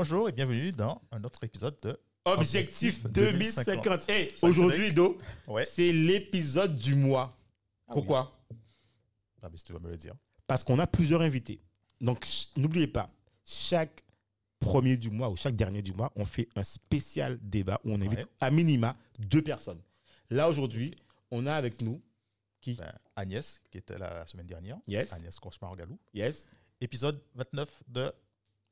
[0.00, 3.84] Bonjour et bienvenue dans un autre épisode de Objectif Objectif 2050.
[3.84, 4.08] 2050.
[4.08, 5.64] Hey, aujourd'hui, Do, Ouais.
[5.64, 7.36] c'est l'épisode du mois.
[7.88, 8.40] Ah Pourquoi?
[9.42, 10.14] Ah, mais si tu vas me le dire.
[10.46, 11.60] Parce qu'on a plusieurs invités.
[12.00, 12.24] Donc,
[12.56, 13.10] n'oubliez pas,
[13.44, 14.04] chaque
[14.60, 18.00] premier du mois ou chaque dernier du mois, on fait un spécial débat où on
[18.00, 18.26] invite Ouais.
[18.40, 19.82] à minima deux personnes.
[20.30, 20.94] Là, aujourd'hui,
[21.32, 22.00] on a avec nous
[22.60, 22.74] qui?
[22.74, 24.78] Ben, Agnès, qui était là la semaine dernière.
[24.86, 25.12] Yes.
[25.12, 25.98] Agnès Cauchemar-Galou.
[26.14, 26.46] Yes.
[26.80, 28.12] Épisode 29 de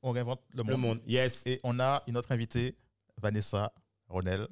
[0.06, 0.70] On réinvente le monde.
[0.70, 1.00] Le monde.
[1.08, 1.42] Yes.
[1.46, 2.76] Et on a une autre invitée,
[3.20, 3.72] Vanessa
[4.08, 4.46] Ronel.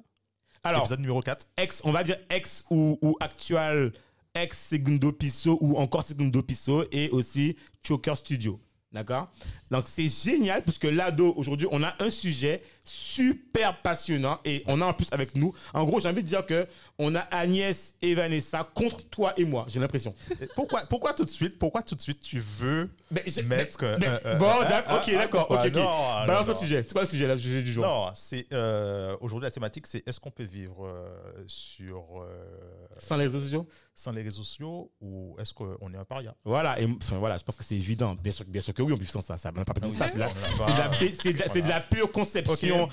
[0.65, 1.47] Alors, épisode numéro 4.
[1.57, 3.93] ex, on va dire ex ou, ou actual,
[4.35, 8.61] ex Segundo Piso ou encore Segundo Piso et aussi Choker Studio.
[8.91, 9.31] D'accord?
[9.71, 14.81] Donc c'est génial parce que l'ado, aujourd'hui, on a un sujet super passionnant et on
[14.81, 15.53] a en plus avec nous.
[15.73, 16.67] En gros, j'ai envie de dire que
[16.99, 20.15] on a Agnès et Vanessa contre toi et moi, j'ai l'impression.
[20.55, 23.79] Pourquoi, pourquoi tout de suite Pourquoi tout de suite tu veux Mais mettre.
[23.83, 25.75] mais- mais- euh, euh, bon, euh, d'accord, ok, euh, d'accord, ok, ok.
[25.75, 26.59] Non, non, Balance le non.
[26.61, 26.85] sujet.
[26.87, 27.85] C'est quoi le sujet là, le sujet du jour?
[27.85, 30.89] Non, c'est euh, aujourd'hui la thématique, c'est est-ce qu'on peut vivre
[31.49, 32.25] sur
[32.99, 33.67] Sans les réseaux sociaux?
[33.97, 36.35] sans les réseaux sociaux ou est-ce qu'on est un paria?
[36.45, 38.17] Voilà, et enfin, voilà, je pense que c'est évident.
[38.21, 39.39] Bien sûr, bien sûr que oui, on vit sans ça.
[39.39, 39.59] Ça de
[39.93, 40.09] ça.
[40.09, 41.69] C'est de la- de la bé- c'est de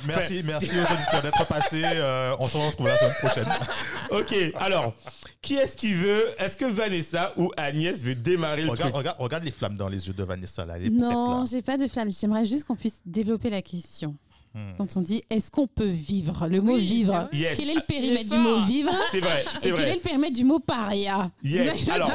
[0.08, 1.82] merci, merci aux auditeurs d'être passés.
[1.84, 3.46] euh, on se retrouve la semaine prochaine.
[4.12, 4.94] Ok, alors,
[5.42, 8.96] qui est-ce qui veut Est-ce que Vanessa ou Agnès veut démarrer le Regarde, truc?
[8.98, 10.74] regarde, regarde les flammes dans les yeux de Vanessa là.
[10.74, 12.12] Peut-être Non, j'ai pas de flamme.
[12.12, 14.18] J'aimerais juste qu'on puisse développer la question.
[14.54, 14.74] Hmm.
[14.78, 16.46] Quand on dit est-ce qu'on peut vivre?
[16.50, 17.30] Le mot Oui, vivre.
[17.32, 17.58] Yes.
[17.58, 18.92] Quel est le périmètre du mot vivre?
[19.14, 21.32] C'est vrai, Et quel est le périmètre du mot paria?
[21.42, 21.88] Yes.
[21.90, 22.12] Alors.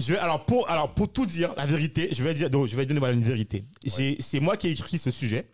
[0.00, 2.74] Je vais, alors, pour, alors, pour tout dire, la vérité, je vais, dire, donc, je
[2.74, 3.64] vais donner une vérité.
[3.84, 5.46] J'ai- C'est moi qui ai écrit ce sujet.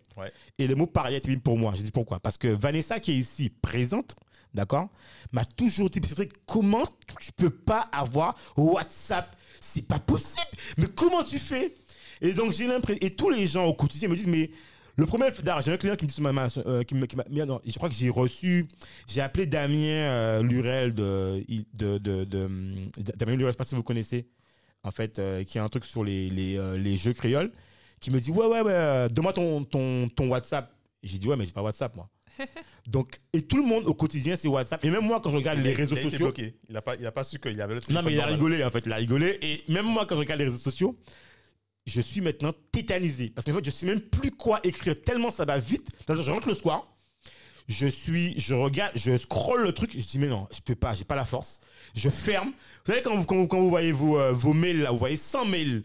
[0.59, 1.73] Et le mot paria était pour moi.
[1.75, 2.19] J'ai dit pourquoi?
[2.19, 4.15] Parce que Vanessa, qui est ici présente,
[4.53, 4.89] d'accord,
[5.31, 6.85] m'a toujours dit Cédric, comment
[7.19, 9.35] tu peux pas avoir WhatsApp?
[9.59, 10.57] C'est pas possible.
[10.77, 11.75] Mais comment tu fais?
[12.21, 12.99] Et donc, j'ai l'impression.
[13.01, 14.51] Et tous les gens au quotidien me disent Mais.
[14.95, 15.25] Le premier,
[15.65, 18.67] j'ai un client qui me dit euh, non, je crois que j'ai reçu,
[19.07, 21.43] j'ai appelé Damien euh, Lurel de,
[21.73, 24.27] de, hum, Damien Lurel, je sais pas si vous connaissez,
[24.83, 27.51] en fait, euh, qui a un truc sur les, euh, les jeux créoles,
[28.03, 30.69] qui me dit ouais ouais ouais, euh, donne-moi ton, ton, ton WhatsApp.
[31.01, 32.09] J'ai dit ouais mais j'ai pas WhatsApp moi.
[32.87, 35.59] Donc et tout le monde au quotidien c'est WhatsApp et même moi quand je regarde
[35.59, 36.57] Il les réseaux il a été sociaux, bloqué.
[36.67, 38.19] Il n'a pas, il a pas su qu'il y avait le non téléphone mais il
[38.19, 40.57] a rigolé en fait, il a rigolé et même moi quand je regarde les réseaux
[40.57, 40.97] sociaux,
[41.85, 45.45] je suis maintenant tétanisé parce qu'en fait je sais même plus quoi écrire tellement ça
[45.45, 45.89] va vite.
[46.09, 46.85] Je rentre le soir,
[47.67, 50.93] je suis, je regarde, je scrolle le truc, je dis mais non, je peux pas,
[50.93, 51.61] j'ai pas la force.
[51.95, 52.49] Je ferme.
[52.85, 54.97] Vous savez quand vous, quand vous, quand vous voyez vos, euh, vos mails là, vous
[54.97, 55.83] voyez 100 mails.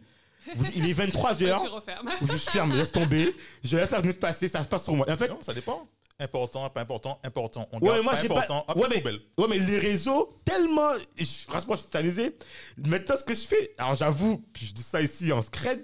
[0.57, 2.11] Vous il est 23 Tu refermes.
[2.23, 5.07] je ferme, laisse tomber, je laisse la fenêtre passer, ça se passe sur moi.
[5.09, 5.87] Et en fait, Non, ça dépend.
[6.21, 7.69] Important, pas important, important.
[7.71, 8.65] On Ouais, garde moi, pas j'ai pas- important.
[8.67, 9.21] Hop, Ouais, mais- poubelle.
[9.39, 10.91] Ouais, mais les réseaux, tellement.
[11.17, 12.37] je- Franchement, je suis tétanisé.
[12.77, 15.81] Maintenant, ce que je fais, alors j'avoue, puis je dis ça ici en scred,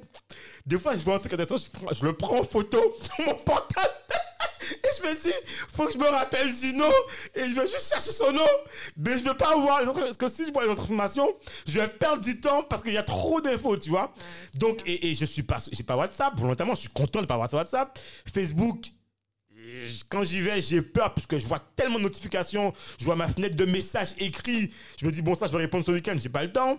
[0.67, 2.79] des fois, je vois un truc intéressant, je, prends- je le prends en photo
[3.17, 3.91] sur mon portable.
[4.73, 5.33] Et je me dis,
[5.73, 6.93] faut que je me rappelle du nom.
[7.35, 8.47] Et je vais juste chercher son nom.
[8.97, 10.01] Mais je veux pas voir les autres.
[10.01, 11.35] Parce que si je vois les autres informations,
[11.67, 14.15] je vais perdre du temps parce qu'il y a trop d'infos, tu vois.
[14.55, 16.35] Donc, et, et je suis pas, j'ai pas WhatsApp.
[16.37, 17.99] Volontairement, je suis content de pas avoir WhatsApp.
[18.33, 18.87] Facebook,
[20.09, 23.29] quand j'y vais, j'ai peur parce que je vois tellement de notifications, je vois ma
[23.29, 24.73] fenêtre de messages écrits.
[25.01, 26.79] Je me dis, bon, ça, je vais répondre ce week-end, j'ai pas le temps.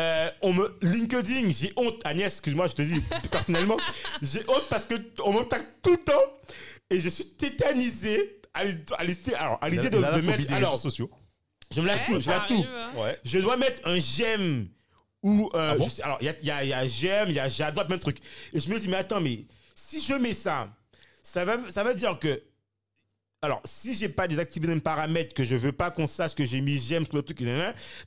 [0.00, 2.00] Euh, on me, LinkedIn, j'ai honte.
[2.04, 3.76] Agnès, excuse-moi, je te dis personnellement,
[4.22, 6.12] j'ai honte parce qu'on me tag tout le temps
[6.92, 9.76] et je suis tétanisé à l'idée alors, à de,
[10.20, 10.46] mettre.
[10.46, 11.10] des Alors, réseaux sociaux.
[11.74, 12.64] je me lâche tout, je lâche tout.
[12.68, 12.90] hein.
[12.96, 13.18] Ouais.
[13.24, 14.68] Je dois mettre un j'aime
[15.22, 16.72] ou euh, Ah bon je sais- alors il y a, il y a- il y
[16.74, 18.18] a j'aime, il y a j'adore plein de trucs.
[18.52, 20.68] Et je me dis mais attends mais si je mets ça,
[21.22, 22.42] ça va ça veut dire que
[23.44, 26.60] alors, si j'ai pas désactivé un paramètre que je veux pas qu'on sache que j'ai
[26.60, 27.42] mis j'aime sur le truc,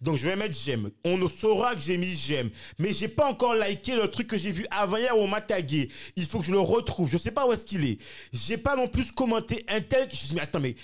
[0.02, 0.92] donc je vais mettre j'aime.
[1.04, 2.50] On ne saura que j'ai mis j'aime.
[2.80, 5.42] Mais j'ai pas encore liké le truc que j'ai vu avant hier où on m'a
[5.42, 5.90] tagué.
[6.16, 7.10] Il faut que je le retrouve.
[7.10, 7.98] Je sais pas où est-ce qu'il est.
[8.32, 10.08] J'ai pas non plus commenté un tel.
[10.10, 10.76] Je me dis, mais attends, mais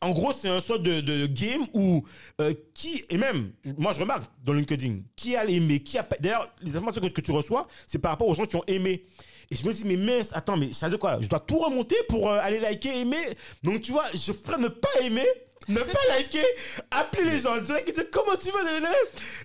[0.00, 2.02] en gros, c'est un sort de, game où
[2.40, 6.08] euh, qui, et même, moi je remarque dans LinkedIn, qui a aimé, qui a.
[6.18, 9.06] D'ailleurs, les informations que tu reçois, c'est par rapport aux gens qui ont aimé.
[9.50, 11.18] Et je me dis, mais mince, attends, mais ça veut dire quoi?
[11.20, 13.36] Je dois tout remonter pour euh, aller liker, aimer?
[13.62, 15.26] Donc, tu vois, je ferais ne pas aimer
[15.68, 16.44] ne pas liker,
[16.90, 18.88] appeler les gens en direct et dire comment tu vas, nanana?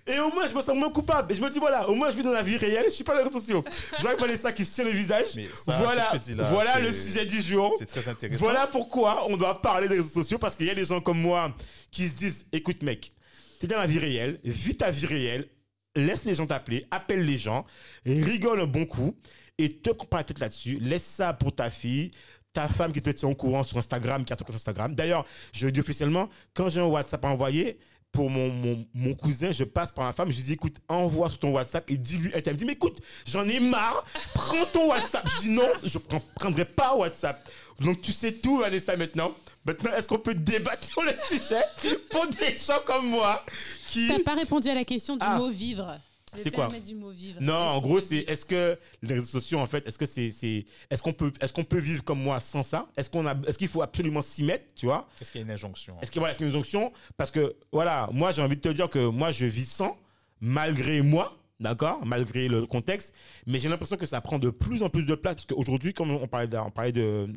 [0.08, 1.32] Et au moins, je me sens moins coupable.
[1.32, 3.04] Et je me dis, voilà, au moins, je vis dans la vie réelle, je suis
[3.04, 3.64] pas dans les réseaux sociaux.
[3.98, 5.28] Je vois Vanessa qui se tient le visage.
[5.56, 7.76] Ça, voilà, que là, voilà le sujet du jour.
[7.78, 8.44] C'est très intéressant.
[8.44, 11.20] Voilà pourquoi on doit parler des réseaux sociaux parce qu'il y a des gens comme
[11.20, 11.54] moi
[11.92, 13.14] qui se disent écoute mec,
[13.60, 15.50] t'es dans la vie réelle, vis ta vie réelle,
[15.96, 17.66] laisse les gens t'appeler, appelle les gens,
[18.06, 19.16] rigole un bon coup
[19.58, 20.78] et te prends pas la tête là-dessus.
[20.82, 22.12] Laisse ça pour ta fille.
[22.54, 24.96] Ta femme qui te tient au courant sur Instagram, qui a sur Instagram.
[24.96, 27.78] D'ailleurs, je le dis officiellement, quand j'ai un WhatsApp à envoyer,
[28.14, 31.30] pour mon, mon, mon cousin, je passe par ma femme, je lui dis écoute, envoie
[31.30, 32.32] sur ton WhatsApp et dis-lui.
[32.34, 32.98] Elle me dit mais écoute,
[33.28, 35.28] j'en ai marre, prends ton WhatsApp.
[35.36, 37.46] Je dis non, je ne prendrai pas WhatsApp.
[37.82, 39.36] Donc tu sais tout, Vanessa, maintenant.
[39.66, 41.62] Maintenant, est-ce qu'on peut débattre sur le sujet
[42.10, 43.44] pour des gens comme moi
[43.90, 44.08] qui.
[44.08, 45.38] T'as pas répondu à la question du Ah.
[45.38, 46.00] mot vivre.
[46.44, 47.40] C'est quoi périmètre du mot vivre.
[47.42, 50.66] Non, en gros, c'est est-ce que les réseaux sociaux, en fait, est-ce que c'est, c'est,
[50.90, 52.88] est-ce qu'on peut, est-ce qu'on peut vivre comme moi sans ça?
[52.98, 55.08] Est-ce qu'on a, est-ce qu'il faut absolument s'y mettre, tu vois?
[55.22, 57.32] Est-ce qu'il y a une injonction Est-ce voilà, est-ce qu'il y a une onction Parce
[57.32, 59.98] que voilà, moi j'ai envie de te dire que moi je vis sans,
[60.42, 63.14] malgré moi, d'accord, malgré le contexte,
[63.48, 66.12] mais j'ai l'impression que ça prend de plus en plus de place parce qu'aujourd'hui, comme
[66.12, 67.28] on parlait, de, on parlait de,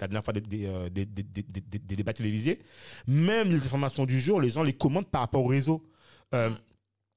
[0.00, 2.60] la dernière fois des, des, euh, des- débats télévisés,
[3.08, 5.84] même les informations du jour, les gens les commandent par rapport au réseau.
[6.32, 6.50] Euh,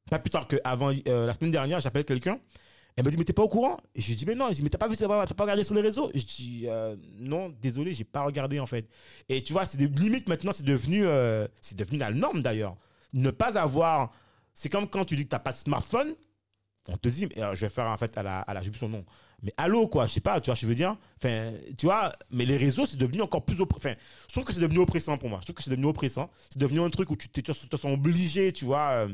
[0.09, 2.39] pas plus tard qu'avant, euh, la semaine dernière, j'appelais quelqu'un.
[2.95, 3.77] Elle me dit, mais t'es pas au courant?
[3.95, 4.47] Et je lui dis, mais non.
[4.49, 6.11] Je dis, mais t'as pas vu, t'as pas, regardé sur les réseaux?
[6.13, 8.87] Je dis, euh, non, désolé, j'ai pas regardé en fait.
[9.29, 12.75] Et tu vois, c'est des limites maintenant, c'est devenu, euh, devenu la norme d'ailleurs.
[13.13, 14.11] Ne pas avoir.
[14.53, 16.15] C'est comme quand tu dis que t'as pas de smartphone,
[16.87, 18.79] on te dit, euh, je vais faire en fait à la, à la, j'ai plus
[18.79, 19.05] son nom.
[19.41, 20.95] Mais allô, quoi, je sais pas, tu vois, je veux dire?
[21.17, 23.59] Enfin, tu vois, mais les réseaux, c'est devenu encore plus.
[23.59, 23.93] oppre- Enfin,
[24.27, 25.39] je trouve que c'est devenu oppressant pour moi.
[25.41, 26.29] Je trouve que c'est devenu oppressant.
[26.49, 29.07] C'est devenu un truc où tu te sens obligé, tu vois.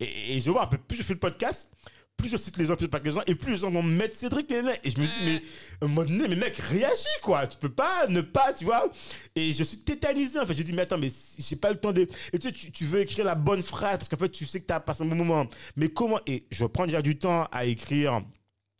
[0.00, 1.70] Et, et je vois, un peu plus je fais le podcast,
[2.16, 3.82] plus je cite les gens, plus je parle les gens, et plus les gens vont
[3.82, 5.42] me mettre Cédric, et, et je me dis, mais
[5.82, 7.46] à un moment donné, mais mec, réagis, quoi.
[7.46, 8.90] Tu peux pas ne pas, tu vois.
[9.34, 10.54] Et je suis tétanisé, en fait.
[10.54, 12.08] Je dis, mais attends, mais j'ai pas le temps de.
[12.32, 14.60] Et tu sais, tu, tu veux écrire la bonne phrase, parce qu'en fait, tu sais
[14.60, 15.46] que tu as passé un bon moment.
[15.76, 16.18] Mais comment.
[16.26, 18.22] Et je prends déjà du temps à écrire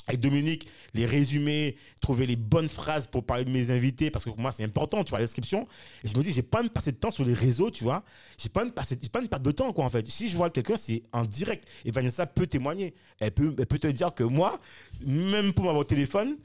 [0.07, 4.31] avec Dominique, les résumés, trouver les bonnes phrases pour parler de mes invités, parce que
[4.31, 5.67] pour moi, c'est important, tu vois, la description.
[6.05, 8.05] Et je me dis, j'ai pas me passer de temps sur les réseaux, tu vois.
[8.39, 10.07] J'ai pas me passer, j'ai pas à me perdre de temps, quoi, en fait.
[10.07, 11.67] Si je vois quelqu'un, c'est en direct.
[11.85, 12.95] Et Vanessa peut témoigner.
[13.19, 14.59] Elle peut, elle peut te dire que moi,
[15.05, 16.37] même pour m'avoir au téléphone,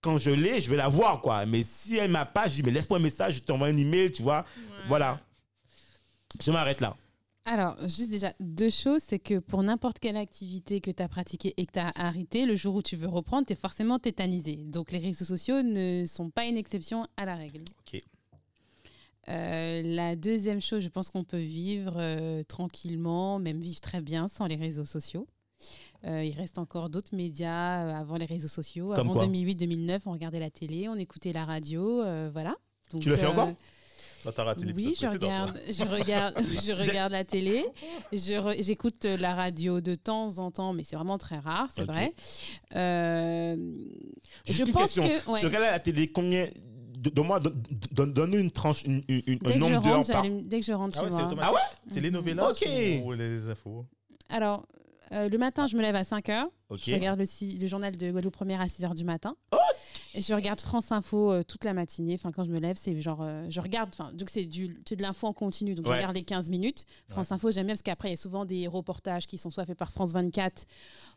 [0.00, 1.46] quand je l'ai, je vais la voir, quoi.
[1.46, 4.10] Mais si elle m'a pas, je dis, mais laisse-moi un message, je t'envoie un email,
[4.10, 4.44] tu vois.
[4.88, 5.20] Voilà.
[6.44, 6.96] Je m'arrête là.
[7.46, 11.52] Alors, juste déjà, deux choses, c'est que pour n'importe quelle activité que tu as pratiquée
[11.58, 14.56] et que tu as arrêté, le jour où tu veux reprendre, tu es forcément tétanisé.
[14.56, 17.64] Donc, les réseaux sociaux ne sont pas une exception à la règle.
[17.80, 18.00] Ok.
[19.28, 24.28] Euh, la deuxième chose, je pense qu'on peut vivre euh, tranquillement, même vivre très bien
[24.28, 25.26] sans les réseaux sociaux.
[26.04, 28.92] Euh, il reste encore d'autres médias avant les réseaux sociaux.
[28.94, 32.02] Comme avant quoi 2008-2009, on regardait la télé, on écoutait la radio,
[32.32, 32.56] voilà.
[32.90, 33.52] Donc, Tu le fais encore?
[34.74, 36.34] Oui, je regarde, je regarde,
[36.64, 37.64] je regarde la télé,
[38.12, 42.14] re- j'écoute la radio de temps en temps, mais c'est vraiment très rare, c'est vrai.
[42.74, 43.56] Euh,
[44.46, 45.02] Juste je une pense question.
[45.02, 46.48] que ouais, Tu regardes la télé combien
[46.96, 47.62] Donne-moi, donne-
[47.92, 50.24] donne- donne-nous une tranche, une, une- une- un nombre d'heures par.
[50.42, 51.42] dès que je rentre Ah chez ouais, moi.
[51.42, 51.92] Ah ouais?
[51.92, 52.66] Télénovelas Ok.
[53.04, 53.84] ou les infos
[54.30, 54.64] Alors,
[55.12, 56.48] euh, le matin, je me lève à 5 heures.
[56.70, 56.80] Ok.
[56.86, 59.36] Je regarde le, le journal de Guadeloupe Première à 6 heures du matin.
[59.52, 59.56] Et
[60.16, 62.14] je regarde France Info euh, toute la matinée.
[62.14, 63.20] Enfin, quand je me lève, c'est genre.
[63.22, 63.90] euh, je regarde.
[63.98, 65.74] Enfin, donc c'est du- c'est de l'info en continu.
[65.74, 65.92] Donc, Ouais.
[65.92, 66.84] je regarde les 15 minutes.
[67.08, 69.64] France Info, j'aime bien parce qu'après, il y a souvent des reportages qui sont soit
[69.66, 70.64] faits par France 24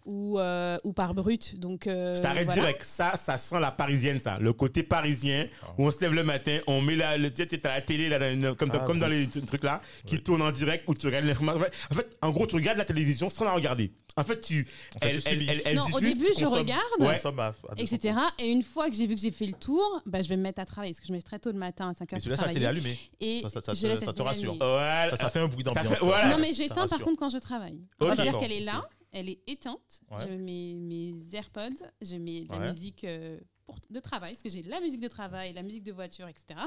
[0.06, 1.60] ou, euh, ou par Brut.
[1.60, 1.88] Donc.
[1.88, 2.62] euh, Je t'arrête voilà.
[2.62, 2.84] direct.
[2.84, 4.38] Ça, ça sent la parisienne, ça.
[4.39, 7.58] Le côté parisien, où on se lève le matin, on met la, le, tu sais,
[7.58, 10.22] t'as la télé, là, dans une- comme, Ah, comme dans les trucs là, qui Ouais.
[10.22, 11.62] tournent en direct, où tu regardes l'information.
[11.92, 13.92] En fait, en gros, tu regardes la télévision sans la regarder.
[14.18, 14.68] En fait, tu.
[14.96, 15.48] En fait, elle, tu elle, subis.
[15.50, 16.82] elle, elle Non, au début, je consomme- regarde.
[17.00, 17.14] Ouais.
[17.16, 18.18] Consomme à- à 200 etc.
[18.40, 20.42] Et une fois que j'ai vu que j'ai fait le tour, bah, je vais me
[20.42, 22.18] mettre à travailler parce que je me lève très tôt le matin à 5 heures
[22.18, 22.98] Et celui-là, ça, c'est allumé.
[23.20, 24.58] Et Ça, ça- ça je te- ça rassure.
[24.60, 26.00] Ça, ça fait un bruit d'ambiance.
[26.02, 26.30] voilà.
[26.30, 27.80] Non, mais j'éteins par contre quand je travaille.
[28.02, 30.02] C'est-à-dire qu'elle est là, elle est éteinte.
[30.12, 30.18] Ouais.
[30.28, 32.68] Je mets mes AirPods, je mets de la Ouais.
[32.68, 35.92] musique euh, pour, de travail, parce que j'ai la musique de travail, la musique de
[35.92, 36.60] voiture, etc.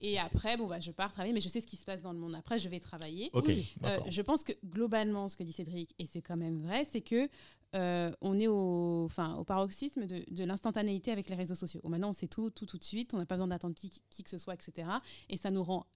[0.00, 2.12] Et après, bon, bah, je pars travailler, mais je sais ce qui se passe dans
[2.12, 2.34] le monde.
[2.34, 3.30] Après, je vais travailler.
[3.32, 3.48] Ok.
[3.48, 7.00] Euh, je pense que globalement, ce que dit Cédric, et c'est quand même vrai, c'est
[7.00, 7.28] que
[7.74, 11.80] euh, on est au, enfin, au paroxysme de, de l'instantanéité avec les réseaux sociaux.
[11.84, 13.14] Maintenant, on sait tout, tout, tout de suite.
[13.14, 14.88] On n'a pas besoin d'attendre qui, qui que ce soit, etc.
[15.28, 15.86] Et ça nous rend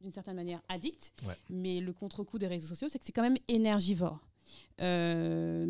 [0.00, 1.12] d'une certaine manière addict.
[1.26, 1.34] Ouais.
[1.48, 4.18] Mais le contre-coup des réseaux sociaux, c'est que c'est quand même énergivore.
[4.80, 5.66] Euh,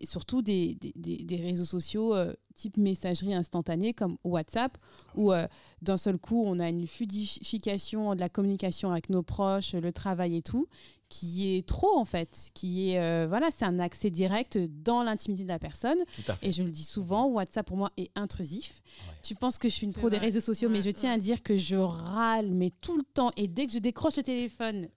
[0.00, 4.76] et surtout des, des- des- réseaux sociaux euh, type messagerie instantanée comme WhatsApp,
[5.14, 5.46] où euh,
[5.80, 10.36] d'un seul coup, on a une fluidification de la communication avec nos proches, le travail
[10.36, 10.66] et tout,
[11.08, 15.44] qui est trop en fait, qui est euh, voilà, c'est un accès direct dans l'intimité
[15.44, 15.98] de la personne.
[16.42, 18.80] Et je le dis souvent, WhatsApp pour moi est intrusif.
[19.08, 19.14] Ouais.
[19.22, 21.16] Tu penses que je suis une pro des réseaux sociaux, mais je tiens ouais.
[21.16, 23.30] à dire que je râle, mais tout le temps.
[23.36, 24.88] Et dès que je décroche le téléphone,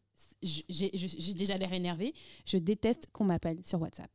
[0.42, 2.14] j'ai déjà l'air énervé.
[2.46, 4.12] Je déteste qu'on m'appelle sur WhatsApp.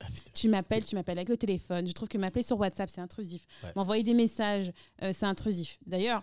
[0.00, 0.06] Ah.
[0.34, 1.86] Tu m'appelles, tu m'appelles avec le téléphone.
[1.86, 3.46] Je trouve que m'appeler sur WhatsApp, c'est intrusif.
[3.62, 3.70] Ouais.
[3.76, 5.78] M'envoyer des messages, euh, c'est intrusif.
[5.86, 6.22] D'ailleurs,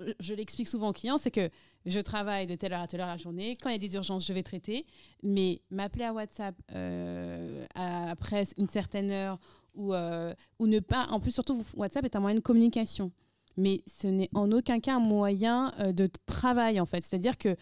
[0.00, 1.50] euh, je l'explique souvent aux clients, c'est que
[1.86, 3.56] je travaille de telle heure à telle heure la journée.
[3.56, 4.86] Quand il y a des urgences, je vais traiter.
[5.22, 9.38] Mais m'appeler à WhatsApp euh, à- après une certaine heure
[9.74, 11.06] ou, euh, ou ne pas...
[11.10, 13.10] En plus, surtout, WhatsApp est un moyen de communication.
[13.56, 17.02] Mais ce n'est en aucun cas un moyen euh, de travail, en fait.
[17.02, 17.56] C'est-à-dire que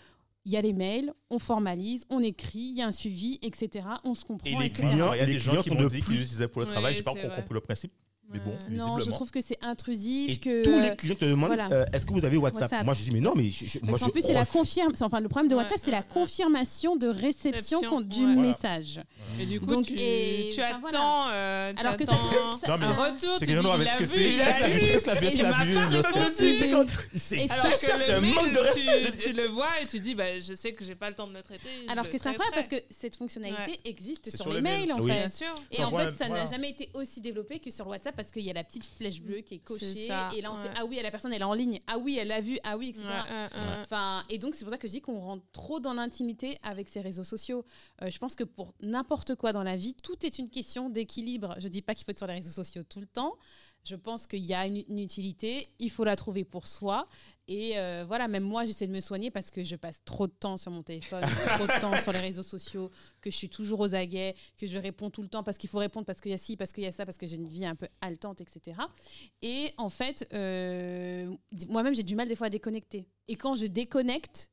[0.47, 3.85] il y a les mails, on formalise, on écrit, il y a un suivi, etc.
[4.05, 4.49] On se comprend.
[4.49, 4.88] Et les etc.
[4.88, 6.49] clients- il y a des gens clients qui sont m'ont de dit qu'ils plus- l'utilisaient
[6.49, 6.95] pour le travail.
[6.95, 7.41] J'ai pas c'est encore vrai.
[7.41, 7.93] compris le principe.
[8.33, 8.76] Mais bon, Ouais.
[8.76, 10.64] Non, je trouve que c'est intrusif, Et que...
[10.64, 11.68] tous euh, les clients te demandent voilà.
[11.71, 12.85] euh, est-ce que vous avez WhatsApp, WhatsApp.
[12.85, 15.06] Moi, je dis mais non, mais je, je- moi, je plus, c'est la confirmation.
[15.06, 18.35] Enfin, le problème de Ouais, WhatsApp, c'est la confirmation de réception du ouais.
[18.35, 19.00] Message.
[19.40, 22.12] Et du coup, Donc, tu, et- tu enfin, attends, euh, tu Alors que ça-
[22.68, 23.37] Non, mais un retour.
[23.38, 24.11] C'est tu que dis, non, avec ce que vu,
[27.14, 27.37] c'est.
[27.37, 29.12] Et Alors que c'est un manque de respect.
[29.18, 31.35] tu, le vois et tu dis, bah, je sais que j'ai pas le temps de
[31.35, 31.68] le traiter.
[31.88, 35.06] Alors que c'est incroyable parce que cette fonctionnalité existe sur, les mails, en Oui.
[35.06, 35.45] Bien fait.
[35.45, 35.54] sûr.
[35.73, 38.50] Et en fait, ça n'a jamais été aussi développé que sur WhatsApp parce qu'il y
[38.50, 40.08] a la petite flèche bleue qui est cochée.
[40.35, 41.80] Et là, on sait, ah oui, la personne, elle est en ligne.
[41.87, 42.58] Ah oui, elle l'a vu.
[42.64, 43.06] Ah oui, etc.
[43.82, 46.88] Enfin, et donc, c'est pour ça que je dis qu'on rentre trop dans l'intimité avec
[46.88, 47.64] ces réseaux sociaux.
[48.02, 51.54] Euh, je pense que pour n'importe quoi dans la vie, tout est une question d'équilibre.
[51.58, 53.37] Je dis pas qu'il faut être sur les réseaux sociaux tout le temps.
[53.87, 57.09] Je pense qu'il y a une, une utilité, il faut la trouver pour soi.
[57.47, 60.33] Et euh, voilà, même moi, j'essaie de me soigner parce que je passe trop de
[60.33, 61.23] temps sur mon téléphone,
[61.57, 62.90] trop de temps sur les réseaux sociaux,
[63.21, 65.78] que je suis toujours aux aguets, que je réponds tout le temps parce qu'il faut
[65.78, 67.47] répondre, parce qu'il y a ci, parce qu'il y a ça, parce que j'ai une
[67.47, 68.76] vie un peu haletante, etc.
[69.40, 71.33] Et en fait, euh,
[71.69, 73.07] moi-même, j'ai du mal des fois à déconnecter.
[73.28, 74.50] Et quand je déconnecte,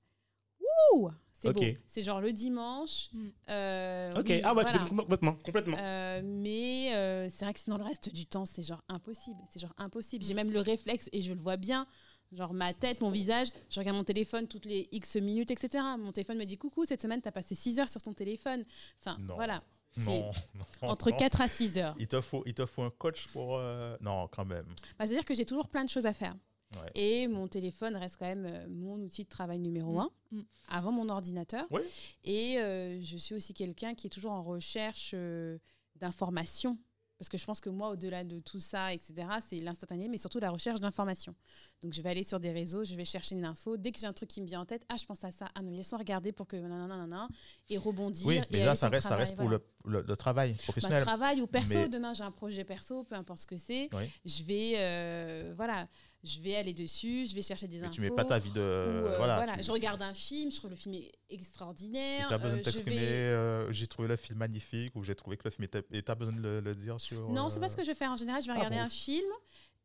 [0.94, 1.10] wouh,
[1.44, 1.56] c'est Ok.
[1.56, 1.78] beau.
[1.88, 3.10] C'est genre le dimanche.
[3.14, 3.28] Mm.
[3.50, 4.88] euh, Ok, oui, ah ouais, tu voilà.
[4.90, 5.78] complètement, complètement.
[5.80, 9.40] Euh, mais euh, c'est vrai que sinon le reste du temps, c'est genre impossible.
[9.50, 10.24] C'est genre impossible.
[10.24, 11.86] J'ai même le réflexe et je le vois bien.
[12.32, 15.84] Genre ma tête, mon visage, je regarde mon téléphone toutes les X minutes, etc.
[16.00, 18.64] Mon téléphone me dit coucou, cette semaine, tu as passé 6 heures sur ton téléphone.
[19.00, 19.36] Enfin, Non.
[19.36, 19.62] voilà.
[19.98, 21.18] Non, non, entre non.
[21.18, 21.96] 4 à 6 heures.
[22.00, 23.58] Il te faut, il te faut un coach pour.
[23.58, 24.66] euh, Non, quand même.
[24.98, 26.36] Bah, C'est-à-dire que j'ai toujours plein de choses à faire.
[26.76, 26.92] Ouais.
[26.96, 30.00] Et mon téléphone reste quand même euh, mon outil de travail numéro Mm.
[30.00, 30.44] un, Mm.
[30.70, 31.66] avant mon ordinateur.
[31.72, 31.82] Oui.
[32.24, 35.58] Et euh, je suis aussi quelqu'un qui est toujours en recherche euh,
[35.96, 36.78] d'informations.
[37.20, 39.14] Parce que je pense que moi, au-delà de tout ça, etc.,
[39.48, 41.34] c'est l'instantané, mais surtout la recherche d'informations.
[41.82, 43.78] Donc, je vais aller sur des réseaux, je vais chercher une info.
[43.78, 45.48] Dès que j'ai un truc qui me vient en tête, ah, je pense à ça.
[45.56, 46.58] Ah non, laisse-moi regarder pour que.
[46.58, 47.30] nanana, nanana,
[47.70, 48.26] et rebondir.
[48.28, 51.04] Oui, mais là, ça reste, ça reste pour le, le, le travail Bah, professionnel.
[51.04, 54.04] travail ou perso, Mais- demain j'ai un projet perso, peu importe ce que c'est, Oui.
[54.26, 55.88] je vais euh, voilà,
[56.24, 57.96] je vais aller dessus, je vais chercher des Mais infos.
[57.96, 58.60] tu mets pas ta vie de.
[58.60, 59.36] ou, euh, voilà.
[59.38, 62.32] voilà, tu- je regarde un film, je trouve le film est tu extraordinaire.
[62.32, 62.96] as besoin euh, de t'exprimer.
[62.98, 65.84] vais- euh, j'ai trouvé le film magnifique ou j'ai trouvé que le film était.
[65.92, 67.30] Et tu as besoin de le, le dire sur.
[67.30, 68.42] Non, c'est euh, pas ce que je vais faire en général.
[68.42, 68.84] Je vais Ah regarder bon.
[68.84, 69.26] un film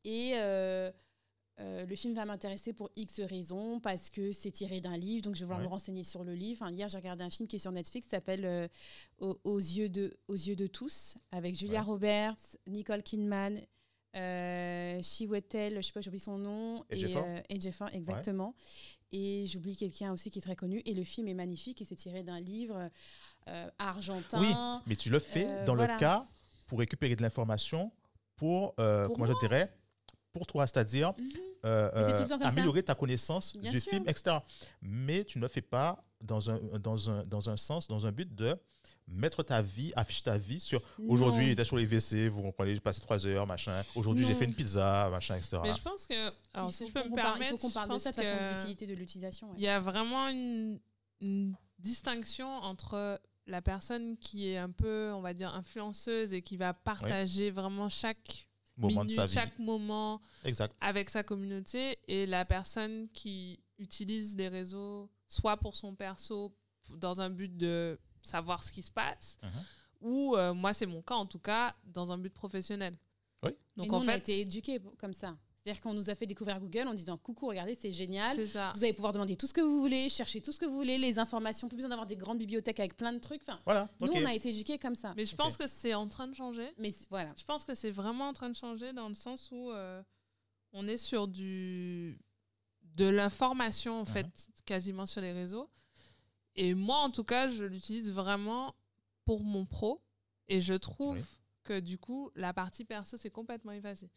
[0.04, 0.90] et euh,
[1.60, 5.34] euh, le film va m'intéresser pour X raisons parce que c'est tiré d'un livre, donc
[5.34, 5.64] je vais vouloir Ouais.
[5.66, 6.62] me renseigner sur le livre.
[6.62, 8.68] Enfin, hier, j'ai regardé un film qui est sur Netflix, qui s'appelle euh,
[9.18, 11.86] aux, aux yeux de aux yeux de tous, avec Julia Ouais.
[11.86, 12.36] Roberts,
[12.68, 13.60] Nicole Kidman.
[14.16, 18.54] Euh, Chiwetel, je sais pas, j'oublie son nom, et euh, Ejiofor, exactement.
[19.12, 20.82] Et j'oublie quelqu'un aussi qui est très connu.
[20.84, 22.90] Et le film est magnifique et c'est tiré d'un livre
[23.48, 24.40] euh, argentin.
[24.40, 24.52] Oui,
[24.86, 25.94] mais tu le fais Euh, dans voilà.
[25.94, 26.26] le cas
[26.66, 27.90] pour récupérer de l'information
[28.36, 29.72] pour, euh, Pour comment je dirais,
[30.32, 31.30] pour toi, c'est-à-dire Mhm.
[31.64, 32.48] euh, euh, ça.
[32.48, 33.90] améliorer ta connaissance Bien du sûr.
[33.92, 34.38] film, etc.
[34.82, 38.12] Mais tu ne le fais pas dans un, dans un, dans un sens, dans un
[38.12, 38.56] but de
[39.08, 42.80] mettre ta vie, afficher ta vie sur aujourd'hui, j'étais sur les WC, vous comprenez, j'ai
[42.80, 43.82] passé trois heures, machin.
[43.94, 45.58] Aujourd'hui, j'ai fait une pizza, machin, etc.
[45.62, 47.98] Mais je pense que, alors si je peux me permettre, il faut qu'on parle de
[47.98, 49.48] ça de façon, de l'utilité de l'utilisation.
[49.48, 49.54] ouais.
[49.56, 50.78] il y a vraiment une,
[51.20, 56.56] une distinction entre la personne qui est un peu, on va dire, influenceuse et qui
[56.56, 58.46] va partager vraiment chaque
[58.76, 59.34] Moment de minute, sa vie.
[59.34, 60.76] chaque moment Exact.
[60.80, 66.54] avec sa communauté et la personne qui utilise les réseaux soit pour son perso
[66.90, 69.50] dans un but de savoir ce qui se passe Mhm.
[70.00, 72.96] ou euh, moi c'est mon cas en tout cas dans un but professionnel.
[73.42, 73.50] Oui.
[73.76, 75.36] Donc nous, en on a fait été éduqués comme ça.
[75.64, 78.34] C'est-à-dire qu'on nous a fait découvrir Google en disant coucou, regardez, c'est génial.
[78.34, 78.72] c'est ça.
[78.74, 80.96] Vous allez pouvoir demander tout ce que vous voulez, chercher tout ce que vous voulez,
[80.98, 83.42] les informations, plus besoin d'avoir des grandes bibliothèques avec plein de trucs.
[83.42, 83.88] Enfin, Voilà.
[84.00, 85.12] nous, on a été éduqués comme ça.
[85.16, 86.72] Mais je pense que c'est en train de changer.
[86.78, 87.34] Mais voilà.
[87.36, 90.02] Je pense que c'est vraiment en train de changer dans le sens où euh,
[90.72, 92.18] on est sur du
[92.96, 94.06] de l'information en Mhm.
[94.06, 95.68] fait quasiment sur les réseaux.
[96.60, 98.74] Et moi en tout cas, je l'utilise vraiment
[99.24, 100.02] pour mon pro
[100.48, 101.24] et je trouve Oui.
[101.62, 104.10] que du coup la partie perso c'est complètement effacé.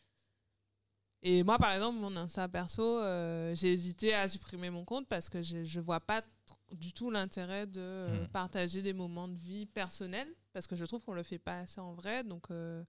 [1.24, 5.30] Et moi, par exemple, mon Insta perso, euh, j'ai hésité à supprimer mon compte parce
[5.30, 6.24] que je ne vois pas
[6.72, 8.28] du tout l'intérêt de euh, Mhm.
[8.30, 11.80] partager des moments de vie personnels parce que je trouve qu'on le fait pas assez
[11.80, 12.24] en vrai.
[12.24, 12.84] Donc, euh,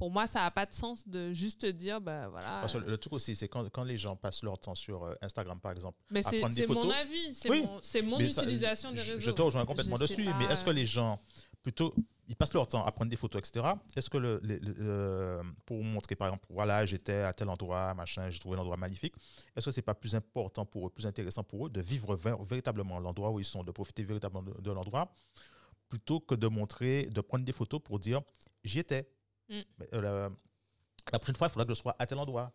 [0.00, 2.46] pour moi, ça n'a pas de sens de juste dire, bah voilà.
[2.62, 5.14] Parce que le truc aussi, c'est quand, quand les gens passent leur temps sur euh,
[5.20, 5.98] Instagram, par exemple.
[6.10, 7.62] Mais à c'est prendre des c'est mon avis, c'est Oui.
[7.62, 9.18] mon, mon ça, utilisation des réseaux.
[9.18, 11.20] Je te rejoins complètement Je dessus, mais est-ce que les gens,
[11.62, 11.94] plutôt,
[12.28, 13.74] ils passent leur temps à prendre des photos, etc.
[13.94, 17.92] Est-ce que le, le- le- euh, pour montrer, par exemple, voilà, j'étais à tel endroit,
[17.92, 19.12] machin, j'ai trouvé l'endroit magnifique,
[19.54, 22.16] est-ce que c'est pas plus important pour eux, plus intéressant pour eux de vivre
[22.48, 25.12] véritablement l'endroit où ils sont, de profiter véritablement de, de l'endroit,
[25.90, 28.22] plutôt que de montrer, de prendre des photos pour dire
[28.64, 29.06] j'y étais?
[29.50, 29.60] Mm.
[29.78, 30.30] Mais, euh, la,
[31.12, 32.52] la prochaine fois, il faudra que je sois à tel endroit.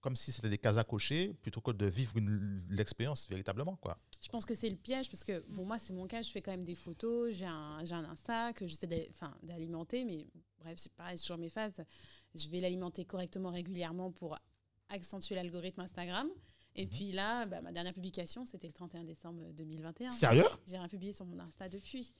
[0.00, 2.12] Comme si c'était des cases à cocher, plutôt que de vivre
[2.70, 3.74] l'expérience véritablement.
[3.76, 3.98] Quoi.
[4.20, 6.22] Je pense que c'est le piège parce que bon, moi, c'est mon cas.
[6.22, 7.34] Je fais quand même des photos.
[7.34, 8.86] J'ai un, j'ai un Insta que j'essaie
[9.42, 10.04] d'alimenter.
[10.04, 10.26] Mais
[10.60, 11.82] bref, c'est pareil, c'est toujours mes phases.
[12.36, 14.38] Je vais l'alimenter correctement, régulièrement pour
[14.90, 16.28] accentuer l'algorithme Instagram.
[16.76, 16.90] Et Mhm.
[16.90, 20.10] puis là, bah, ma dernière publication, c'était le 31 décembre 2021.
[20.10, 20.44] Sérieux?
[20.68, 22.12] J'ai rien publié sur mon Insta depuis.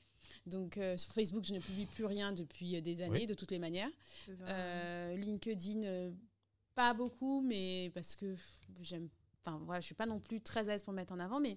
[0.47, 3.27] Donc euh, sur Facebook, je ne publie plus rien depuis euh, des années, Oui.
[3.27, 3.91] de toutes les manières.
[4.43, 6.13] Euh, LinkedIn,
[6.75, 8.35] pas beaucoup, mais parce que
[8.83, 9.09] j'aime.
[9.41, 11.41] Enfin, voilà, je suis pas non plus très à l'aise pour me mettre en avant,
[11.41, 11.57] mais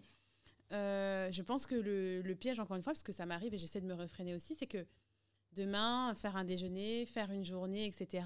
[0.71, 3.57] euh, je pense que le, le piège, encore une fois, parce que ça m'arrive et
[3.57, 4.85] j'essaie de me refréner aussi, c'est que
[5.53, 8.25] demain, faire un déjeuner, faire une journée, etc.,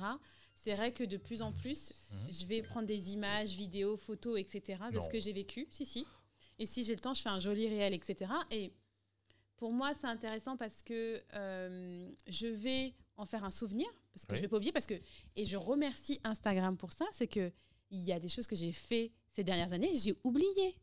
[0.53, 2.33] c'est vrai que de plus en plus, Mhm.
[2.33, 5.01] je vais prendre des images, vidéos, photos, etc., de Non.
[5.01, 5.67] ce que j'ai vécu.
[5.71, 6.05] Si, si.
[6.59, 8.31] Et si j'ai le temps, je fais un joli réel, etc.
[8.51, 8.73] Et
[9.63, 14.33] pour moi, c'est intéressant parce que euh, je vais en faire un souvenir, parce que
[14.33, 14.37] Oui.
[14.37, 14.95] je vais pas oublier, parce que
[15.37, 17.49] et je remercie Instagram pour ça, c'est que
[17.89, 20.75] il y a des choses que j'ai fait ces dernières années, j'ai oublié.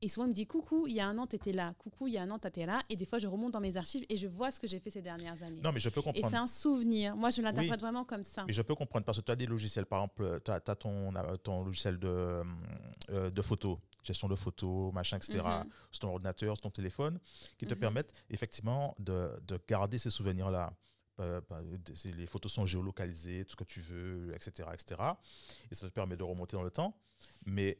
[0.00, 1.74] Et souvent, il me dit coucou, il y a un an, tu étais là.
[1.76, 2.78] Coucou, il y a un an, tu étais là.
[2.88, 4.90] Et des fois, je remonte dans mes archives et je vois ce que j'ai fait
[4.90, 5.60] ces dernières années.
[5.60, 6.30] Non, mais je peux et comprendre.
[6.30, 7.16] c'est un souvenir.
[7.16, 7.86] Moi, je l'interprète Oui.
[7.86, 8.44] vraiment comme ça.
[8.46, 11.14] Mais je peux comprendre parce que tu as des logiciels, par exemple, tu as, ton,
[11.16, 12.42] euh, ton logiciel de,
[13.10, 15.70] euh, de photos, gestion de photos, machin, etc., Mhm.
[15.90, 17.18] sur ton ordinateur, sur ton téléphone,
[17.58, 17.80] qui te Mhm.
[17.80, 20.72] permettent effectivement de, de garder ces souvenirs-là.
[21.20, 21.60] Euh, bah,
[22.04, 25.00] les photos sont géolocalisées, tout ce que tu veux, etc., etc.
[25.70, 26.96] Et ça te permet de remonter dans le temps.
[27.44, 27.78] Mais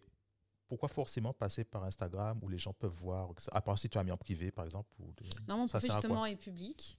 [0.69, 4.05] pourquoi forcément passer par Instagram où les gens peuvent voir, à part si tu as
[4.05, 6.99] mis en privé, par exemple ou de- Non, mon profil justement est public.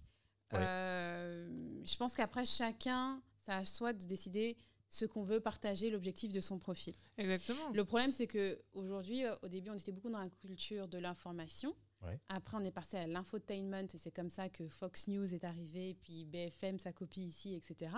[0.52, 0.60] Ouais.
[0.62, 4.58] Euh, je pense qu'après, chacun, ça à soi de décider
[4.92, 6.94] ce qu'on veut partager, l'objectif de son profil.
[7.18, 7.72] Exactement.
[7.74, 10.98] Le problème, c'est que aujourd'hui, euh, au début, on était beaucoup dans la culture de
[10.98, 11.74] l'information.
[12.02, 12.20] Ouais.
[12.28, 15.94] Après, on est passé à l'infotainment et c'est comme ça que Fox News est arrivé,
[16.02, 17.92] puis BFM, sa copie ici, etc.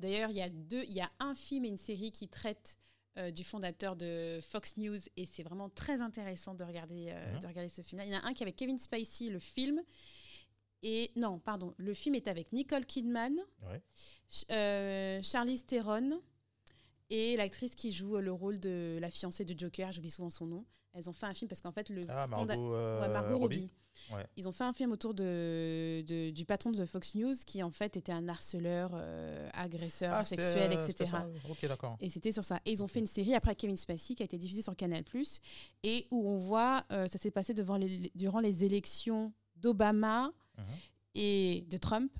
[0.00, 2.78] D'ailleurs, il y a deux, il y a un film et une série qui traitent
[3.18, 7.38] euh, du fondateur de Fox News et c'est vraiment très intéressant de regarder, euh, Mhm.
[7.40, 8.06] de regarder ce film-là.
[8.06, 9.80] Il y en a un qui est avec Kevin Spacey, le film.
[10.86, 13.82] Et non, pardon, le film est avec Nicole Kidman, Ouais.
[14.50, 16.20] Euh, Charlize Theron
[17.10, 20.64] et l'actrice qui joue le rôle de la fiancée de Joker, j'oublie souvent son nom.
[20.92, 23.56] Elles ont fait un film parce qu'en fait le Ah, Margot, euh, Ouais, Margot Robbie.
[23.56, 23.70] Robbie.
[24.12, 24.26] Ouais.
[24.36, 27.70] Ils ont fait un film autour de, de- du patron de Fox News qui en
[27.70, 31.06] fait était un harceleur, euh, agresseur Ah, sexuel, etc.
[31.10, 31.96] ça Ok, d'accord.
[32.00, 32.60] Et c'était sur ça.
[32.66, 35.04] Et ils ont fait une série après Kevin Spacey qui a été diffusée sur Canal+,
[35.84, 40.64] et où on voit, euh, ça s'est passé devant les, durant les élections d'Obama Mhm.
[41.16, 42.12] et de Trump,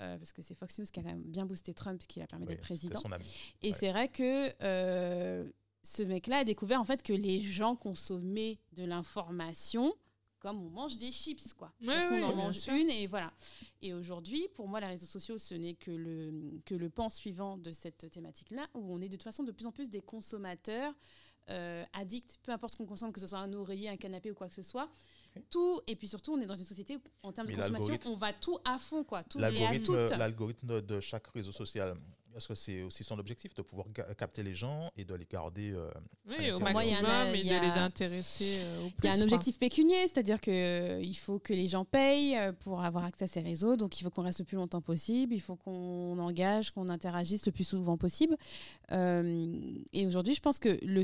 [0.00, 2.26] euh, parce que c'est Fox News qui a quand même bien boosté Trump, qui l'a
[2.26, 2.98] permis Oui, d'être président.
[3.00, 3.24] son ami.
[3.62, 3.76] Et Ouais.
[3.78, 5.50] c'est vrai que euh,
[5.82, 9.94] ce mec-là a découvert en fait que les gens consommaient de l'information
[10.40, 11.72] comme on mange des chips, quoi.
[11.80, 12.72] Ouais, Donc, ouais, on en mange sûr.
[12.72, 13.32] une et voilà.
[13.82, 17.58] Et aujourd'hui, pour moi, les réseaux sociaux, ce n'est que le, que le pan suivant
[17.58, 20.94] de cette thématique-là, où on est de toute façon de plus en plus des consommateurs
[21.50, 24.34] euh, addicts, peu importe ce qu'on consomme, que ce soit un oreiller, un canapé ou
[24.34, 24.88] quoi que ce soit.
[25.50, 28.16] Tout, et puis surtout, on est dans une société où, en termes de consommation, on
[28.16, 29.22] va tout à fond, quoi.
[29.22, 29.38] Tout.
[29.38, 31.96] l'algorithme de chaque réseau social,
[32.38, 35.72] est-ce que c'est aussi son objectif de pouvoir capter les gens et de les garder
[35.72, 35.90] euh,
[36.30, 38.94] Oui, au maximum a- et a- de les intéresser euh, au plus.
[39.02, 39.24] Il y a un quoi.
[39.24, 43.40] objectif pécunier, c'est-à-dire qu'il faut que les gens payent euh, pour avoir accès à ces
[43.40, 46.88] réseaux, donc il faut qu'on reste le plus longtemps possible, il faut qu'on engage, qu'on
[46.88, 48.36] interagisse le plus souvent possible.
[48.92, 49.46] Euh,
[49.92, 51.02] et aujourd'hui, je pense que le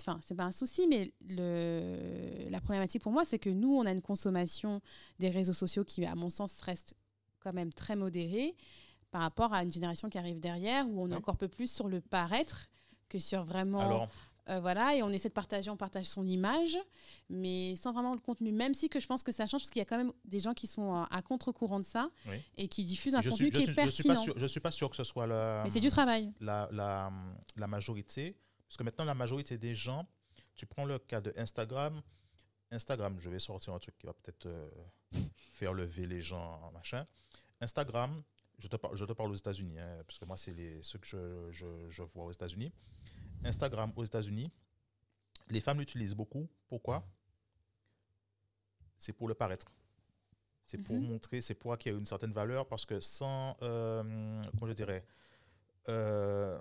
[0.00, 3.86] enfin, c'est pas un souci, mais le, la problématique pour moi, c'est que nous, on
[3.86, 4.80] a une consommation
[5.18, 6.94] des réseaux sociaux qui, à mon sens, reste
[7.40, 8.54] quand même très modérée
[9.10, 11.16] par rapport à une génération qui arrive derrière, où on est Oui.
[11.18, 12.68] encore peu plus sur le paraître
[13.08, 14.08] que sur vraiment Alors,
[14.48, 16.76] euh, voilà, et on essaie de partager, on partage son image,
[17.28, 18.50] mais sans vraiment le contenu.
[18.52, 20.40] Même si que je pense que ça change, parce qu'il y a quand même des
[20.40, 22.36] gens qui sont euh, à contre-courant de ça Oui.
[22.56, 24.24] et qui diffusent un je contenu suis, qui est suis pertinent.
[24.36, 26.32] je suis pas sûr que ce soit la, mais c'est du travail.
[26.40, 27.10] la, la,
[27.56, 28.36] la majorité.
[28.68, 30.06] Parce que maintenant, la majorité des gens,
[30.54, 32.00] tu prends le cas de Instagram.
[32.72, 34.70] Instagram, je vais sortir un truc qui va peut-être euh,
[35.52, 37.04] faire lever les gens, machin.
[37.60, 38.22] Instagram,
[38.60, 40.98] je te, par- je te parle aux États-Unis, hein, parce que moi, c'est les- ceux
[41.00, 42.72] que je, je- je vois aux États-Unis.
[43.44, 44.52] Instagram aux États-Unis,
[45.48, 46.48] les femmes l'utilisent beaucoup.
[46.68, 47.04] Pourquoi?
[48.98, 49.66] C'est pour le paraître.
[50.66, 51.08] C'est pour Mhm.
[51.08, 55.04] montrer, c'est pour acquérir une certaine valeur, parce que sans, euh, comment je dirais,
[55.88, 56.60] euh,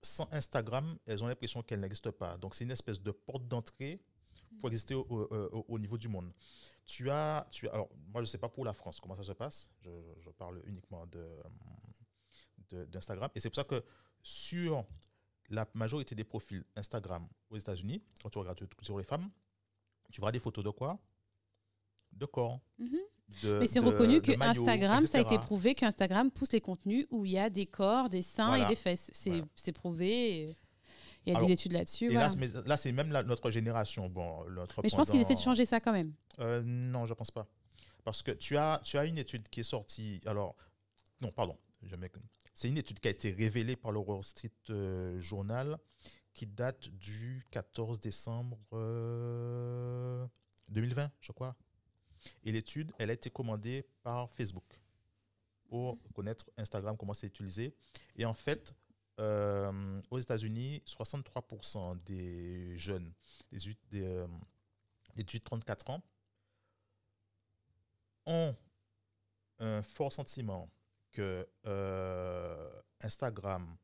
[0.00, 2.38] sans Instagram, elles ont l'impression qu'elles n'existent pas.
[2.38, 4.00] Donc, c'est une espèce de porte d'entrée
[4.58, 6.32] pour exister au, au- au- au niveau du monde.
[6.84, 9.24] Tu as, tu as, alors, moi, je ne sais pas pour la France comment ça
[9.24, 9.70] se passe?
[9.80, 9.90] Je,
[10.20, 11.26] je parle uniquement de,
[12.86, 13.30] d'Instagram.
[13.34, 13.82] Et c'est pour ça que
[14.22, 14.84] sur
[15.50, 19.30] la majorité des profils Instagram aux États-Unis, quand tu regardes sur les femmes,
[20.10, 20.98] tu verras des photos de quoi?
[22.12, 22.60] De corps.
[22.78, 22.98] Mhm.
[23.42, 27.24] de- Mais c'est reconnu que Instagram, ça a été prouvé qu'Instagram pousse les contenus où
[27.24, 28.64] il y a des corps, des seins Voilà.
[28.66, 29.10] et des fesses.
[29.12, 29.72] C'est Voilà.
[29.74, 30.42] prouvé.
[30.50, 30.56] et
[31.26, 32.06] Il y a Alors, des études là-dessus.
[32.06, 32.30] Et voilà.
[32.66, 34.08] là, c'est même la- notre génération.
[34.08, 36.12] Bon, notre Mais je pense qu'ils essaient de changer ça quand même.
[36.38, 37.46] Euh, non, je pense pas.
[38.04, 40.20] Parce que tu as, tu as une étude qui est sortie.
[40.26, 40.54] Alors,
[41.20, 41.58] non, pardon.
[42.54, 45.76] C'est une étude qui a été révélée par le Wall Street euh, Journal
[46.32, 50.26] qui date du 14 décembre euh,
[50.68, 51.56] 2020, je crois.
[52.44, 54.64] Et l'étude, elle a été commandée par Facebook
[55.68, 57.74] pour connaître Instagram, comment c'est utilisé.
[58.16, 58.74] Et en fait,
[59.20, 63.12] euh, aux États-Unis, 63% des jeunes,
[63.50, 64.26] des, huit- des, euh,
[65.14, 66.02] des 18-34 ans,
[68.26, 68.54] ont
[69.58, 70.68] un fort sentiment
[71.12, 73.76] que euh, Instagram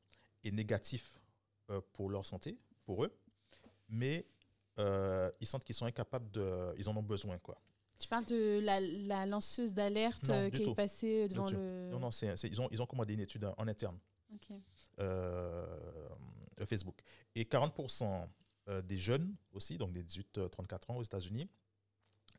[0.44, 1.18] est négatif
[1.92, 3.16] pour leur santé, pour eux,
[3.88, 4.26] mais
[4.78, 6.74] ils sentent qu'ils sont incapables de...
[6.76, 7.56] Ils en ont besoin, quoi.
[7.98, 11.90] Tu parles de la, la lanceuse d'alerte qui est passée devant le.
[11.90, 13.96] Non, non, c'est- ils, ont, ils ont commandé une étude en, en interne,
[14.50, 15.66] Euh,
[16.60, 17.00] euh, Facebook.
[17.34, 18.28] Et 40%
[18.68, 21.48] euh, des jeunes aussi, donc des 18-34 ans aux États-Unis,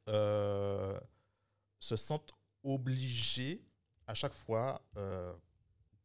[0.08, 1.00] euh,
[1.80, 3.66] se sentent obligés
[4.08, 5.34] à chaque fois euh,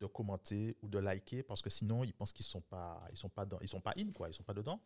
[0.00, 3.44] de commenter ou de liker parce que sinon ils pensent qu'ils sont pas sont pas
[3.44, 4.80] dans, ils sont pas in quoi ils sont pas dedans.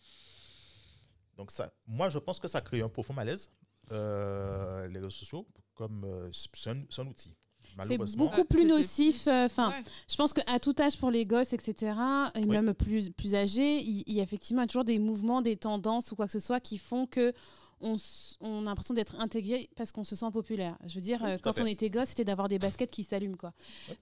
[1.36, 1.50] Donc
[1.86, 3.50] moi je pense que ça crée un profond malaise
[3.90, 6.70] euh, les réseaux sociaux comme euh, c'est
[7.00, 7.34] un outil
[7.82, 9.26] C'est beaucoup plus nocif.
[9.26, 9.82] euh, Enfin, Ouais.
[10.08, 11.92] je pense qu'à tout âge pour les gosses, etc.,
[12.34, 12.46] et Oui.
[12.46, 16.16] même plus, plus âgés, il, il y a effectivement toujours des mouvements, des tendances ou
[16.16, 17.32] quoi que ce soit qui font que
[17.84, 20.78] on, a l'impression d'être intégré parce qu'on se sent populaire.
[20.86, 23.36] Je veux dire, Oui, euh, quand on était gosse, c'était d'avoir des baskets qui s'allument,
[23.36, 23.52] quoi.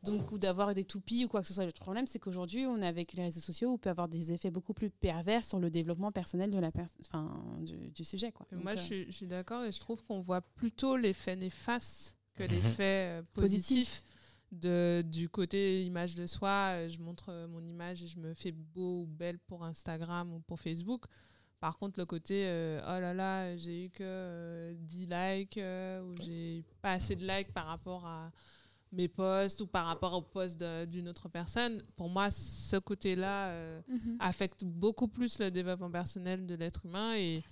[0.03, 1.65] Donc, ou d'avoir des toupies ou quoi que ce soit.
[1.65, 4.33] Le problème, c'est qu'aujourd'hui, on est avec les réseaux sociaux où on peut avoir des
[4.35, 8.33] effets beaucoup plus pervers sur le développement personnel de la pers- enfin, du, du sujet,
[8.33, 8.47] quoi.
[8.53, 11.35] Donc, moi, euh, je suis, je suis d'accord et je trouve qu'on voit plutôt l'effet
[11.37, 12.49] néfaste que Mhm.
[12.51, 13.77] l'effet euh, Positif.
[13.77, 14.05] positif.
[14.53, 18.35] De, du côté image de soi, euh, je montre euh, mon image et je me
[18.35, 21.05] fais beau ou belle pour Instagram ou pour Facebook.
[21.61, 26.03] Par contre, le côté euh, oh là là, j'ai eu que euh, 10 likes euh,
[26.03, 28.33] ou j'ai pas assez de likes par rapport à
[28.93, 33.81] mes posts ou par rapport aux posts d'une autre personne, pour moi, ce côté-là euh,
[33.87, 34.17] mhm.
[34.19, 37.45] affecte beaucoup plus le développement personnel de l'être humain et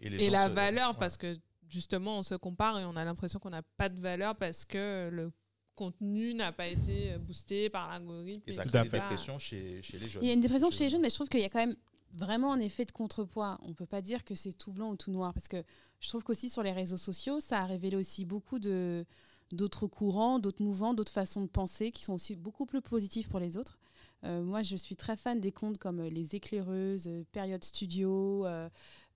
[0.00, 1.36] et, la valeur parce que
[1.68, 5.08] justement on se compare et on a l'impression qu'on n'a pas de valeur parce que
[5.12, 5.30] le
[5.74, 8.42] contenu n'a pas été boosté par l'algorithme.
[8.46, 10.84] et ça crée une dépression chez, chez les jeunes Il y a une dépression chez
[10.84, 11.76] les jeunes, mais je trouve qu'il y a quand même
[12.16, 13.58] vraiment un effet de contrepoids.
[13.62, 15.62] On peut pas dire que c'est tout blanc ou tout noir, parce que
[16.00, 19.04] je trouve qu'aussi sur les réseaux sociaux, ça a révélé aussi beaucoup de
[19.50, 23.40] d'autres courants, d'autres mouvements, d'autres façons de penser qui sont aussi beaucoup plus positifs pour
[23.40, 23.78] les autres.
[24.24, 28.44] Euh, moi, je suis très fan des comptes comme Les Éclaireuses, euh, Période Studio.
[28.44, 28.68] euh,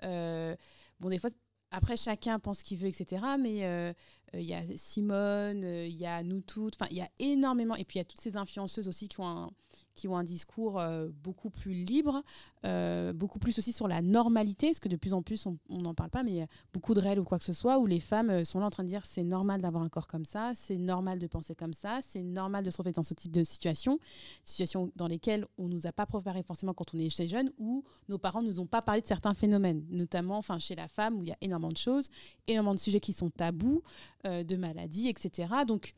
[0.05, 0.57] euh,
[1.01, 1.31] bon, des fois,
[1.73, 3.23] après, chacun pense ce qu'il veut, etc.
[3.39, 3.93] Mais euh,
[4.35, 7.77] il y a Simone, euh, il y a nous toutes, enfin, il y a énormément.
[7.77, 9.51] Et puis, il y a toutes ces influenceuses aussi qui ont un,
[9.95, 12.23] qui ont un discours euh, beaucoup plus libre,
[12.65, 15.95] euh, beaucoup plus aussi sur la normalité, parce que de plus en plus, on n'en
[15.95, 17.87] parle pas, mais il y a beaucoup de réels ou quoi que ce soit, où
[17.87, 20.25] les femmes euh, sont là en train de dire c'est normal d'avoir un corps comme
[20.25, 23.33] ça, c'est normal de penser comme ça, c'est normal de se retrouver dans ce type
[23.33, 23.99] de situation,
[24.45, 27.85] situations dans lesquelles on nous a pas préparé forcément quand on est chez jeune, ou
[28.09, 31.29] nos parents nous ont pas parlé de certains phénomènes, notamment chez la femme, où il
[31.29, 32.09] y a énormément de choses,
[32.47, 33.83] énormément de sujets qui sont tabous,
[34.27, 35.49] euh, de maladies, etc.
[35.67, 35.95] Donc,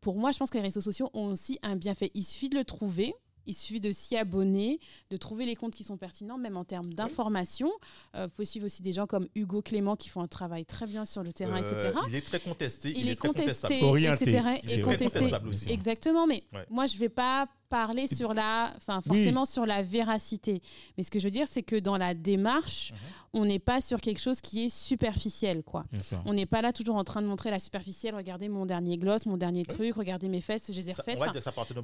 [0.00, 2.10] pour moi, je pense que les réseaux sociaux ont aussi un bienfait.
[2.14, 3.14] Il suffit de le trouver.
[3.44, 4.78] Il suffit de s'y abonner,
[5.10, 7.72] de trouver les comptes qui sont pertinents, même en termes d'information.
[8.14, 10.86] Euh, vous pouvez suivre aussi des gens comme Hugo Clément qui font un travail très
[10.86, 11.98] bien sur le terrain, Euh, etc.
[12.08, 13.84] il est très contesté Il, est contesté, contestable.
[13.84, 14.30] Orienté.
[14.30, 14.48] etc.
[14.62, 15.18] Il Et est contesté.
[15.18, 15.68] contestable aussi.
[15.72, 16.64] Exactement, mais Ouais.
[16.70, 20.60] moi, je ne vais pas parler sur la, enfin, forcément sur la véracité.
[20.96, 22.98] Mais ce que je veux dire, c'est que dans la démarche, Mhm.
[23.40, 25.86] on n'est pas sur quelque chose qui est superficiel, quoi.
[26.26, 28.14] On n'est pas là toujours en train de montrer la superficielle.
[28.14, 29.74] Regardez mon dernier gloss, mon dernier Oui.
[29.74, 31.18] truc, regardez mes fesses, je les ai Ça- refaites.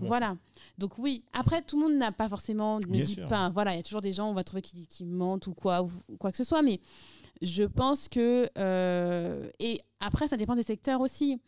[0.02, 0.36] voilà.
[0.76, 3.48] Donc oui, après tout le monde n'a pas forcément ne dit pas.
[3.50, 5.82] Voilà, il y a toujours des gens on va trouver qui, qui mentent ou quoi
[5.82, 6.80] ou, ou quoi que ce soit, mais
[7.40, 11.38] je pense que euh, et après ça dépend des secteurs aussi.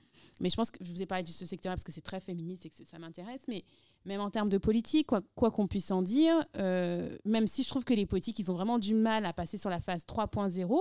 [0.43, 2.19] Mais je pense que je vous ai parlé de ce secteur parce que c'est très
[2.21, 3.43] féministe et que ça m'intéresse.
[3.47, 3.63] Mais
[4.05, 7.85] même en termes de politique, quoi qu'on puisse en dire, euh, même si je trouve
[7.85, 10.79] que les politiques, ils ont vraiment du mal à passer sur la phase 3.0,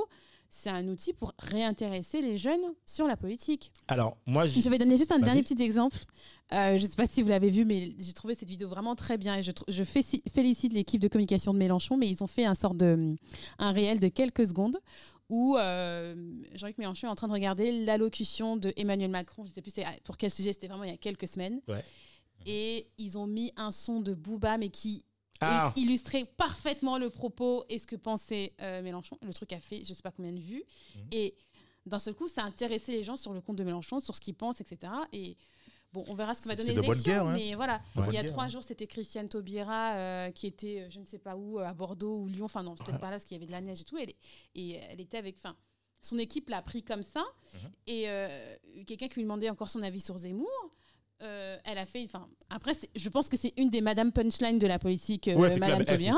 [0.52, 3.72] c'est un outil pour réintéresser les jeunes sur la politique.
[3.88, 5.98] Alors, moi, Je vais donner juste un dernier petit exemple.
[6.54, 8.96] Euh, je ne sais pas si vous l'avez vu, mais j'ai trouvé cette vidéo vraiment
[8.96, 10.02] très bien et je, tr- je fé-
[10.34, 13.16] félicite l'équipe de communication de Mélenchon, mais ils ont fait un sort de
[13.60, 14.78] un réel de quelques secondes
[15.30, 16.16] où euh,
[16.56, 19.44] Jean-Luc Mélenchon est en train de regarder l'allocution de Emmanuel Macron.
[19.46, 21.62] Je ne sais plus pour quel sujet, c'était vraiment il y a quelques semaines.
[21.68, 21.84] Ouais.
[22.45, 25.04] Et ils ont mis un son de Booba, mais qui
[25.41, 25.71] Ah.
[25.75, 29.17] il- illustrait parfaitement le propos et ce que pensait euh, Mélenchon.
[29.21, 30.63] Le truc a fait je sais pas combien de vues.
[30.95, 31.02] Mhm.
[31.12, 31.36] Et
[31.86, 34.19] d'un seul coup, ça a intéressé les gens sur le compte de Mélenchon, sur ce
[34.21, 34.91] qu'ils pensent, etc.
[35.13, 35.38] Et
[35.93, 37.04] bon, on verra ce que va donner bonne l'élection.
[37.12, 37.34] guerre, hein.
[37.36, 38.49] Mais voilà, il y a guerre, trois hein.
[38.49, 42.17] jours, c'était Christiane Taubira euh, qui était, euh, je ne sais pas où, à Bordeaux
[42.19, 42.45] ou Lyon.
[42.45, 43.97] Enfin non, peut-être pas là parce qu'il y avait de la neige et tout.
[43.97, 44.15] Est-
[44.56, 45.56] et elle était avec, enfin,
[46.02, 47.23] son équipe l'a pris comme ça.
[47.54, 47.71] Mhm.
[47.88, 50.49] Et euh, quelqu'un qui lui demandait encore son avis sur Zemmour.
[51.22, 54.68] Euh, elle a fait, enfin, après, je pense que c'est une des Madame Punchline de
[54.68, 56.18] la politique, euh, Ouais, Madame mais, Taubira.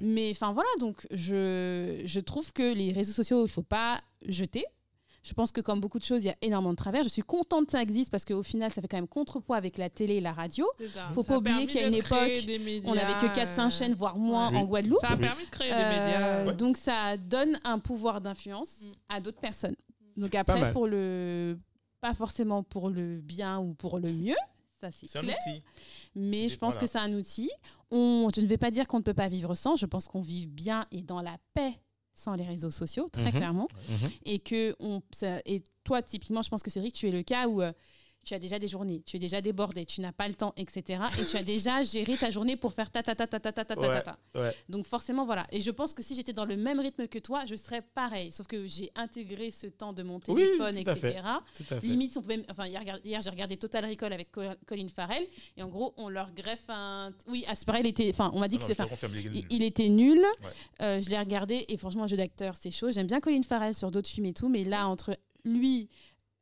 [0.00, 4.64] Mais enfin voilà, donc je, je trouve que les réseaux sociaux, il faut pas jeter.
[5.22, 7.02] Je pense que comme beaucoup de choses, il y a énormément de travers.
[7.02, 9.76] Je suis contente que ça existe parce qu'au final, ça fait quand même contrepoids avec
[9.76, 10.66] la télé et la radio.
[10.88, 11.10] Ça.
[11.12, 13.12] Faut Ça pas a oublier permis qu'il y a de une époque, médias, On n'avait
[13.18, 14.56] que 4-5 euh, chaînes, voire moins Oui.
[14.56, 15.00] en Guadeloupe.
[15.00, 16.44] Ça a permis de créer des Euh, médias.
[16.46, 16.54] Ouais.
[16.54, 18.92] Donc ça donne un pouvoir d'influence Mm.
[19.10, 19.76] à d'autres personnes.
[20.16, 21.58] Donc Pas après, pour le,
[22.00, 24.36] pas forcément pour le bien ou pour le mieux,
[24.80, 25.36] ça c'est C'est un clair.
[25.46, 25.62] outil.
[26.14, 26.80] Mais je pense Voilà.
[26.80, 27.50] que c'est un outil.
[27.90, 29.76] On, je ne vais pas dire qu'on ne peut pas vivre sans.
[29.76, 31.78] Je pense qu'on vit bien et dans la paix
[32.14, 33.30] sans les réseaux sociaux, très Mhm.
[33.32, 33.68] clairement.
[33.88, 34.08] Mhm.
[34.26, 37.46] Et que on, ça- et toi, typiquement, je pense que Cédric, tu es le cas
[37.48, 37.72] où euh,
[38.30, 41.02] tu as déjà des journées, tu es déjà débordé, tu n'as pas le temps, etc.
[41.20, 43.64] Et tu as déjà géré ta journée pour faire ta ta ta ta ta ta
[43.64, 44.02] ta ta ta, Ouais.
[44.02, 44.18] ta.
[44.36, 44.54] Ouais.
[44.68, 45.46] Donc forcément, voilà.
[45.50, 48.30] Et je pense que si j'étais dans le même rythme que toi, je serais pareil.
[48.30, 51.08] Sauf que j'ai intégré ce temps de mon Oui, téléphone, tout à fait.
[51.10, 51.22] etc.
[51.56, 51.86] Tout à fait.
[51.88, 55.62] Limite, on pouvait, enfin, hier, hier, j'ai regardé Total Recall avec Co- Colin Farrell, et
[55.64, 57.12] en gros, on leur greffe un.
[57.26, 58.08] Oui, à ce pareil, il était.
[58.10, 58.78] Enfin, on m'a dit Non, que c'est.
[59.34, 60.20] Il, il était nul.
[60.82, 62.92] Euh, je l'ai regardé et franchement, un jeu d'acteur, c'est chaud.
[62.92, 65.88] J'aime bien Colin Farrell sur d'autres films et tout, mais là, entre lui,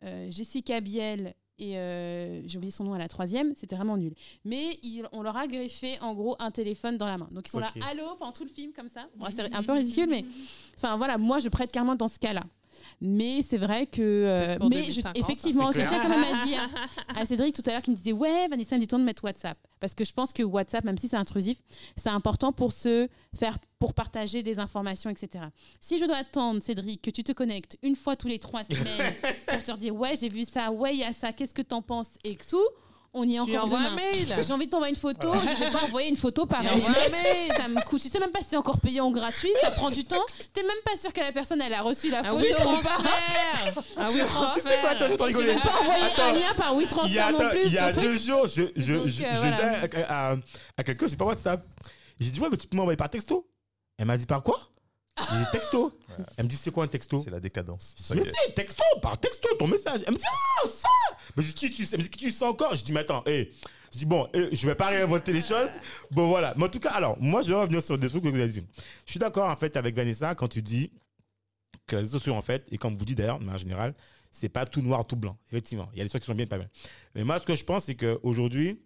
[0.04, 4.14] euh, Jessica Biel et euh, j'ai oublié son nom à la troisième, c'était vraiment nul.
[4.44, 7.28] Mais il- on leur a greffé en gros un téléphone dans la main.
[7.32, 7.64] Donc ils sont Ok.
[7.76, 9.06] là, allô, pendant tout le film comme ça.
[9.16, 10.24] Bon, c'est un peu ridicule, mais
[10.76, 12.42] enfin voilà, moi je prête carrément dans ce cas-là.
[13.00, 14.00] Mais c'est vrai que.
[14.02, 16.02] euh, mais je- 2050, effectivement, tiens clair.
[16.02, 16.68] quand même à dire
[17.16, 19.58] à Cédric tout à l'heure qui me disait Ouais, Vanessa, me dit de mettre WhatsApp.
[19.80, 21.58] Parce que je pense que WhatsApp, même si c'est intrusif,
[21.96, 25.44] c'est important pour se faire, pour partager des informations, etc.
[25.80, 29.14] Si je dois attendre, Cédric, que tu te connectes une fois tous les trois semaines
[29.46, 31.82] pour te dire Ouais, j'ai vu ça, ouais, il y a ça, qu'est-ce que t'en
[31.82, 32.66] penses et que tout,
[33.14, 33.86] on y est Tu encore demain.
[33.92, 34.26] un mail.
[34.46, 37.56] J'ai envie de t'envoyer une photo, je vais pas envoyer une photo par Tu SMS.
[37.56, 38.02] Ça me coûte.
[38.02, 40.24] Je sais même pas si c'est encore payé en gratuit, ça prend du temps.
[40.52, 42.88] T'es même pas sûr que la personne elle a reçu la photo oui ou pas.
[42.90, 43.82] transfert.
[43.96, 44.20] Un oui
[44.54, 45.16] Tu sais quoi, attends, je vais
[45.56, 45.62] transfert.
[45.62, 46.22] pas envoyer Attends.
[46.22, 47.60] un lien par Il y WeTransfer a, non plus.
[47.66, 49.50] il y a deux jours, je, je, Donc, je, euh, je voilà.
[49.86, 50.36] disais à, à-
[50.76, 51.64] à quelqu'un, je sais pas WhatsApp.
[52.20, 53.48] J'ai dit, ouais, mais tu peux m'envoyer par texto.
[53.98, 54.60] Elle m'a dit, par quoi?
[55.32, 55.92] J'ai dit, texto.
[56.36, 57.20] Elle me dit, c'est quoi un texto?
[57.24, 57.94] C'est la décadence.
[58.14, 58.32] Mais est.
[58.46, 60.02] c'est texto, par texto, ton message.
[60.06, 60.88] Elle me dit, ah, ça
[61.38, 61.96] Mais qui tu sais?
[61.96, 62.74] Dit, qui tu encore?
[62.74, 63.52] Je dis, mais attends, hé.
[63.92, 65.70] Je dis, bon, je vais pas réinventer les choses.
[66.10, 66.52] Bon, voilà.
[66.56, 68.48] Mais en tout cas, alors, moi, je vais revenir sur des trucs que vous avez
[68.48, 68.66] dit.
[69.06, 70.90] Je suis d'accord, en fait, avec Vanessa quand tu dis
[71.86, 73.94] que les réseaux sociaux, en fait, et comme vous dites d'ailleurs, mais en général,
[74.32, 75.38] c'est pas tout noir, tout blanc.
[75.48, 76.68] Effectivement, il y a des choses qui sont bien, pas bien.
[77.14, 78.82] Mais moi, ce que je pense, c'est qu'aujourd'hui,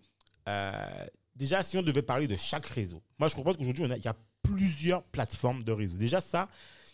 [0.47, 4.09] euh, déjà, si on devait parler de chaque réseau, moi, je comprends qu'aujourd'hui, il y
[4.09, 5.97] a plusieurs plateformes de réseau.
[5.97, 6.49] Déjà, ça,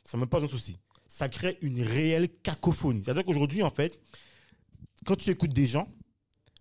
[0.05, 0.79] ça me pose un souci.
[1.09, 3.03] Ça crée une réelle cacophonie.
[3.05, 3.99] C'est-à-dire qu'aujourd'hui, en fait,
[5.07, 5.89] quand tu écoutes des gens,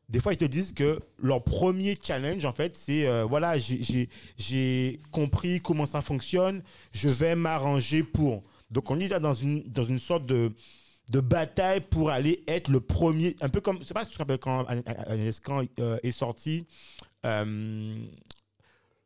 [0.09, 5.01] des fois, ils te disent que leur premier challenge, en fait, c'est euh, voilà, j'ai-
[5.11, 8.43] compris comment ça fonctionne, je vais m'arranger pour.
[8.71, 10.53] Donc, on est déjà dans une, dans une sorte de,
[11.11, 13.35] de bataille pour aller être le premier.
[13.41, 15.41] Un peu comme, je sais pas si tu te rappelles quand, Agnès,
[15.79, 16.65] euh, est sorti
[17.25, 17.97] euh,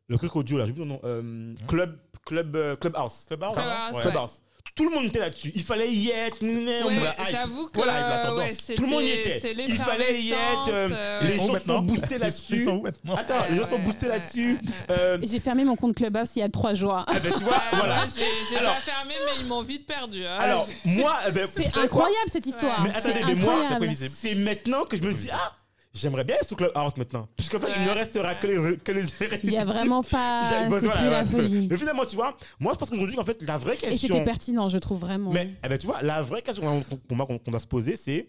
[0.08, 3.24] le truc audio, là, oublié ton nom, euh, Club, Club, euh, Clubhouse.
[3.26, 4.02] Clubhouse, Ça, hein, ouais.
[4.02, 4.40] Clubhouse.
[4.74, 5.52] Tout le monde était là-dessus.
[5.54, 6.38] Il fallait y être.
[6.42, 6.94] Ouais.
[7.30, 9.54] J'avoue que Voilà, ouais, Tout le monde y était.
[9.68, 10.68] Il fallait y être.
[10.68, 12.68] euh, euh, les gens sont maintenant boostés là-dessus.
[13.16, 14.58] Attends, les gens sont boostés là-dessus.
[14.90, 17.04] Euh, J'ai fermé mon compte Clubhouse il y a trois jours.
[17.14, 18.06] eh ben, tu vois, voilà.
[18.14, 20.24] j'ai pas fermé, mais ils m'ont vite perdu.
[20.26, 20.38] hein.
[20.40, 22.82] Alors, moi, eh ben, C'est incroyable cette histoire.
[22.82, 23.94] Mais C'est attendez, mais moi, incroyable.
[24.16, 25.52] c'est maintenant que je me dis, ah,
[25.94, 27.28] j'aimerais bien être sur Clubhouse maintenant.
[27.36, 27.92] Puisqu'en fait, il ne Ouais.
[27.94, 29.04] restera que les, que les
[29.44, 30.48] Il y a vraiment pas.
[30.48, 31.68] Voilà, plus voilà, la folie.
[31.70, 34.24] Mais finalement, tu vois, moi, je pense qu'aujourd'hui, en fait, la vraie Et c'était question.
[34.24, 35.30] pertinent, je trouve vraiment.
[35.32, 37.96] Mais eh ben, tu vois, la vraie question pour moi qu'on qu'on doit se poser,
[37.96, 38.28] c'est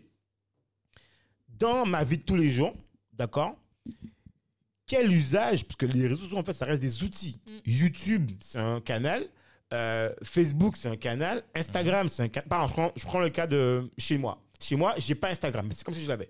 [1.48, 2.74] dans ma vie de tous les jours,
[3.14, 3.56] d'accord
[4.86, 7.40] Quel usage, parce que les réseaux sociaux, en fait, ça reste des outils.
[7.48, 7.52] Mm.
[7.72, 9.26] YouTube, c'est un canal.
[9.74, 11.44] euh, Facebook, c'est un canal.
[11.56, 12.48] Instagram, c'est un canal.
[12.50, 14.40] Pardon, je prends, je prends le cas de chez moi.
[14.60, 16.30] Chez moi, j'ai pas Instagram, mais c'est comme si je l'avais.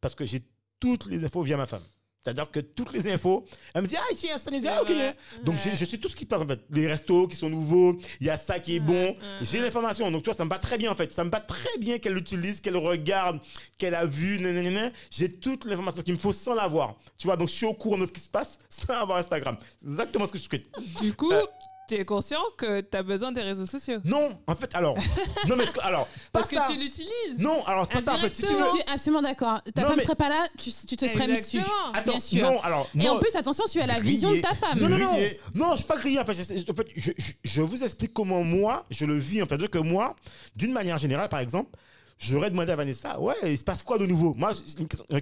[0.00, 0.42] parce que j'ai
[0.84, 1.82] toutes les infos via ma femme.
[2.24, 3.44] C'est-à-dire que toutes les infos,
[3.74, 4.88] elle me dit, ah, a ça, ah, ok.
[4.90, 5.14] vrai.
[5.42, 5.72] Donc, Ouais.
[5.74, 6.60] je sais tout ce qui se passe, en fait.
[6.70, 9.08] Les restos qui sont nouveaux, il y a ça qui est bon.
[9.10, 10.10] ouais, J'ai l'information.
[10.10, 11.12] Donc, tu vois, ça me va très bien, en fait.
[11.12, 13.40] Ça me va très bien qu'elle l'utilise, qu'elle regarde,
[13.76, 14.90] qu'elle a vu, nanana.
[15.10, 16.96] J'ai toute l'information qu'il me faut sans l'avoir.
[17.18, 19.58] Tu vois, donc, je suis au courant de ce qui se passe sans avoir Instagram.
[19.82, 20.64] C'est exactement ce que je souhaite.
[21.02, 21.44] Du coup, Euh.
[21.88, 23.98] Tu es conscient que tu as besoin des réseaux sociaux?
[24.04, 24.96] Non, en fait, alors.
[25.48, 26.08] non, mais, alors.
[26.32, 26.66] Parce que ça.
[26.70, 27.38] tu l'utilises.
[27.38, 28.34] Non, alors, c'est pas ça, en fait.
[28.34, 28.58] Si tu veux.
[28.58, 29.60] Je suis absolument d'accord.
[29.74, 31.60] Ta Non, femme mais- serait pas là, tu, tu te serais mis dessus.
[31.92, 32.42] Attends, bien sûr.
[32.50, 32.88] non, alors.
[32.98, 34.78] Et en plus, attention, tu as la vision de ta femme.
[34.80, 35.40] Non, non, non, Grillé.
[35.54, 36.18] non, je suis pas grillé.
[36.20, 39.42] En fait, je, en fait, je, je- je vous explique comment moi, je le vis.
[39.42, 40.14] En fait, que moi,
[40.56, 41.70] d'une manière générale, par exemple,
[42.18, 44.34] j'aurais demandé à Vanessa, ouais, il se passe quoi de nouveau?
[44.34, 44.52] Moi,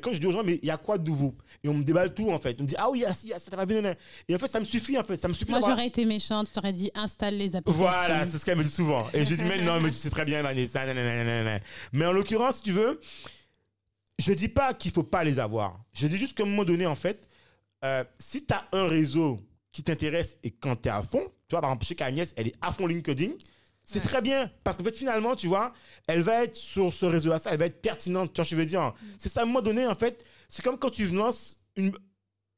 [0.02, 1.34] quand je dis aux gens, mais il y a quoi de nouveau?
[1.64, 2.56] Et on me déballe tout, en fait.
[2.58, 3.94] On me dit, ah oui, il y a ça, ça va venir.
[4.28, 5.16] Et en fait, ça me suffit, en fait.
[5.16, 7.86] Ça me suffit Moi, j'aurais été méchante, je t'aurais dit installe les applications.
[7.86, 9.06] Voilà, c'est ce qu'elle me dit souvent.
[9.14, 10.84] Et je dis, mais non, mais tu sais très bien, Vanessa.
[10.84, 11.60] nanana, nanana.
[11.92, 13.00] Mais en l'occurrence, si tu veux,
[14.18, 15.80] je dis pas qu'il faut pas les avoir.
[15.92, 17.28] Je dis juste qu'à un moment donné, en fait,
[17.84, 19.40] euh, si tu as un réseau
[19.72, 22.48] qui t'intéresse et quand tu es à fond, tu vois, par exemple, chez Agnès, elle
[22.48, 23.32] est à fond LinkedIn.
[23.92, 24.04] C'est Ouais.
[24.06, 25.72] très bien parce qu'en fait, finalement, tu vois,
[26.06, 28.32] elle va être sur ce réseau-là, ça, elle va être pertinente.
[28.32, 28.92] Tu vois, ce que je veux dire.
[29.18, 31.92] C'est ça, à un moment donné, en fait, c'est comme quand tu lances une,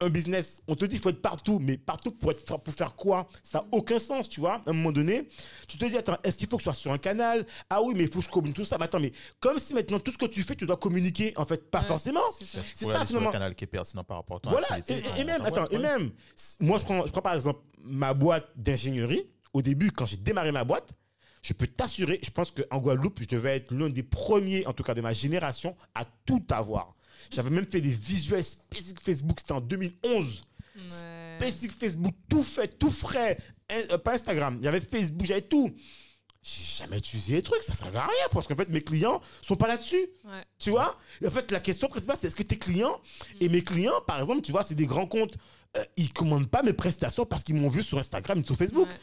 [0.01, 0.61] un business.
[0.67, 3.29] On te dit qu'il faut être partout, mais partout pour, être, pour faire quoi?
[3.43, 4.55] Ça n'a aucun sens, tu vois.
[4.65, 5.29] À un moment donné,
[5.69, 7.45] tu te dis, attends, est-ce qu'il faut que je sois sur un canal?
[7.69, 8.77] Ah oui, mais il faut que je communique tout ça.
[8.77, 11.45] Mais attends, mais comme si maintenant tout ce que tu fais, tu dois communiquer, en
[11.45, 12.19] fait, pas Ouais, forcément.
[12.37, 12.59] c'est ça.
[12.77, 13.31] Tu aller sur le finalement.
[13.31, 15.07] canal qui est pertinent par rapport à ton Voilà, et, activité.
[15.07, 16.11] et- et ton- même, attends, boîte, et même,
[16.59, 19.29] moi, je prends, je prends par exemple ma boîte d'ingénierie.
[19.53, 20.89] Au début, quand j'ai démarré ma boîte,
[21.45, 24.81] je peux t'assurer, je pense qu'en Guadeloupe, je devais être l'un des premiers, en tout
[24.81, 26.95] cas de ma génération, à tout avoir.
[27.29, 30.43] J'avais même fait des visuels spécifiques Facebook, c'était en 2011.
[30.75, 30.81] Ouais.
[31.37, 33.37] Spécifique Facebook, tout fait, tout frais.
[33.71, 35.71] Euh, pas Instagram, il y avait Facebook, j'avais tout.
[36.41, 39.55] J'ai jamais utilisé les trucs, ça servait à rien parce qu'en fait, mes clients sont
[39.55, 40.07] pas là-dessus.
[40.23, 40.43] Ouais.
[40.57, 40.97] Tu vois?
[41.23, 42.99] En fait, la question principale, c'est est-ce que tes clients,
[43.39, 45.37] et mes clients, par exemple, tu vois, c'est des grands comptes,
[45.77, 48.87] euh, ils commandent pas mes prestations parce qu'ils m'ont vu sur Instagram et sur Facebook.
[48.87, 48.95] Ouais.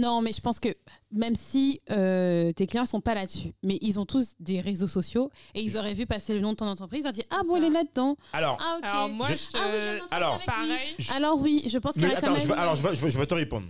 [0.00, 0.68] Non, mais je pense que
[1.12, 5.30] même si euh, tes clients sont pas là-dessus, mais ils ont tous des réseaux sociaux
[5.54, 7.56] et ils auraient vu passer le nom de ton entreprise, ils auraient dit Ah bon,
[7.56, 8.16] elle est là-dedans.
[8.32, 8.78] Alors, Ah.
[8.82, 9.56] Alors moi, Je- je te...
[9.58, 10.96] Ah oui, alors, pareil.
[11.14, 12.40] Alors oui, je pense qu'il y quand même.
[12.46, 13.66] je alors je vais, je, vais, je vais te répondre.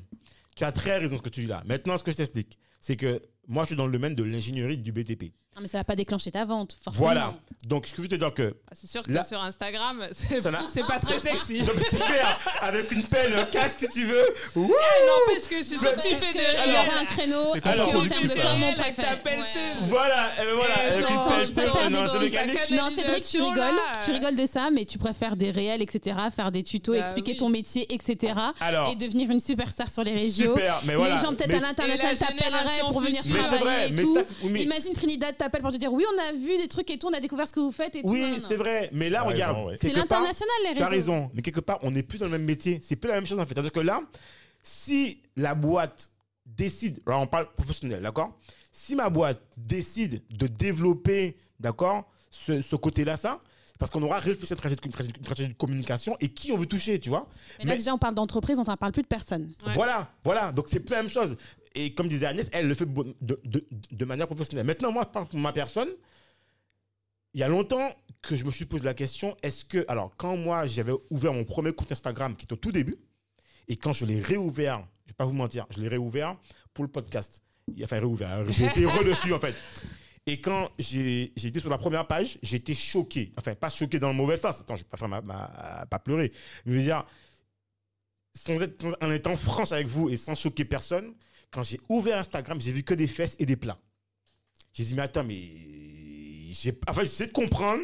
[0.57, 1.63] Tu as très raison ce que tu dis là.
[1.67, 4.77] Maintenant, ce que je t'explique, c'est que moi, je suis dans le domaine de l'ingénierie
[4.79, 5.33] du BTP.
[5.59, 7.05] Non, mais ça va pas déclencher ta vente, forcément.
[7.05, 7.35] Voilà.
[7.67, 10.07] Donc, ce que je veux te dire que Ah, C'est sûr que Là- sur Instagram,
[10.13, 11.63] c'est Ça n'a- c'est pas très sexy.
[11.63, 14.25] Donc c'est clair, avec une pelle, un casque si tu veux.
[14.55, 16.89] Ouh Eh, N'empêche que si Non, toi parce tu fais que des il y réels,
[16.89, 18.83] aurait un créneau C'est et pas puis en contre termes de com, on ça.
[18.85, 19.09] Préfère.
[19.11, 19.83] ta pelleteuse.
[19.89, 22.19] Voilà, et ben voilà, Et avec une attends, pelle, je pelle, préfère non, des c'est
[22.19, 22.71] petits mécanique.
[22.71, 24.01] Non, Cédric, tu rigoles, là.
[24.05, 27.33] tu rigoles de ça, mais tu préfères des réels, etc., faire des tutos, Bah expliquer
[27.33, 27.37] oui.
[27.39, 30.53] ton métier, etc., Alors, et devenir une superstar sur les réseaux.
[30.55, 31.17] super, mais voilà.
[31.17, 33.37] les gens peut-être Mais- à l'international Et la t'appelleraient génération pour venir future.
[33.37, 34.15] Mais c'est travailler vrai, et mais tout.
[34.15, 36.91] ça, c'est- oui, Imagine Trinidad t'appelle pour te dire oui, on a vu des trucs
[36.91, 38.09] et tout, on a découvert ce que vous faites et tout.
[38.11, 39.77] oui, c'est vrai, mais là, regarde, raison, ouais.
[39.81, 41.13] C'est l'international les tu as réseaux.
[41.13, 42.81] raison, mais quelque part, on n'est plus dans le même métier.
[42.83, 43.55] C'est plus la même chose en fait.
[43.55, 44.01] C'est-à-dire que là,
[44.63, 46.11] si la boîte
[46.47, 48.39] décide, alors on parle professionnel, d'accord?
[48.73, 53.41] Si ma boîte décide de développer, d'accord, ce, ce côté-là, ça,
[53.79, 56.29] parce qu'on aura réfléchi à une stratégie, de- une stratégie- une stratégie de communication et
[56.29, 57.29] qui on veut toucher, tu vois?
[57.61, 59.53] Mais là Mais- déjà on parle d'entreprise, on ne parle plus de personne.
[59.67, 59.73] Ouais.
[59.75, 60.51] Voilà, voilà.
[60.53, 61.37] Donc c'est plus la même chose.
[61.81, 63.15] Et comme disait Agnès, elle le fait de,
[63.45, 64.67] de- de manière professionnelle.
[64.67, 65.89] Maintenant, moi, je parle pour ma personne.
[67.35, 69.85] Il y a longtemps que je me suis posé la question, est-ce que...
[69.87, 72.97] Alors, quand moi, j'avais ouvert mon premier compte Instagram, qui était au tout début,
[73.69, 76.37] et quand je l'ai réouvert, je ne vais pas vous mentir, je l'ai réouvert
[76.75, 77.43] pour le podcast.
[77.87, 78.31] Fait réouvert.
[78.31, 78.45] hein.
[78.49, 79.55] J'ai été heureux dessus, en fait.
[80.27, 83.33] Et quand j'ai été sur la première page, été choqué.
[83.39, 84.61] Enfin, pas choqué dans le mauvais sens.
[84.61, 86.33] Attends, je ne vais pas, faire ma, ma- pas pleurer.
[86.67, 87.07] Je veux dire,
[88.35, 91.15] sans être, sans- en étant franche avec vous et sans choquer personne,
[91.51, 93.79] quand j'ai ouvert Instagram, j'ai vu que des fesses et des plats.
[94.73, 95.41] J'ai dit, mais attends, mais.
[96.53, 97.83] j'ai- Enfin, j'essaie de comprendre.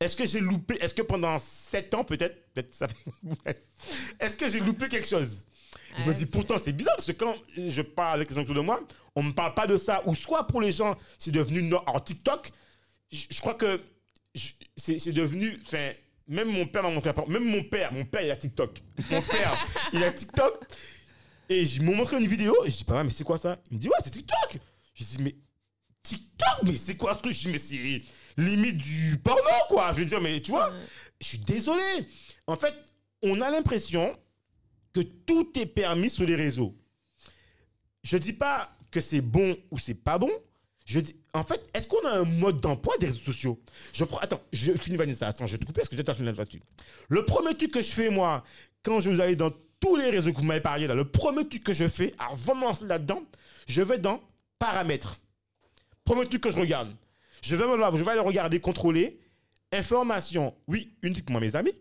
[0.00, 0.76] Est-ce que j'ai loupé.
[0.80, 2.52] Est-ce que pendant 7 ans, peut-être.
[2.52, 3.66] Peut-être ça fait.
[4.20, 5.46] Est-ce que j'ai loupé quelque chose?
[5.98, 8.54] Je me dis, pourtant, c'est bizarre parce que quand je parle avec les gens autour
[8.56, 8.80] de moi,
[9.14, 10.02] on ne me parle pas de ça.
[10.06, 11.62] Ou soit pour les gens, c'est devenu.
[11.62, 12.50] no- Alors, TikTok,
[13.12, 13.80] je, je crois que
[14.34, 15.56] je- c'est c'est devenu.
[15.66, 15.92] Enfin,
[16.26, 17.12] même mon père m'a montré.
[17.28, 18.80] Même mon père, mon père, il a TikTok.
[19.10, 20.58] Mon père, il a TikTok.
[21.48, 22.54] Et je m'ont montré une vidéo.
[22.64, 23.58] Et je dis, papa, mais c'est quoi ça?
[23.70, 24.58] Il me dit, ouais, c'est TikTok.
[24.94, 25.34] Je dis, mais
[26.02, 27.32] TikTok, mais c'est quoi ce truc?
[27.32, 28.02] Je dis, mais c'est
[28.36, 29.92] limite du porno, quoi.
[29.92, 30.72] Je veux dire, mais tu vois,
[31.20, 31.82] je suis désolé.
[32.46, 32.74] En fait,
[33.22, 34.16] on a l'impression
[34.92, 36.76] que tout est permis sur les réseaux.
[38.02, 40.30] Je dis pas que c'est bon ou c'est pas bon.
[40.84, 43.60] Je dis, en fait, est-ce qu'on a un mode d'emploi des réseaux sociaux?
[43.92, 46.32] Je prends, attends, je finis Vanessa, attends, je vais te couper parce que j'ai terminé
[46.32, 46.60] là-dessus.
[47.08, 48.44] Le premier truc que je fais, moi,
[48.82, 49.50] quand je vous allez dans
[49.84, 52.72] tous les réseaux que vous m'avez parlé là, le premier truc que je fais, avant
[52.72, 53.22] de là-dedans,
[53.66, 54.20] je vais dans
[54.58, 55.20] paramètres.
[56.04, 56.94] Premier truc que je regarde.
[57.42, 59.20] Je vais, me- je vais aller regarder, contrôler.
[59.72, 61.72] Information, oui, uniquement mes amis,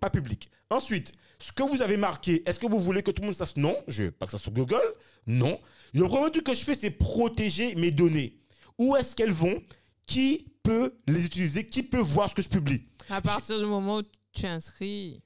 [0.00, 0.50] pas public.
[0.70, 3.56] Ensuite, ce que vous avez marqué, est-ce que vous voulez que tout le monde sache?
[3.56, 4.80] Non, je veux pas que ça sur Google.
[5.26, 5.60] Non.
[5.92, 8.38] Le premier truc que je fais, c'est protéger mes données.
[8.78, 9.62] Où est-ce qu'elles vont?
[10.06, 11.68] Qui peut les utiliser?
[11.68, 12.82] Qui peut voir ce que je publie?
[13.10, 14.02] À partir du moment où
[14.32, 15.20] tu inscris,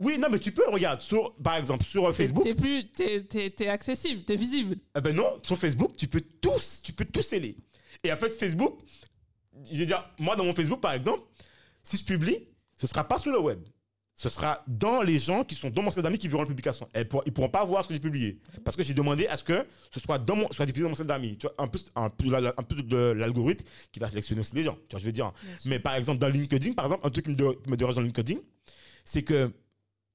[0.00, 2.44] Oui, non, mais tu peux, regarde, sur, par exemple, sur euh, Facebook.
[2.44, 4.76] t'es plus, t'es, t'es- t'es accessible, t'es visible.
[4.96, 7.56] Eh ben non, sur Facebook, tu peux tous, tu peux tout sceller.
[8.04, 8.78] Et en fait, Facebook,
[9.70, 11.22] je veux dire, moi dans mon Facebook par exemple,
[11.82, 12.46] si je publie,
[12.76, 13.60] ce sera pas sur le web.
[14.14, 16.88] Ce sera dans les gens qui sont dans mon cercle d'amis qui verront la publication.
[16.94, 18.40] Ils pourront pas voir ce que j'ai publié.
[18.64, 20.96] Parce que j'ai demandé à ce que ce soit, dans mon, soit diffusé dans mon
[20.96, 21.38] cercle d'amis.
[21.38, 24.64] Tu vois, un peu, un peu, un peu de l'algorithme qui va sélectionner aussi les
[24.64, 24.74] gens.
[24.88, 25.32] Tu vois, je veux dire?
[25.66, 27.30] Mais par exemple, dans LinkedIn, par exemple, un truc qui
[27.70, 28.38] me dérange dans LinkedIn,
[29.04, 29.52] c'est que,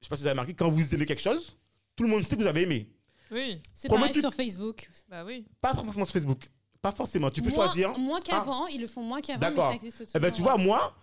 [0.04, 1.56] je sais pas si vous avez remarqué, quand vous aimez quelque chose,
[1.96, 2.90] tout le monde sait que vous avez aimé.
[3.32, 4.90] Oui, C'est Comment pareil tu- sur Facebook.
[5.10, 5.46] bah oui.
[5.62, 6.50] Pas forcément sur Facebook.
[6.82, 7.30] Pas forcément.
[7.30, 7.98] Tu peux Moins- choisir.
[7.98, 9.70] Moins qu'avant, ils le font moins qu'avant, mais D'accord.
[9.70, 10.94] ça existe Eh ben, tu vois, moi,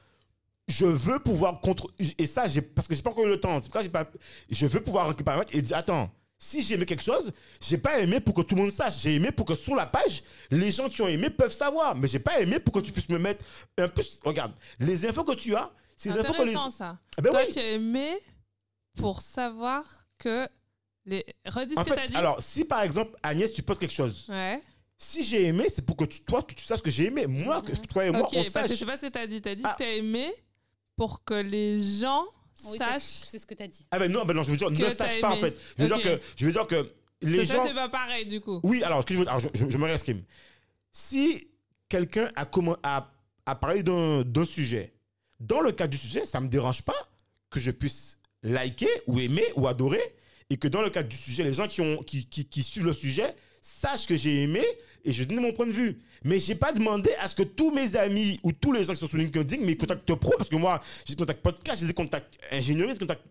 [0.69, 1.89] je veux pouvoir contre.
[2.19, 3.55] Et ça, j'ai parce que j'ai pas encore eu le temps.
[3.57, 4.07] C'est pourquoi j'ai pas.
[4.51, 8.21] Je veux pouvoir récupérer et dire attends, si j'ai aimé quelque chose, j'ai pas aimé
[8.21, 9.01] pour que tout le monde sache.
[9.01, 11.97] J'ai aimé pour que sur la page, les gens qui ont aimé peuvent savoir.
[11.97, 13.45] Mais j'ai pas aimé pour que tu puisses me mettre
[13.79, 14.03] un peu.
[14.23, 16.51] Regarde, les infos que tu as, c'est les infos que les.
[16.55, 16.99] Intéressant ça.
[17.19, 17.53] Eh ben Toi, oui.
[17.53, 18.19] tu as aimé
[18.97, 19.85] pour savoir
[20.19, 20.49] que
[21.07, 21.25] les.
[21.47, 22.17] Redis ce En que t'as dit.
[22.17, 24.61] alors, si par exemple, Agnès, tu poses quelque chose, Ouais.
[24.99, 27.27] si j'ai aimé, c'est pour que tu, toi, que tu saches que j'ai aimé.
[27.27, 28.79] Moi, que toi et moi, ok, on parce que je sache.
[28.79, 29.41] sais pas ce que t'as dit.
[29.41, 29.75] T'as dit Ah.
[29.79, 30.31] que t'as aimé
[30.97, 32.25] pour que les gens
[32.67, 33.03] Oui, sachent.
[33.03, 33.87] C'est ce que tu as dit.
[33.91, 35.57] Ah ben non, ben non, je veux dire, Que ne t'as sache pas en fait.
[35.79, 36.03] Je veux Ok.
[36.03, 37.67] dire que, je veux dire que les que ça, gens.
[37.67, 38.61] c'est pas pareil du coup.
[38.63, 40.23] Oui, alors, veux, alors je, je- je me réexprime.
[40.93, 41.49] Si
[41.89, 43.11] quelqu'un a, commen- a,
[43.47, 44.93] a parlé d'un d'un sujet,
[45.39, 46.95] dans le cadre du sujet, ça ne me dérange pas
[47.49, 50.03] que je puisse liker ou aimer ou adorer
[50.51, 52.93] et que dans le cadre du sujet, les gens qui, ont, qui, qui, suivent le
[52.93, 54.65] sujet sachent que j'ai aimé
[55.05, 55.99] et je donne mon point de vue.
[56.25, 58.99] Mais j'ai pas demandé à ce que tous mes amis ou tous les gens qui
[58.99, 61.95] sont sur LinkedIn, mes contacts pro, parce que moi, j'ai des contacts podcast, j'ai des
[61.95, 63.25] contacts ingénierie, des contacts...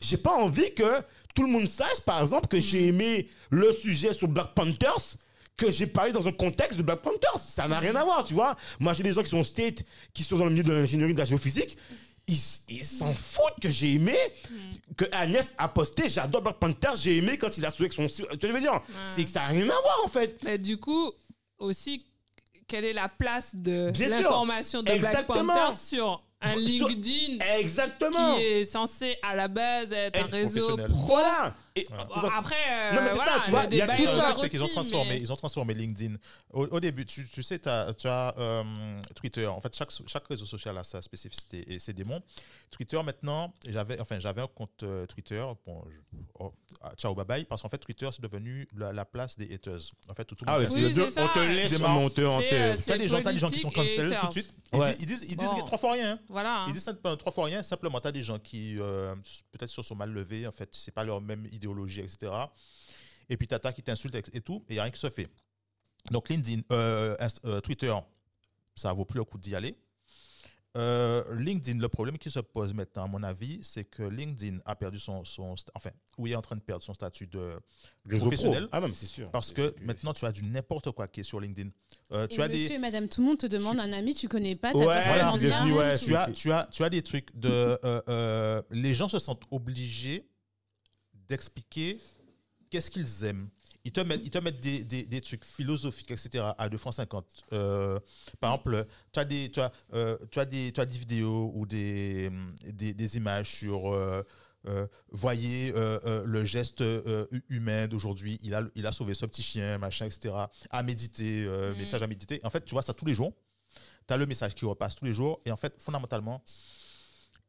[0.00, 1.00] J'ai pas envie que
[1.34, 5.16] tout le monde sache, par exemple, que j'ai aimé le sujet sur Black Panthers,
[5.56, 7.38] que j'ai parlé dans un contexte de Black Panthers.
[7.38, 8.56] Ça n'a rien à voir, tu vois.
[8.78, 11.18] Moi, j'ai des gens qui sont state, qui sont dans le milieu de l'ingénierie, de
[11.18, 11.76] la géophysique.
[12.28, 14.16] Ils ils s'en foutent que j'ai aimé,
[14.96, 18.06] que Agnès a posté, j'adore Black Panthers, j'ai aimé quand il a soulevé son...
[18.08, 18.80] Tu vois ce que je veux dire?
[19.14, 20.36] C'est que ça n'a rien à voir, en fait.
[20.42, 21.12] Mais du coup,
[21.58, 22.04] aussi,
[22.66, 24.16] quelle est la place de Bien sûr.
[24.22, 25.54] l'information de Black Exactement.
[25.54, 28.36] Panther sur un LinkedIn Exactement.
[28.36, 30.90] qui est censé à la base être un Être réseau professionnel.
[30.90, 31.54] pro Voilà.
[31.76, 34.04] Et, Bon, Après, euh, Non, mais c'est ça, voilà, tu vois, il y a tout
[34.04, 34.34] ça.
[34.40, 36.16] C'est qu'ils ont transformé, mais- ils ont transformé LinkedIn.
[36.52, 38.62] Au, au début, tu, tu sais, tu as euh,
[39.14, 39.46] Twitter.
[39.46, 42.20] En fait, chaque, chaque réseau social a sa spécificité et ses démons.
[42.70, 45.44] Twitter, maintenant, j'avais enfin, j'avais un compte euh, Twitter.
[45.66, 47.44] Bon, je- oh, ah, ciao, bye bye.
[47.44, 49.78] Parce qu'en fait, Twitter, c'est devenu la, la place des haters.
[50.08, 51.24] En fait, tout, tout le Ah monde ouais, sait- Oui, ça.
[51.24, 51.98] on te laisse Tu démarres.
[52.00, 54.16] on te, on C'est, te- euh, T'as des gens, t'as des gens qui sont cancel
[54.20, 54.54] tout de suite.
[54.72, 54.94] Ouais.
[55.00, 55.62] Ils, disent, ils disent Bon.
[55.62, 56.18] trois fois rien.
[56.28, 56.64] Voilà.
[56.68, 57.62] Ils disent euh, trois fois rien.
[57.62, 58.76] Simplement, t'as des gens qui,
[59.52, 60.46] peut-être, se sont mal levés.
[60.46, 62.32] En fait, c'est pas leur même idéologie, etc.
[63.28, 65.28] Et puis, t'as qui t'insulte et tout, et il n'y a rien qui se fait.
[66.10, 67.92] Donc, LinkedIn, euh, euh, Twitter,
[68.74, 69.76] ça vaut plus le coup d'y aller.
[70.76, 74.76] Euh, LinkedIn, le problème qui se pose maintenant, à mon avis, c'est que LinkedIn a
[74.76, 75.88] perdu son, son enfin,
[76.18, 77.58] ou est en train de perdre son statut de
[78.04, 78.68] Réseau professionnel.
[78.68, 78.70] pro.
[78.72, 79.30] Ah non, c'est sûr.
[79.30, 81.70] parce que maintenant tu as du n'importe quoi qui est sur LinkedIn.
[82.12, 84.14] Euh, tu Et as monsieur des et madame, tout le monde te demande un ami,
[84.14, 84.84] tu connais pas, Ouais,
[85.38, 87.48] devenu, ouais, tu as, tu as, tu as des trucs de.
[87.82, 90.28] euh, euh, les gens se sentent obligés
[91.28, 91.98] d'expliquer
[92.70, 93.48] qu'est-ce qu'ils aiment.
[93.84, 96.44] Ils te mettent, ils te mettent des, des, des trucs philosophiques, etc.
[96.58, 97.24] à 2 francs 50.
[97.52, 98.00] Euh,
[98.40, 101.52] par exemple, tu as des, tu as, euh, tu as des, tu as des vidéos
[101.54, 102.30] ou des,
[102.64, 103.92] des, des images sur.
[103.94, 104.22] euh,
[104.66, 109.24] euh, voyez euh, euh, le geste hu- humain d'aujourd'hui, il a, il a sauvé ce
[109.24, 110.34] petit chien, machin, etc.
[110.70, 111.76] À méditer, Mm.
[111.78, 112.40] message à méditer.
[112.42, 113.32] En fait, tu vois ça tous les jours.
[114.08, 115.40] Tu as le message qui repasse tous les jours.
[115.44, 116.42] Et en fait, fondamentalement,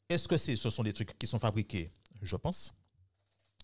[0.09, 1.91] est-ce que c'est, ce sont des trucs qui sont fabriqués?
[2.21, 2.71] Je pense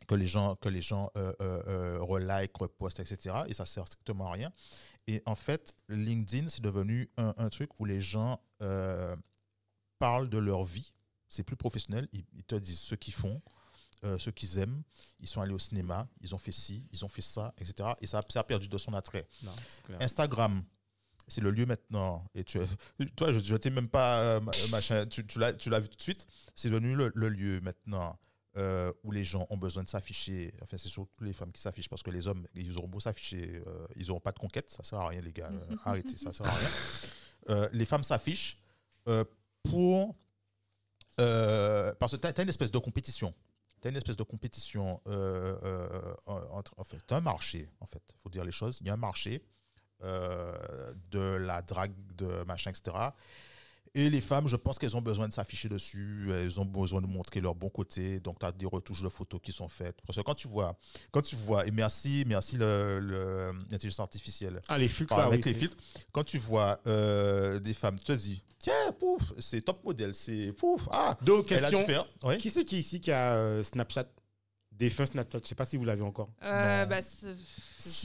[0.08, 3.36] que les gens, que les gens euh, euh, euh, relike, repostent, etc.
[3.48, 4.52] Et ça sert strictement à rien.
[5.08, 9.16] Et en fait, LinkedIn, c'est devenu un, un truc où les gens euh,
[10.00, 10.94] parlent de leur vie.
[11.30, 12.08] C'est plus professionnel.
[12.14, 13.42] Ils, ils te disent ce qu'ils font,
[14.18, 14.84] ce qu'ils aiment.
[15.20, 17.92] Ils sont allés au cinéma, ils ont fait ci, ils ont fait ça, etc.
[18.02, 19.28] Et ça, ça a perdu de son attrait.
[19.44, 19.98] Non, c'est clair.
[20.02, 20.62] Instagram,
[21.28, 22.26] c'est le lieu maintenant.
[22.36, 22.60] Et tu,
[23.16, 25.96] toi, je ne t'ai même pas ma- machin, tu, tu l'as tu l'as vu tout
[25.96, 26.28] de suite.
[26.56, 28.20] C'est devenu le, le lieu maintenant
[28.56, 30.54] euh, où les gens ont besoin de s'afficher.
[30.62, 33.64] Enfin, c'est surtout les femmes qui s'affichent parce que les hommes, ils auront beau s'afficher,
[33.66, 34.70] euh, ils n'auront pas de conquête.
[34.70, 35.50] Ça sert à rien, les gars.
[35.72, 37.70] Euh, arrêtez, ça sert à rien.
[37.74, 38.60] Les femmes s'affichent
[39.64, 40.16] pour.
[41.18, 43.34] parce que tu as, une espèce de compétition.
[43.82, 45.02] Tu as une espèce de compétition
[46.28, 46.76] entre.
[46.78, 48.04] En fait, tu un marché, en fait.
[48.10, 48.78] Il faut dire les choses.
[48.82, 49.44] Il y a un marché
[50.00, 53.10] de la drague, de machin, etc.
[53.96, 57.06] Et les femmes, je pense qu'elles ont besoin de s'afficher dessus, elles ont besoin de
[57.06, 58.20] montrer leur bon côté.
[58.20, 59.98] Donc, tu as des retouches de photos qui sont faites.
[60.08, 60.76] Parce que quand tu vois,
[61.12, 65.54] quand tu vois, et merci, merci l'intelligence artificielle, Ah, les filtres, Enfin, là, avec oui,
[65.54, 65.78] les filtres,
[66.12, 70.54] quand tu vois euh, des femmes, tu te dis, tiens, pouf, c'est top modèle, c'est
[70.54, 71.86] pouf, ah, Donc, elle a dû question.
[71.86, 72.06] faire.
[72.24, 72.38] Oui.
[72.40, 74.06] Qui c'est qui ici qui a euh, Snapchat?
[74.80, 76.30] Des fins Snapchat Je sais pas si vous l'avez encore.
[76.44, 77.28] Euh, bah, c'est-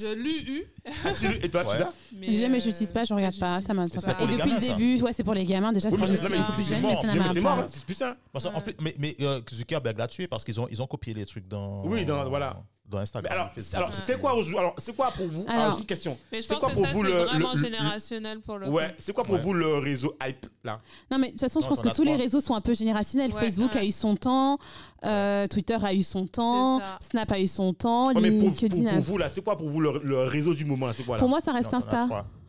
[0.01, 0.65] je l'ai eu.
[1.05, 1.77] Ah, tu l'as- Et toi, Ouais.
[1.77, 4.03] tu l'as Mais Je l'ai, mais euh, je l'utilise pas, je regarde pas, ça m'intéresse
[4.03, 4.15] C'est pas.
[4.15, 4.77] pour Et les depuis le gamins, ça.
[4.77, 5.73] début, ouais, c'est pour les gamins.
[5.73, 6.91] Déjà, c'est Oui, pour mais les c'est- non, mais c'est plus c'est mort.
[6.91, 7.63] mais ça Mais n'amène c'est mort, pas.
[7.63, 8.17] hein, c'est plus ça.
[8.33, 8.61] Parce que, en Ouais.
[8.61, 11.49] fait, mais mais euh, Zuckerberg l'a tué parce qu'ils ont, ils ont copié les trucs
[11.49, 11.85] dans.
[11.87, 12.63] Oui, dans- voilà.
[12.89, 13.31] Dans Mais Instagram.
[13.33, 15.45] alors, alors c'est quoi, alors, c'est quoi pour vous?
[15.47, 16.19] Alors, Alors- j'ai une question.
[16.33, 18.41] Mais je C'est pense quoi que pour ça, vous c'est le- vraiment le- le- générationnel
[18.41, 19.41] pour le Ouais, c'est quoi pour Ouais.
[19.41, 20.81] vous le réseau hype là?
[21.11, 23.31] Non, mais de toute façon, je pense que tous les réseaux sont un peu générationnels.
[23.35, 24.59] Ouais, Facebook a eu son temps,
[25.05, 26.81] euh, Twitter a eu son temps.
[27.01, 29.69] Snap a eu son temps, Ouais, mais pour, pour, pour vous là, c'est quoi pour
[29.69, 31.21] vous le, le réseau du moment C'est quoi là?
[31.21, 32.07] Pour moi, ça reste Insta.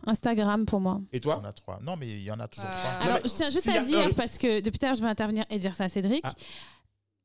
[0.08, 1.02] Instagram pour moi.
[1.12, 1.42] Et Il toi?
[1.44, 1.80] Y en a trois.
[1.84, 2.92] Non, mais il y en a toujours trois.
[3.06, 5.44] Alors, je tiens juste à dire, parce que depuis tout à l'heure, je vais intervenir
[5.50, 6.22] et dire ça à Cédric.
[6.24, 6.34] Ah.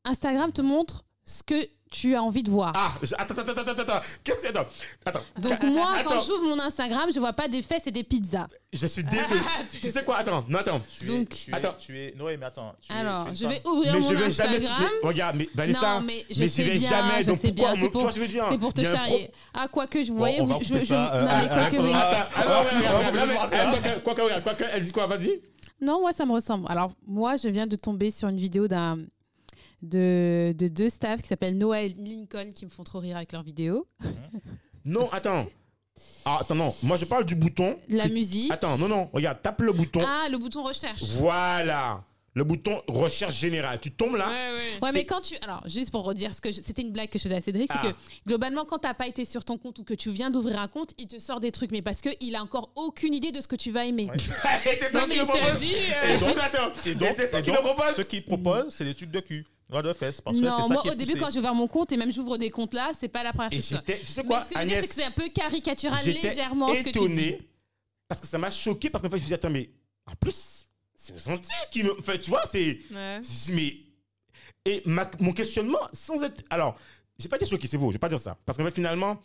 [0.06, 1.54] Instagram te montre ce que
[1.90, 2.72] tu as envie de voir.
[2.74, 4.00] Ah, je- attends, attends, attends, attends, attends.
[4.24, 4.66] Qu'est-ce que attends,
[5.06, 5.20] attends.
[5.38, 8.48] Donc moi, quand j'ouvre mon Instagram, je vois pas des fesses et des pizzas.
[8.72, 9.40] Je suis désolé.
[9.80, 10.80] tu sais quoi Attends, non, attends.
[10.98, 11.74] Tu es- Donc- tu es, Attends.
[11.78, 12.74] Tu es, Noé, mais attends.
[12.80, 14.56] tu es- Alors, tu es je vais ouvrir mais mon je vais jamais.
[14.56, 14.88] Instagram.
[15.02, 15.94] mais regarde, mais Vanessa.
[15.94, 17.22] non, mais je mais sais bien, jamais.
[17.22, 17.90] je donc sais pourquoi bien, on c'est
[18.58, 19.30] pour, tu c'est te charrier.
[19.54, 21.46] Ah, quoi que je Bon, voyais, on va je, couper je, ça, euh, non, mais
[21.46, 21.56] quoi.
[21.58, 25.40] Attends, Ah, on quoi regarde, quoi que- Elle dit quoi Vas-y.
[25.80, 26.66] Non, moi, ça me ressemble.
[26.68, 28.98] Alors, moi, je viens de tomber sur une vidéo d'un
[29.84, 33.32] de, de deux staffs qui s'appellent Noah et Lincoln qui me font trop rire avec
[33.32, 33.86] leurs vidéos.
[34.86, 35.46] Non, attends.
[36.26, 36.74] Ah, attends, non.
[36.82, 37.78] Moi, je parle du bouton.
[37.88, 38.52] La que- musique.
[38.52, 39.08] Attends, non, non.
[39.14, 40.02] Regarde, tape le bouton.
[40.06, 41.02] Ah, le bouton recherche.
[41.16, 42.04] Voilà.
[42.34, 43.78] Le bouton recherche générale.
[43.80, 44.28] Tu tombes là.
[44.28, 44.58] Ouais, ouais.
[44.82, 45.36] Ouais, C'est- mais quand tu.
[45.40, 46.50] Alors, juste pour redire ce que.
[46.52, 47.92] je- C'était une blague que je faisais à Cédric, c'est Ah.
[47.92, 47.96] que
[48.28, 50.92] globalement, quand t'as pas été sur ton compte ou que tu viens d'ouvrir un compte,
[50.98, 53.56] il te sort des trucs, mais parce qu'il a encore aucune idée de ce que
[53.56, 54.10] tu vas aimer.
[54.10, 54.16] Ouais.
[54.72, 55.62] Et c'est ça il me s'est propose.
[55.62, 56.72] Et donc, attends.
[56.84, 57.94] Et donc, Et c'est ça et qu'il donc, me propose.
[57.96, 59.46] ce qu'il propose, c'est des trucs de cul.
[59.68, 60.20] Droit de fesses.
[60.20, 61.24] Parce que c'est Non, ça moi, qui au début, poussé.
[61.24, 63.52] quand j'ai ouvert mon compte, et même j'ouvre des comptes là, c'est pas la première
[63.52, 63.78] Et fois.
[63.78, 63.98] que je- j'étais.
[64.00, 66.04] Tu sais Mais quoi, ce que je veux dire, c'est que c'est un peu caricatural
[66.04, 66.98] légèrement ce que tu dis.
[66.98, 67.48] étonné
[68.08, 69.70] parce que ça m'a choqué parce qu'en fait je me suis dit attends mais
[70.06, 73.20] en plus c'est ressenti qui me enfin tu vois c'est ouais.
[73.22, 73.84] je me dis,
[74.66, 76.76] mais et ma- mon questionnement sans être alors
[77.18, 79.18] j'ai pas été choqué c'est vous je vais pas dire ça parce qu'en fait finalement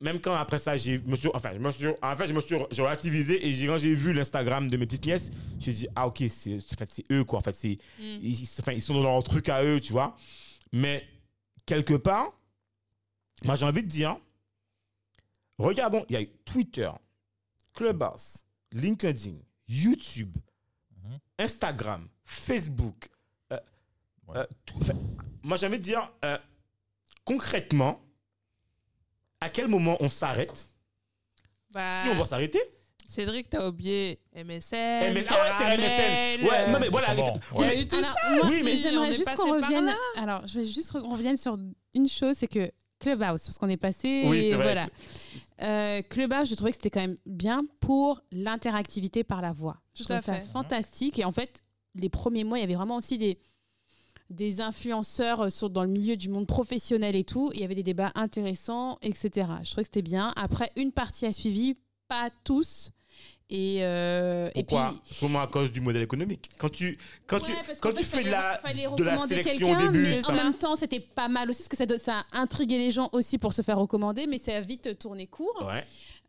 [0.00, 2.40] même quand après ça j'ai me suis enfin je me suis en fait je me
[2.40, 5.88] suis j'ai relativisé et j'ai quand j'ai vu l'Instagram de mes petites nièces j'ai dit
[5.94, 8.18] ah ok c'est en fait c'est eux quoi en fait c'est Mm.
[8.22, 10.16] ils, enfin, ils sont dans leur truc à eux tu vois
[10.72, 11.06] mais
[11.64, 12.32] quelque part
[13.44, 14.16] moi j'ai envie de dire
[15.58, 16.90] regardons il y a Twitter
[17.72, 19.36] Clubhouse LinkedIn
[19.68, 20.36] YouTube
[21.04, 21.18] Mhm.
[21.38, 23.08] Instagram Facebook
[23.52, 23.58] euh,
[24.26, 24.38] Ouais.
[24.38, 24.94] euh, tout- enfin,
[25.42, 26.38] moi j'ai envie de dire euh,
[27.24, 28.00] concrètement
[29.44, 30.68] à quel moment on s'arrête
[31.70, 32.60] Bah, si on doit s'arrêter
[33.08, 34.44] Cédric, t'as oublié MSN.
[35.12, 36.48] MSN, ah ouais, c'est MSN.
[36.48, 37.14] Ouais, non, mais voilà.
[37.14, 38.34] Il y a eu tout Alors, ça.
[38.34, 39.94] moi, Oui, mais- j'aimerais juste qu'on revienne.
[40.16, 41.56] Alors, je vais juste qu'on revienne sur
[41.94, 44.24] une chose, c'est que Clubhouse, parce qu'on est passé.
[44.26, 44.64] Oui, c'est vrai.
[44.64, 44.88] Voilà.
[45.62, 49.76] Euh, Clubhouse, je trouvais que c'était quand même bien pour l'interactivité par la voix.
[49.94, 50.52] Je Tout à trouvais ça fait.
[50.52, 51.18] fantastique.
[51.18, 51.62] Et en fait,
[51.94, 53.38] les premiers mois, il y avait vraiment aussi des
[54.30, 57.50] des influenceurs euh, sur, dans le milieu du monde professionnel et tout.
[57.54, 59.30] Il y avait des débats intéressants, etc.
[59.62, 60.32] Je trouvais que c'était bien.
[60.36, 61.76] Après, une partie a suivi,
[62.08, 62.90] pas tous.
[63.50, 66.96] Et, euh, et puis, pourquoi sûrement à cause du modèle économique quand tu
[67.26, 68.58] quand tu Ouais, quand tu fait, fais la
[68.96, 71.68] de la sélection au début mais ça- en même temps c'était pas mal aussi parce
[71.86, 74.60] que ça, ça a intrigué les gens aussi pour se faire recommander mais ça a
[74.62, 75.84] vite tourné court ouais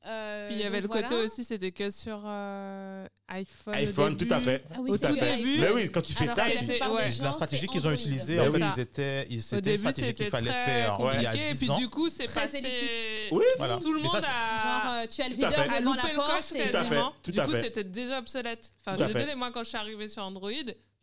[0.08, 1.24] Euh, Puis il y avait le côté voilà.
[1.24, 3.74] aussi, c'était que sur euh, iPhone.
[3.74, 4.46] au iPhone tout à début.
[4.46, 5.56] fait ah oui, tout c'est à vrai, fait iPhone.
[5.60, 7.10] mais oui quand tu fais Alors ça tu- ouais.
[7.24, 10.08] La stratégie qu'ils ont utilisée, Ben en fait, ils étaient, ils- c'était une début, stratégie
[10.10, 11.14] c'était qu'il fallait faire Ouais.
[11.16, 11.50] il y a compliqué.
[11.50, 11.78] Et 10 puis ans.
[11.80, 12.58] du coup, c'est Très passé.
[12.58, 12.92] élitiste.
[13.32, 13.44] Oui.
[13.58, 13.78] Voilà.
[13.78, 14.22] Tout le monde a.
[14.22, 17.32] genre euh, tu as le videur devant la le porte Tout à fait.
[17.32, 18.74] Du coup, c'était déjà obsolète.
[18.86, 20.52] Enfin, je désolé, moi, quand je suis arrivée sur Android,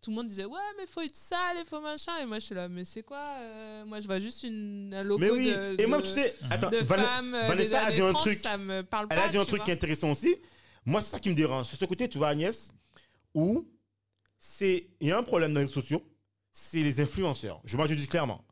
[0.03, 2.12] tout le monde disait Ouais, mais faut être sale, il faut machin.
[2.20, 5.03] Et moi, je suis là, mais c'est quoi euh, Moi, je vois juste une, un
[5.03, 7.86] logo mais oui de, et moi de- tu sais attends de Van- euh, Vanessa des
[7.86, 9.24] a dit un 30, truc ça me parle elle pas.
[9.24, 9.64] a dit un truc vois.
[9.64, 10.34] qui est intéressant aussi
[10.84, 12.70] moi c'est ça qui me dérange sur ce côté tu vois Agnès
[13.34, 13.66] où
[14.38, 16.03] c'est il y a un problème dans les réseaux sociaux
[16.53, 18.44] c'est les influenceurs je moi je dis clairement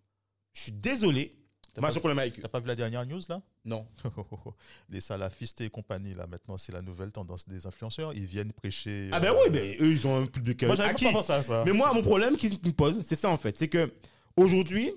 [0.52, 1.36] je suis désolé
[1.72, 3.40] T'as pas- T'as vu la dernière news là?
[3.64, 3.86] Non
[4.88, 8.12] Les salafistes et compagnie là, maintenant c'est la nouvelle tendance des influenceurs.
[8.14, 9.08] Ils viennent prêcher.
[9.12, 11.04] ah ben euh, oui ben eux ils ont un public euh, Moi j'avais acquis.
[11.04, 11.62] pas pensé à ça.
[11.64, 13.56] Mais moi, mon problème qui me pose, c'est ça en fait.
[13.56, 13.92] C'est que
[14.36, 14.90] aujourd'hui,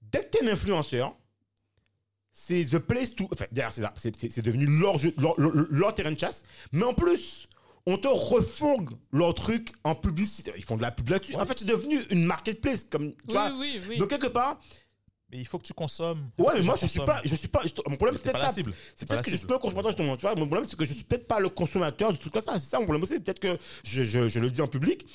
[0.00, 1.16] dès que tu es un influenceur,
[2.32, 3.28] c'est the place to.
[3.32, 6.18] Enfin, d'ailleurs, c'est là, c'est- c'est c'est devenu leur, jeu- leur, leur- leur terrain de
[6.18, 6.42] chasse.
[6.72, 7.48] Mais en plus,
[7.84, 10.52] on te refourgue leur truc en publicité.
[10.56, 11.34] Ils font de la pub là-dessus.
[11.34, 12.84] En fait, c'est devenu une marketplace.
[12.84, 13.52] Comme, tu Oui, vois.
[13.58, 13.98] oui, oui.
[13.98, 14.60] Donc, quelque part,
[15.32, 16.28] Mais il faut que tu consommes.
[16.38, 17.06] Ouais, mais moi je suis consomment.
[17.06, 18.54] pas, je suis pas, je- mon problème c'est peut-être la ça.
[18.54, 18.74] cible.
[18.94, 19.48] C'est peut-être que je suis cible.
[19.48, 20.34] pas un consommateur justement, tu vois.
[20.34, 22.58] Mon problème c'est que je suis peut-être pas le consommateur de tout ça.
[22.58, 23.18] C'est ça mon problème aussi.
[23.18, 25.06] Peut-être que je, je, je le dis en public.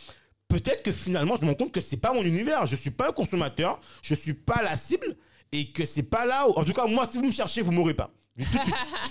[0.48, 2.66] Peut-être que finalement je me rends compte que c'est pas mon univers.
[2.66, 3.80] Je suis pas un consommateur.
[4.02, 5.16] Je suis pas la cible
[5.52, 6.48] et que c'est pas là.
[6.50, 6.54] Où...
[6.54, 8.10] En tout cas, moi, si vous me cherchez, vous m'aurez pas.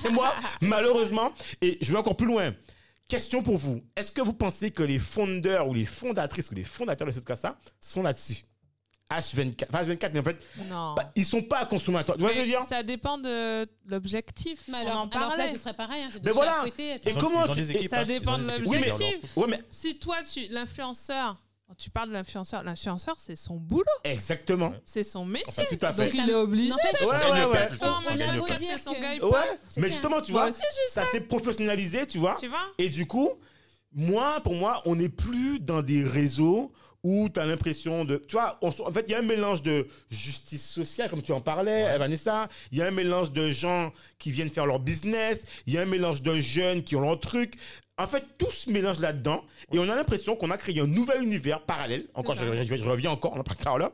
[0.02, 1.32] C'est moi, malheureusement.
[1.60, 2.54] Et je vais encore plus loin.
[3.08, 3.80] Question pour vous.
[3.96, 7.24] Est-ce que vous pensez que les fondeurs ou les fondatrices ou les fondateurs de cette
[7.24, 8.44] casa sont là-dessus?
[9.10, 10.36] H24, pas H24, mais en fait,
[10.68, 10.94] Non.
[10.94, 12.16] bah, ils sont pas consommateurs.
[12.16, 14.62] Tu vois ce que je veux dire Ça dépend de l'objectif.
[14.68, 15.44] Mais On alors, en à leur parlait.
[15.44, 16.02] place, je serais pareil.
[16.02, 16.64] Hein, j'ai Mais déjà voilà.
[16.78, 18.38] Et Ils ont- comment ils ont tu- des et équipes, ça hein, ils ont dépend
[18.38, 19.36] des de équipes Oui, mais- l'objectif.
[19.36, 21.36] Ouais, mais Si toi, tu l'influenceur,
[21.68, 24.72] quand tu parles de l'influenceur, l'influenceur, c'est son boulot, exactement.
[24.84, 25.46] c'est son métier.
[25.48, 26.04] Enfin, tout à fait.
[26.06, 26.70] Donc il est obligé.
[26.70, 27.52] N'empêche, Ouais, ouais, gagne ouais.
[27.58, 27.86] pas, plutôt.
[27.86, 28.54] On a gagne beau pas.
[28.56, 29.40] dire C'est son que- Ouais,
[29.76, 29.92] mais clair.
[29.92, 32.36] justement, tu Moi vois, aussi, ça s'est professionnalisé, tu vois.
[32.40, 33.30] Tu vois Et du coup,
[33.92, 36.72] moi, pour moi, on n'est plus dans des réseaux
[37.06, 38.16] où tu as l'impression de.
[38.26, 41.30] Tu vois, on en fait, il y a un mélange de justice sociale, comme tu
[41.32, 42.48] en parlais, euh, Vanessa.
[42.72, 45.44] Il y a un mélange de gens qui viennent faire leur business.
[45.66, 47.54] Il y a un mélange de jeunes qui ont leur truc.
[47.98, 49.44] En fait, tout se mélange là-dedans.
[49.72, 52.06] Et on a l'impression qu'on a créé un nouvel univers parallèle.
[52.14, 52.64] Encore, je, ça.
[52.64, 53.92] je- je reviens encore, on en parle là.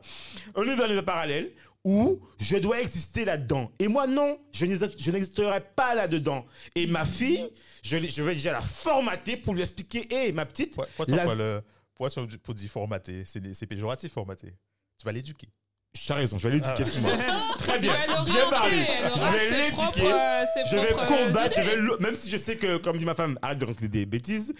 [0.55, 1.51] Un nouvel univers parallèle
[1.85, 3.69] où je dois exister là-dedans.
[3.77, 6.45] Et moi, non, je n'exi- je n'existerai pas là-dedans.
[6.75, 7.45] Et ma fille,
[7.83, 11.61] je, vais déjà la formater pour lui expliquer, hé, ma petite, tu La- le.
[11.95, 14.53] Pourquoi tu emploies- pour dire formater C'est c'est péjoratif, formater.
[14.97, 15.47] Tu vas l'éduquer.
[15.93, 17.53] tu as raison, je vais l'éduquer, Ah.
[17.59, 17.93] Très bien,
[18.25, 18.77] bien parlé.
[18.77, 20.11] Je vais l'éduquer.
[20.11, 23.13] euh, Je vais propres, combattre, je vais même si je sais que, comme dit ma
[23.13, 24.53] femme, arrête de raconter des bêtises,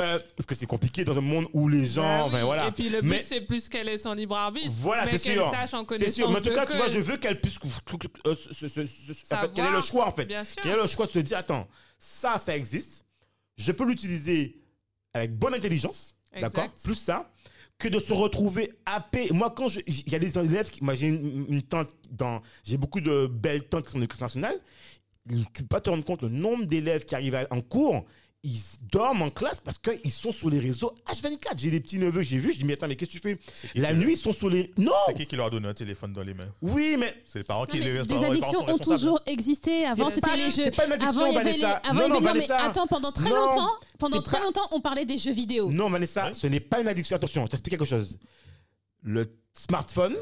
[0.00, 2.40] euh, parce que c'est compliqué dans un monde où les gens, oui.
[2.42, 2.68] voilà.
[2.68, 4.70] Et puis le but, Mais- c'est plus qu'elle ait son libre arbitre.
[4.78, 5.50] Voilà, mais c'est qu'elle sûr.
[5.50, 7.58] sache en C'est connaissance sûr, mais en tout cas, tu vois, je veux qu'elle puisse,
[8.26, 8.34] euh,
[9.54, 10.26] quel est le choix en fait.
[10.62, 11.66] Quel est le choix de se dire, attends,
[11.98, 13.04] ça, ça existe,
[13.56, 14.60] je peux l'utiliser
[15.14, 17.30] avec bonne intelligence, d'accord, plus ça,
[17.78, 19.28] que de se retrouver happé.
[19.32, 22.40] Moi, quand je- il y a des élèves, qui, moi j'ai une, une tante dans,
[22.64, 24.58] j'ai beaucoup de belles tantes qui sont de l'éducation nationale,
[25.28, 28.04] tu peux pas te rendre compte le nombre d'élèves qui arrivent en cours,
[28.48, 31.58] ils dorment en classe parce qu'ils sont sur les réseaux H24.
[31.58, 33.36] J'ai des petits neveux que j'ai vus, je dis, mais attends, mais qu'est-ce que tu
[33.36, 33.38] fais?
[33.74, 34.72] La nuit, ils sont sur les...
[34.78, 36.46] Non C'est qui qui leur a donné un téléphone dans les mains?
[36.62, 39.84] Oui, mais C'est les parents qui les des les addictions ont toujours existé.
[39.84, 40.62] Avant, c'était pas- les jeux.
[40.64, 41.60] c'est pas une addiction, Avant, il y avait les.
[41.60, 41.80] Vanessa.
[41.84, 42.58] Avant, Non, mais Vanessa.
[42.64, 45.72] attends, pendant très longtemps, pendant très longtemps, on parlait des jeux vidéo.
[45.72, 47.16] Non, Vanessa, ce n'est pas une addiction.
[47.16, 48.18] Attention, je t'explique quelque chose.
[49.02, 50.14] Le smartphone,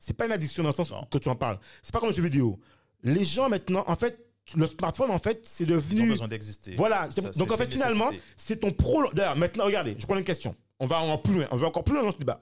[0.00, 1.58] c'est pas une addiction dans le sens que tu en parles.
[1.82, 2.58] C'est pas comme le jeu vidéo.
[3.04, 4.26] Les gens maintenant, en fait,
[4.56, 6.08] le smartphone, en fait, c'est Ils ont devenu.
[6.08, 6.74] besoin d'exister.
[6.76, 7.08] Voilà.
[7.10, 9.10] Ça, Donc, en fait, finalement, c'est ton pro.
[9.12, 10.54] D'ailleurs, maintenant, regardez, je prends une question.
[10.78, 11.48] On va encore plus loin.
[11.50, 12.40] On va encore plus loin dans ce débat.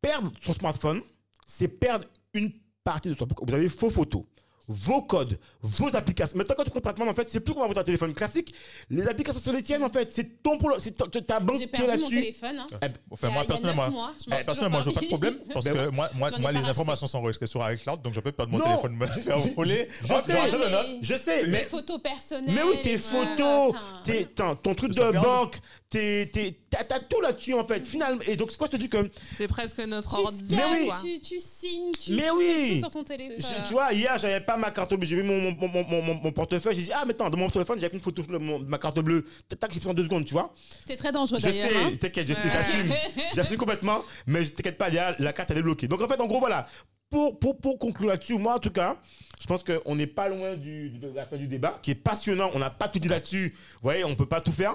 [0.00, 1.02] Perdre son smartphone,
[1.46, 2.04] c'est perdre
[2.34, 2.52] une
[2.84, 3.26] partie de soi.
[3.42, 4.22] Vous avez vos photos,
[4.68, 6.36] vos codes, vos applications.
[6.38, 8.54] Maintenant, quand tu prends en fait, c'est plus comme avoir un téléphone classique.
[8.90, 10.12] Les applications sont les tiennes, en fait.
[10.12, 12.14] C'est ton pro- c'est ta- ta banque J'ai qui est perdu mon là-dessus.
[12.20, 12.58] téléphone.
[12.60, 12.66] hein.
[12.70, 13.90] Eh ben, Enfin, Il y a- moi, personnellement, je
[14.30, 17.06] m'en eh, personnellement, n'ai pas de problème parce Ben que moi, moi, moi les informations
[17.06, 18.64] sont enregistrées sur iCloud, donc je peux perdre mon Non.
[18.64, 19.88] téléphone, me faire voler.
[20.04, 20.86] Je Hop, sais, je mais- une note.
[21.02, 21.64] Je sais, Mes mais.
[21.64, 22.54] photos personnelles.
[22.54, 25.58] Mais oui, tes photos, tes- ton, truc de banque,
[25.90, 28.20] tes, tes, t'as, tout là-dessus en fait, finalement.
[28.26, 29.10] Et donc, c'est quoi je te dis que.
[29.36, 30.54] C'est presque notre Tu ordi.
[30.56, 31.20] Mais oui.
[31.22, 33.38] tu, signes, tu, Mais fais tout sur ton téléphone.
[33.66, 36.14] tu vois, hier, j'avais pas ma carte bleue, j'ai vu mon, mon, mon, mon, mon-
[36.14, 38.78] mon portefeuille, j'ai dit, ah, mais attends, dans mon téléphone, j'avais une photo de ma
[38.78, 39.26] carte bleue.
[39.58, 40.54] Tac, j'ai fait en deux secondes, tu vois.
[40.84, 41.70] C'est très dangereux Je d'ailleurs.
[41.70, 41.90] sais, hein.
[42.00, 42.50] t'inquiète, je sais, Ouais.
[42.50, 42.92] j'assume.
[43.34, 45.88] J'assume complètement, mais je t'inquiète pas, derrière, la carte, elle est bloquée.
[45.88, 46.68] Donc, en fait, en gros, voilà.
[47.10, 48.96] Pour, pour, pour conclure là-dessus, moi, en tout cas,
[49.40, 52.50] je pense qu'on n'est pas loin du, de la fin du débat, qui est passionnant.
[52.54, 53.54] On n'a pas tout dit là-dessus.
[53.74, 54.74] Vous voyez, on ne peut pas tout faire.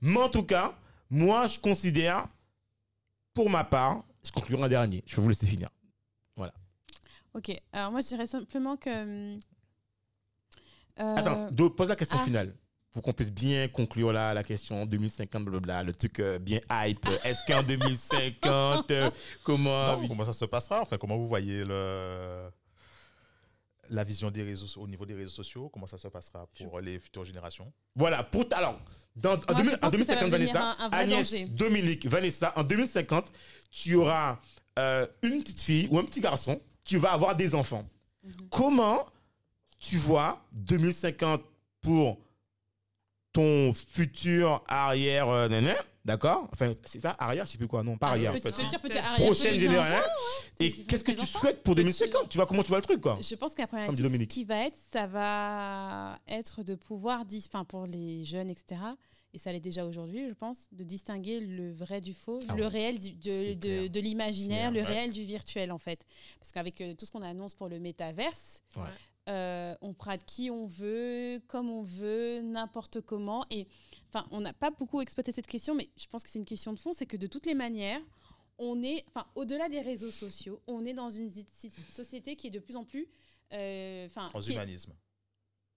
[0.00, 0.74] Mais en tout cas,
[1.10, 2.26] moi, je considère,
[3.34, 5.02] pour ma part, je conclurai un dernier.
[5.06, 5.68] Je vais vous laisser finir.
[7.34, 9.36] Ok, alors moi je dirais simplement que.
[11.00, 12.24] Euh, Attends, Do, pose la question ah.
[12.24, 12.54] finale.
[12.92, 17.06] Pour qu'on puisse bien conclure là, la question 2050, blablabla, le truc euh, bien hype.
[17.24, 19.10] Est-ce qu'en 2050, euh,
[19.44, 20.00] comment.
[20.00, 20.80] Non, comment ça se passera?
[20.80, 22.48] Enfin, comment vous voyez le
[23.90, 25.68] la vision des réseaux au niveau des réseaux sociaux?
[25.68, 27.72] Comment ça se passera pour les futures générations?
[27.94, 28.80] Voilà, pour alors,
[29.14, 30.88] dans, en, Moi, je 2000 en pense que ça va 2050, devenir Vanessa, un- un
[30.88, 31.46] vrai Agnès, danger.
[31.46, 33.32] Dominique, Vanessa, en 2050,
[33.70, 34.38] tu auras
[34.78, 37.88] euh, une petite fille ou un petit garçon qui va avoir des enfants.
[38.22, 38.32] Mhm.
[38.50, 39.06] Comment
[39.78, 41.42] tu vois 2050
[41.80, 42.18] pour
[43.32, 45.74] ton futur arrière euh, nanan,
[46.04, 46.48] d'accord?
[46.52, 48.32] Enfin, c'est ça, arrière, je sais plus quoi, non, pas arrière.
[48.32, 48.64] Petit, petit.
[48.64, 50.08] petit, petit, arrière, Prochaine génération.
[50.58, 53.00] Et petit, qu'est-ce que tu souhaites pour 2050 Tu vois comment tu vois le truc,
[53.02, 53.18] quoi?
[53.20, 57.24] Je pense que la Comme dit ce qui va être, ça va être de pouvoir,
[57.48, 58.80] enfin pour les jeunes, etc.,
[59.34, 62.62] et ça l'est déjà aujourd'hui, je pense, de distinguer le vrai du faux, Ah le
[62.62, 62.68] ouais.
[62.68, 64.84] réel du- de, de, l'imaginaire, le ouais.
[64.86, 66.06] réel du virtuel, en fait.
[66.38, 68.82] Parce qu'avec euh, tout ce qu'on annonce pour le métaverse, Ouais.
[69.28, 73.44] Euh, on prête qui on veut, comme on veut, n'importe comment.
[73.50, 73.66] Et
[74.08, 76.72] enfin, on n'a pas beaucoup exploité cette question, mais je pense que c'est une question
[76.72, 78.00] de fond, c'est que de toutes les manières,
[78.58, 81.30] on est, enfin, au-delà des réseaux sociaux, on est dans une
[81.90, 83.06] société qui est de plus en plus,
[83.52, 84.92] euh, enfin, est- Transhumanisme.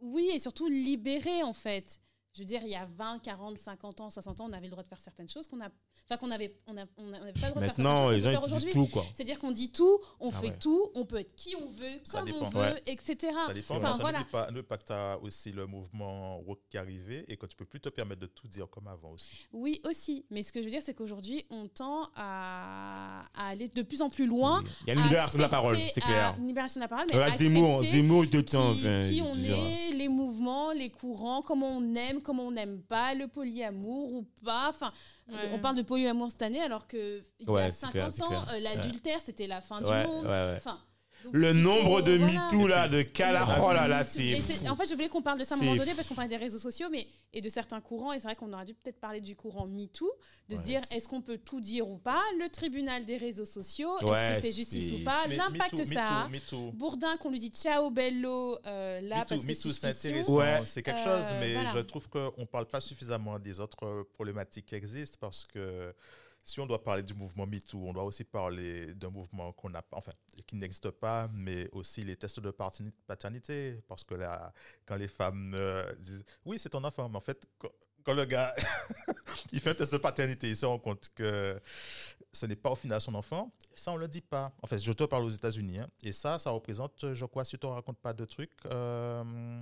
[0.02, 2.02] oui, et surtout libérée en fait.
[2.34, 4.72] Je veux dire, il y a 20, 40, 50 ans, 60 ans, on avait le
[4.72, 5.70] droit de faire certaines choses qu'on a,
[6.06, 8.45] enfin qu'on avait, on a- on n'avait pas le droit de faire Maintenant, les gens
[8.47, 9.06] disent tout, quoi.
[9.14, 10.58] C'est-à-dire qu'on dit tout, on Ah fait ouais.
[10.60, 12.45] tout, on peut être qui on veut, Ça comme dépend.
[12.45, 12.84] on veut, Ouais.
[12.88, 13.16] etc.
[13.47, 13.78] Ça dépend.
[13.78, 14.26] Enfin, voilà.
[14.32, 17.56] Pas, n'oublie pas que tu as aussi le mouvement qui est arrivé et que tu
[17.56, 19.47] peux plus te permettre de tout dire comme avant aussi.
[19.54, 20.26] Oui, aussi.
[20.30, 24.02] Mais ce que je veux dire, c'est qu'aujourd'hui, on tend à, à aller de plus
[24.02, 24.64] en plus loin.
[24.82, 26.34] Il y a une libération de la parole, c'est clair.
[26.34, 29.02] à- Une libération de la parole, mais Regarde Zemmour, accepter Zemmour, il te qui, enfin,
[29.10, 33.28] qui on est, les mouvements, les courants, comment on aime, comment on n'aime pas, le
[33.28, 34.68] polyamour ou pas.
[34.70, 34.91] Enfin,
[35.28, 35.36] Ouais.
[35.54, 38.12] on parle de polyamour cette année alors que il y Ouais, a c'est 50 clair,
[38.12, 40.26] c'est ans, euh, l'adultère, c'était la fin du monde.
[40.58, 40.80] Enfin,
[41.24, 42.45] donc, Le nombre de voilà.
[42.45, 44.34] MeToo, là, de Cala, oh là là, c'est.
[44.70, 46.30] En fait, je voulais qu'on parle de ça à un moment donné parce qu'on parlait
[46.30, 48.13] des réseaux sociaux mais, et de certains courants.
[48.13, 50.09] Et c'est vrai qu'on aurait dû peut-être parler du courant MeToo,
[50.49, 52.22] de se dire est-ce qu'on peut tout dire ou pas?
[52.39, 55.26] Le tribunal des réseaux sociaux, Ouais, est-ce que c'est justice ou pas?
[55.28, 56.28] Mais L'impact ça a.
[56.28, 56.72] MeToo, MeToo.
[56.74, 60.61] Bourdin qu'on lui dit ciao bello euh, là parce que MeToo, c'est intéressant, Ouais.
[60.65, 61.72] c'est quelque Euh, chose, mais voilà.
[61.74, 65.93] je trouve qu'on ne parle pas suffisamment des autres euh, problématiques qui existent parce que
[66.44, 69.84] si on doit parler du mouvement MeToo, on doit aussi parler d'un mouvement qu'on pas,
[69.92, 70.12] enfin,
[70.48, 72.52] qui n'existe pas, mais aussi les tests de
[73.08, 73.80] paternité.
[73.88, 74.52] Parce que là,
[74.86, 77.70] quand les femmes euh, disent oui, c'est ton enfant, mais en fait, quand,
[78.04, 78.54] quand le gars
[79.52, 81.60] il fait un test de paternité, il se rend compte que
[82.34, 84.52] ce n'est pas au final son enfant, ça on le dit pas.
[84.62, 87.58] En fait, je te parle aux États-Unis, hein, et ça, ça représente, je crois, si
[87.58, 89.62] tu ne racontes pas de trucs, euh,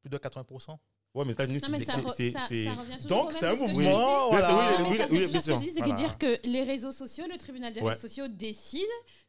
[0.00, 0.78] plus de 80%.
[1.16, 5.96] Ouais, mais aux États-Unis, c'est- Donc, c'est un mouvement, ce que je dis, c'est que
[5.96, 7.88] dire que les réseaux sociaux, le tribunal des Ouais.
[7.92, 8.82] réseaux sociaux décide,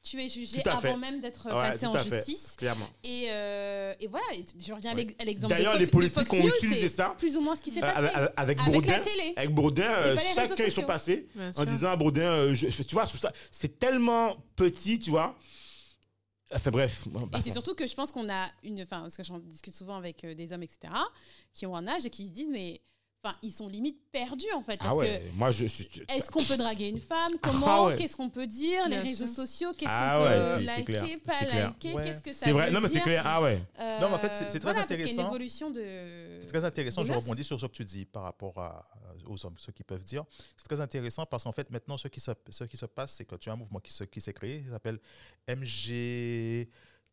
[0.04, 2.56] tu es jugé avant même d'être Ouais, passé en justice.
[2.58, 2.88] Clairement.
[3.06, 4.26] Et, euh, et voilà,
[4.60, 5.04] je reviens à Ouais.
[5.06, 7.16] l'ex- à l'exemple de D'ailleurs, les politiques ont utilisé ça.
[7.18, 8.12] Plus ou moins ce qui s'est Euh, passé.
[8.36, 9.02] Avec, Bourdin,
[9.38, 13.06] avec Bourdin, les chacun ils sont passés en disant à Bourdin, euh, tu vois,
[13.52, 15.36] c'est tellement petit, tu vois.
[16.54, 17.08] Enfin bref.
[17.08, 18.82] bon, Et bah, c'est surtout que je pense qu'on a une.
[18.82, 20.94] Enfin, parce que j'en discute souvent avec euh, des hommes, etc.,
[21.54, 22.82] qui ont un âge et qui se disent, mais.
[23.24, 24.78] Enfin, ils sont limite perdus, en fait.
[24.78, 25.88] Parce Ah ouais, moi je suis.
[26.08, 27.32] Est-ce qu'on peut draguer une femme?
[27.42, 27.86] Ah Comment?
[27.86, 27.96] ouais.
[27.96, 28.88] Qu'est-ce qu'on peut dire?
[28.88, 31.68] Les réseaux sociaux Qu'est-ce Ah qu'on ouais, peut liker clair, Pas c'est clair.
[31.68, 31.94] liker?
[31.96, 32.04] Ouais.
[32.04, 33.60] Qu'est-ce que ça C'est vrai, veut non mais c'est clair, ah ouais.
[33.80, 35.22] Euh, Non, mais en fait, c'est- très voilà, a intéressant.
[35.24, 35.82] une évolution de.
[36.42, 38.88] C'est très intéressant, je rebondis sur ce que tu dis par rapport à,
[39.26, 40.24] aux hommes, ce qu'ils peuvent dire.
[40.56, 43.26] C'est très intéressant parce qu'en fait, maintenant, ce qui se, ce qui se passe, c'est
[43.26, 45.00] que tu as un mouvement qui se- qui s'est créé, il s'appelle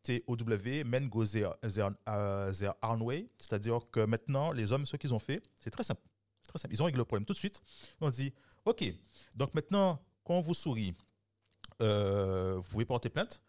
[0.08, 3.28] MGTOW, Men Go Their, their, Way.
[3.38, 6.02] C'est-à-dire que maintenant, les hommes, ce qu'ils ont fait, c'est très simple.
[6.46, 6.74] Très simple.
[6.74, 7.60] Ils ont réglé le problème tout de suite.
[8.00, 8.32] On dit,
[8.64, 8.84] OK,
[9.36, 10.94] donc maintenant, quand on vous sourit,
[11.82, 13.40] euh, vous pouvez porter plainte.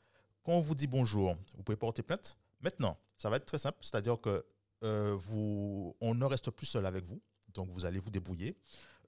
[0.43, 2.37] Quand on vous dit bonjour, vous pouvez porter plainte.
[2.61, 3.77] Maintenant, ça va être très simple.
[3.81, 4.45] C'est-à-dire que
[4.83, 7.21] euh, vous, on ne reste plus seul avec vous,
[7.53, 8.57] donc vous allez vous débrouiller.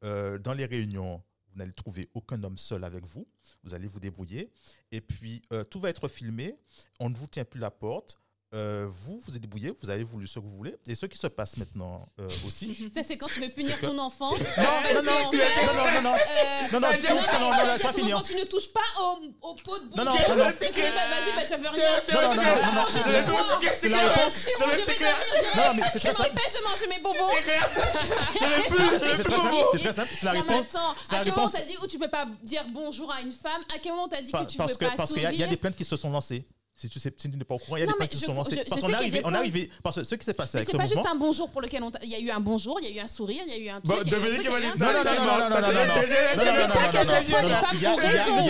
[0.04, 1.22] Euh, dans les réunions,
[1.58, 3.28] n'allez trouver aucun homme seul avec vous,
[3.64, 4.52] vous allez vous débrouiller.
[4.92, 6.58] Et puis, euh, tout va être filmé,
[7.00, 8.18] on ne vous tient plus la porte.
[8.56, 10.74] Euh, vous, vous êtes débrouillé, vous avez voulu ce que vous voulez.
[10.88, 12.90] Et ce qui se passe maintenant euh, aussi.
[12.96, 14.32] Ça, c'est quand tu veux punir ton enfant.
[14.32, 16.16] non, parce non, non, non, non, non, non, non.
[16.16, 19.80] euh, Non, non, non, non, non, non, tu non, tu ne touches pas au, pot
[19.80, 20.30] de Non, non, bouquet.
[20.30, 20.46] non, non.
[20.46, 21.92] Que, bah, vas-y, bah, je veux rien.
[22.08, 23.60] Non, non, non, non, non, Je c'est vais la voir.
[23.60, 23.62] réponse.
[23.62, 24.16] Je C'est vais la voir.
[24.16, 24.34] réponse.
[24.34, 25.16] Je C'est vais clair.
[25.18, 25.56] dormir direct.
[25.58, 26.30] Non, mais c'est Je très simple.
[26.30, 27.02] m'empêche de manger mes.
[27.36, 27.70] C'est clair.
[28.40, 29.56] J'avais plus, C'est j'avais plus très mon simple.
[29.56, 29.66] mot.
[29.74, 30.10] C'est très simple.
[30.16, 30.76] C'est la Non, réponse.
[30.76, 33.20] attends, c'est la à quel moment t'as dit où tu peux pas dire bonjour à
[33.22, 35.26] une femme À quel moment t'as dit que tu peux que pas parce qu'il y,
[35.26, 35.50] a- sourire?
[35.50, 36.48] des plaintes qui se sont lancées.
[36.80, 38.12] Si tu sais, si tu n'es pas au courant, il y a Non, des plaintes
[38.14, 38.56] mais qui sont lancées.
[38.58, 39.72] je- je parce qu'on est arrivé, on est arrivé.
[39.82, 41.12] Parce que ce qui s'est passé Mais avec c'est ce pas juste mouvement.
[41.12, 43.08] un bonjour pour lequel il y a eu un bonjour, il y a eu un
[43.08, 43.98] sourire, il y a eu un truc.
[44.06, 44.94] il y a eu un Dominique, truc, il va il y a eu dire un
[44.94, 45.10] ça.
[45.10, 45.20] truc.
[45.20, 45.94] non, non, non, non, non, non.
[45.98, 46.08] Je
[46.38, 48.46] Je dis pas qu'à chaque fois les femmes a- raison.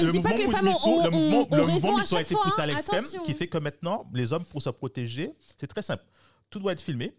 [0.00, 1.72] Je ne dis pas que les mouvement femmes ont- le ont- mouvement- ont le raison
[1.74, 2.66] mouvement à a chaque été fois, poussé à hein.
[2.66, 5.30] l'extrême, qui fait que maintenant, les hommes, pour se protéger,
[5.60, 6.02] c'est très simple.
[6.50, 7.14] Tout doit être filmé.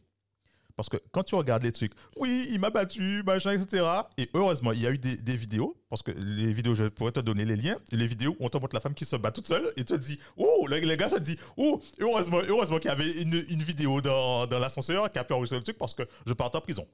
[0.75, 3.85] Parce que quand tu regardes les trucs, oui, il m'a battu, machin, etc.
[4.17, 7.19] Et heureusement, il y a eu des, vidéos, parce que les vidéos, je pourrais te
[7.19, 9.47] donner les liens, les vidéos où on te montre la femme qui se bat toute
[9.47, 12.93] seule et te dit, oh, le, le gars se dit, oh, heureusement, heureusement qu'il y
[12.93, 16.03] avait une, une vidéo dans, dans l'ascenseur qui a pu enregistrer le truc parce que
[16.25, 16.85] je partais en prison.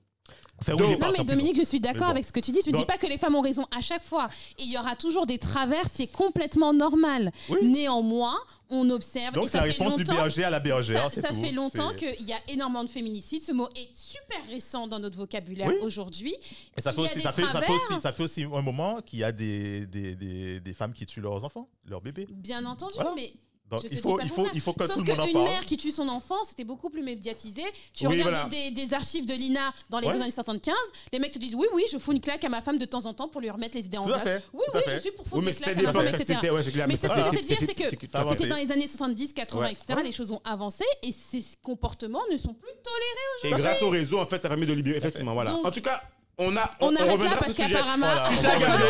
[0.68, 0.78] Non
[1.18, 1.24] mais.
[1.24, 2.12] Dominique, je suis d'accord bon.
[2.12, 2.60] avec ce que tu dis.
[2.64, 4.30] Je ne dis pas que les femmes ont raison à chaque fois.
[4.60, 7.32] Et il y aura toujours des travers, c'est complètement normal.
[7.50, 7.58] Oui.
[7.64, 8.38] Néanmoins,
[8.70, 9.34] on observe.
[9.34, 11.12] Donc, c'est ça la réponse du berger à la bergère.
[11.12, 11.36] Ça, tout.
[11.42, 13.42] fait longtemps qu'il y a énormément de féminicide.
[13.42, 15.76] Ce mot est super récent dans notre vocabulaire Oui.
[15.82, 16.36] aujourd'hui.
[16.78, 17.70] Et ça fait, Il y a aussi, des ça, fait, ça, fait travers.
[17.72, 21.08] aussi, ça fait aussi un moment qu'il y a des, des, des, des femmes qui
[21.08, 22.28] tuent leurs enfants, leurs bébés.
[22.30, 23.14] Bien entendu, Voilà.
[23.16, 23.34] mais
[23.72, 25.34] Donc Je il faut, il, faut, il faut que Sauf tout le monde en qu'une
[25.34, 25.46] parle.
[25.46, 27.64] mère qui tue son enfant, c'était beaucoup plus médiatisé.
[27.94, 28.72] Tu Oui, regardes voilà.
[28.72, 30.16] des, archives de l'INA dans les Ouais.
[30.22, 30.76] années 75,
[31.14, 33.06] les mecs te disent oui, oui, je fous une claque à ma femme de temps
[33.06, 34.24] en temps pour lui remettre les idées en place.
[34.24, 36.26] fait, Oui, tout oui, je suis pour foutre des claques à ma l'époque, femme, etc.
[36.42, 36.88] c'était, ouais, c'est clair.
[36.88, 37.90] Mais c'est ce que j'essaie de dire, c'est que
[38.36, 39.72] c'était dans les années 70, 80, Ouais.
[39.72, 40.00] etc.
[40.04, 43.56] Les choses ont avancé et ces comportements ne sont plus tolérés.
[43.56, 44.98] Et grâce au réseau, en fait, ça permet de libérer.
[44.98, 45.56] Effectivement, voilà.
[45.56, 46.02] En tout cas,
[46.44, 46.72] On a.
[46.80, 48.08] On, arrête là parce qu'apparemment.
[48.08, 48.30] Voilà.
[48.30, 48.84] Si j'ai regardé,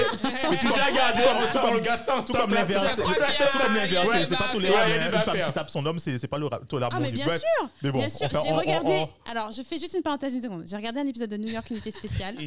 [0.50, 2.54] mais si j'ai regardé, on sort le gars de sens, tout Comme a- tout comme
[2.54, 4.60] l'inverse, Ouais, c'est pas hein.
[4.60, 7.12] des Une femme qui tape son homme, c'est pas le ra- tout l'amour Ah, mais
[7.12, 8.28] bien sûr, Mais bon, bien on sûr.
[8.30, 8.92] J'ai on- on- regardé.
[9.26, 10.64] on- Alors, je fais juste une parenthèse une seconde.
[10.66, 12.38] J'ai regardé un épisode de New York Unité Spéciale.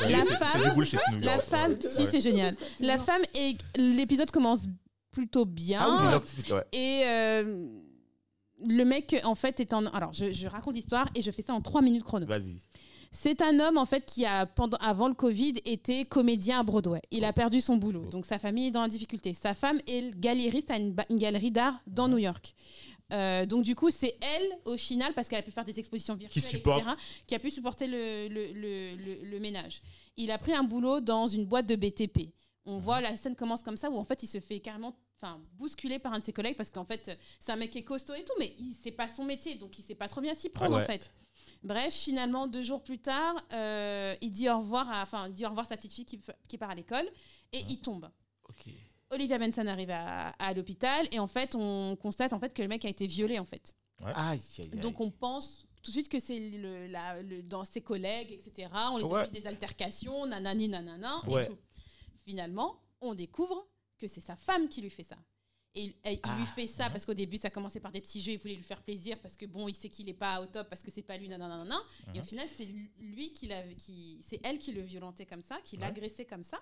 [0.00, 0.80] La femme-
[1.20, 2.56] La femme, si c'est génial.
[2.80, 4.66] La femme et l'épisode commence
[5.12, 5.80] plutôt bien.
[5.82, 6.20] Ah.
[6.72, 7.66] Et euh,
[8.66, 9.84] le mec, en fait, est en.
[9.86, 12.26] Alors, je, je raconte l'histoire et je fais ça en trois minutes chrono.
[12.26, 12.58] Vas-y.
[13.18, 17.00] C'est un homme, en fait, qui a, pendant, avant le Covid, était comédien à Broadway.
[17.10, 18.02] Il a perdu son boulot.
[18.04, 18.10] Oh.
[18.10, 19.32] Donc, sa famille est dans la difficulté.
[19.32, 22.54] Sa femme est galériste à une, galerie d'art dans New York.
[23.12, 26.14] Euh, donc, du coup, c'est elle, au final, parce qu'elle a pu faire des expositions
[26.14, 26.80] virtuelles, etc.,
[27.26, 29.80] qui a pu supporter le, le, le- le- ménage.
[30.18, 32.34] Il a pris un boulot dans une boîte de BTP.
[32.66, 35.40] On voit la scène commence comme ça, où en fait, il se fait carrément enfin,
[35.54, 38.12] bousculé par un de ses collègues, parce qu'en fait, c'est un mec qui est costaud
[38.14, 40.50] et tout, mais il c'est pas son métier, donc il sait pas trop bien s'y
[40.50, 40.82] prendre, Ah ouais.
[40.82, 41.10] en fait.
[41.62, 45.44] Bref, finalement, deux jours plus tard, euh, il dit au revoir à, enfin, il dit
[45.44, 47.08] au revoir à sa petite fille qui, qui part à l'école
[47.52, 48.10] et il tombe.
[48.48, 48.66] Ok.
[49.10, 52.68] Olivia Benson arrive à, à l'hôpital et en fait, on constate en fait que le
[52.68, 53.74] mec a été violé en fait.
[54.04, 54.42] Aïe, aïe,
[54.72, 54.80] aïe.
[54.80, 58.68] Donc on pense tout de suite que c'est le, la- le- dans ses collègues, etc.
[58.90, 59.20] On les Ouais.
[59.20, 61.44] a vu des altercations, nanani, nanana, Ouais.
[61.44, 61.56] et tout.
[62.24, 63.68] Finalement, on découvre
[63.98, 65.16] que c'est sa femme qui lui fait ça.
[65.78, 66.36] Et il, il Ah.
[66.38, 68.62] lui fait ça parce qu'au début, ça commençait par des petits jeux, il voulait lui
[68.64, 71.02] faire plaisir parce que bon, il sait qu'il est pas au top parce que c'est
[71.02, 71.78] pas lui, nanana, nanana.
[72.14, 72.24] Et au Mhm.
[72.24, 72.66] final, c'est
[72.98, 76.58] lui qui l'a, qui, c'est elle qui le violentait comme ça, qui l'agressait comme ça.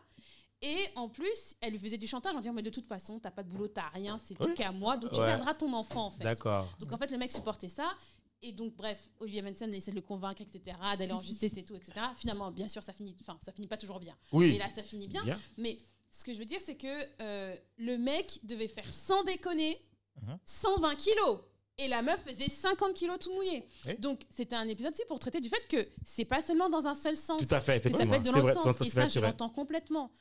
[0.61, 3.31] Et en plus, elle lui faisait du chantage en disant mais de toute façon, t'as
[3.31, 4.55] pas de boulot, t'as rien, c'est tout Ouais.
[4.55, 5.27] qu'à moi, donc tu Ouais.
[5.27, 6.25] perdras ton enfant en fait.
[6.25, 6.69] D'accord.
[6.81, 7.97] Donc en fait, le mec supportait ça.
[8.43, 11.75] Et donc, bref, Olivia Manson essaie de le convaincre, etc., d'aller en justice et tout,
[11.77, 11.93] etc.
[12.15, 14.15] Finalement, bien sûr, ça finit, enfin, ça finit pas toujours bien.
[14.33, 14.55] Oui.
[14.55, 15.23] Et là, ça finit bien.
[15.25, 15.41] Bien.
[15.57, 15.79] Mais
[16.17, 16.87] ce que je veux dire, c'est que
[17.21, 19.79] euh, le mec devait faire, sans déconner,
[20.23, 20.39] Mhm.
[20.47, 21.39] 120 kilos.
[21.77, 23.67] Et la meuf faisait 50 kilos tout mouillé.
[23.87, 23.97] Oui.
[23.99, 26.95] Donc, c'était un épisode aussi pour traiter du fait que c'est pas seulement dans un
[26.95, 27.43] seul sens.
[27.49, 28.11] Tout à fait, que ça effectivement.
[28.13, 28.77] peut être de C'est vrai, l'autre ça, sens.
[28.79, 29.29] ça, Et c'est ça, vrai, je c'est vrai.
[29.31, 30.13] l'entends complètement.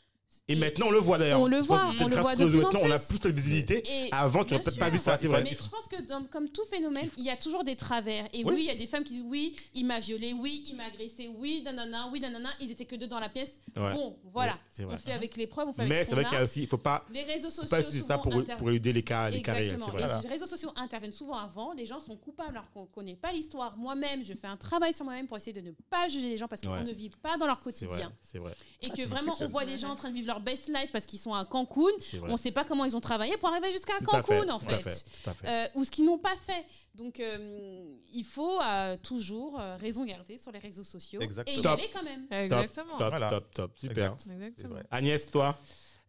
[0.47, 1.39] Et maintenant, on le voit d'ailleurs.
[1.39, 3.19] On le voit, on le voit de plus en maintenant, on a plus.
[3.19, 3.83] plus de visibilité.
[3.89, 5.43] Et Avant, tu n'aurais peut-être pas vu ça, c'est vrai.
[5.43, 8.25] Mais je pense que dans- comme tout phénomène, il y a toujours des travers.
[8.33, 8.53] Et Oui.
[8.55, 10.85] oui, il y a des femmes qui disent oui, il m'a violé, oui, il m'a
[10.85, 12.49] agressé, oui, nanana, oui, nanana.
[12.59, 13.59] Ils étaient que deux dans la pièce.
[13.75, 13.93] Ouais.
[13.93, 14.57] Bon, voilà.
[14.87, 16.39] On fait avec les preuves, on fait avec Mais ce c'est vrai qu'il y a.
[16.41, 18.93] a aussi, il faut pas, Les réseaux faut sociaux pas utiliser ça pour, pour éluder
[18.93, 19.69] les cas, les carrés.
[19.69, 20.05] Vrai.
[20.23, 21.73] Les réseaux sociaux interviennent souvent avant.
[21.73, 23.75] Les gens sont coupables alors qu'on ne connaît pas l'histoire.
[23.77, 26.47] Moi-même, je fais un travail sur moi-même pour essayer de ne pas juger les gens
[26.47, 28.11] parce qu'on ne vit pas dans leur quotidien.
[28.21, 28.53] C'est vrai.
[28.81, 30.91] Et Ah, que vraiment, on voit des gens en train de vivre leur best life
[30.91, 31.81] parce qu'ils sont à Cancun.
[32.23, 34.59] On ne sait pas comment ils ont travaillé pour arriver jusqu'à à fait, Cancun, en
[34.59, 35.05] fait.
[35.25, 35.47] À fait.
[35.47, 36.65] Euh, ou ce qu'ils n'ont pas fait.
[36.95, 41.57] Donc, euh, il faut euh, toujours euh, raison garder sur les réseaux sociaux Exactement.
[41.57, 41.79] et y Top.
[41.79, 42.27] aller quand même.
[42.31, 42.97] Exactement.
[42.97, 43.29] Top, Voilà.
[43.29, 43.71] top, top.
[43.79, 44.15] Super.
[44.29, 44.79] Exactement.
[44.91, 45.57] Agnès, toi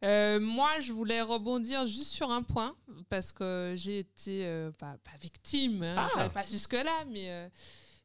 [0.05, 2.77] Euh, moi, je voulais rebondir juste sur un point
[3.09, 6.29] parce que j'ai été euh, pas, pas victime, hein, Ah.
[6.29, 7.49] pas- jusque-là, mais, euh,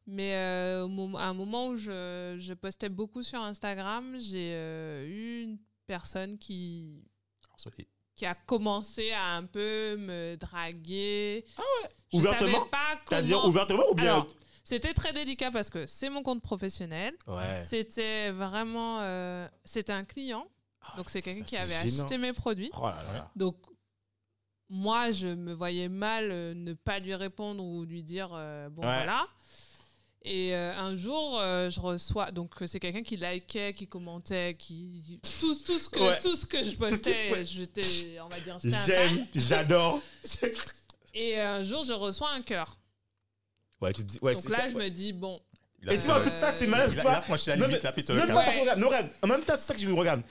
[0.07, 0.87] mais euh,
[1.17, 5.57] à un moment où je, je postais beaucoup sur Instagram, j'ai euh, eu une
[5.89, 7.03] personne qui,
[8.15, 11.43] qui a commencé à un peu me draguer.
[11.57, 13.47] Ah ouais Ouvertement savais pas comment.
[13.47, 14.27] ouvertement ou bien Alors,
[14.63, 17.15] C'était très délicat parce que c'est mon compte professionnel.
[17.27, 17.63] Ouais.
[17.67, 18.99] C'était vraiment.
[19.01, 20.45] euh, c'était un client.
[20.81, 22.03] Ah, Donc c'est quelqu'un qui avait gênant.
[22.03, 22.71] acheté mes produits.
[22.77, 23.31] Oh là là.
[23.35, 23.57] Donc,
[24.69, 28.83] moi, je me voyais mal euh, ne pas lui répondre ou lui dire euh, bon
[28.83, 28.87] Ouais.
[28.95, 29.27] voilà.
[30.23, 34.53] Et euh, un jour, euh, je reçois donc euh, c'est quelqu'un qui likait, qui commentait,
[34.59, 36.19] qui tout, tout ce que Ouais.
[36.19, 37.43] tout ce que je postais, ouais.
[37.45, 40.01] j'étais on va dire J'aime, j'adore.
[41.13, 42.77] Et euh, un jour, je reçois un cœur.
[43.81, 44.19] Ouais, tu te dis.
[44.21, 45.39] Ouais, donc tu- là, ça- je me dis bon,
[45.89, 46.85] Et tu vois, en plus, ça, c'est malin.
[46.87, 47.11] il tu a, vois.
[47.11, 48.35] il a franchi la Non, limite, mais- là, Non, mais Cap.
[48.35, 48.79] pas parce qu'on regarde.
[48.79, 50.21] Mais regarde, en même temps, c'est ça que je regarde.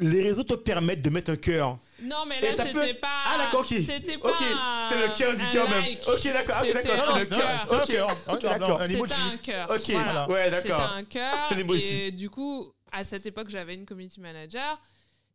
[0.00, 1.76] Les réseaux te permettent de mettre un cœur.
[2.02, 3.66] non mais là c'était peut- pas Ah, d'accord, ok.
[3.84, 5.84] c'était pas Ok, c'était le cœur du cœur même.
[6.06, 7.38] Ok, d'accord, ok, C'était d'accord, c'était le cœur.
[7.40, 7.60] cœur.
[7.60, 8.10] C'était un Ok, cœur.
[8.10, 8.80] ok, Ok, d'accord.
[8.80, 9.12] un emoji.
[9.12, 9.70] C'était un cœur.
[9.70, 10.28] Ok, Voilà.
[10.30, 11.48] ouais, C'était un cœur.
[11.82, 14.80] Et du coup, à cette époque, j'avais une community manager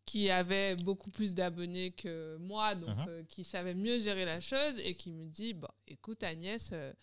[0.05, 3.05] qui avait beaucoup plus d'abonnés que moi, donc Mhm.
[3.09, 6.93] euh, qui savait mieux gérer la chose et qui me dit bon, écoute Agnès, euh,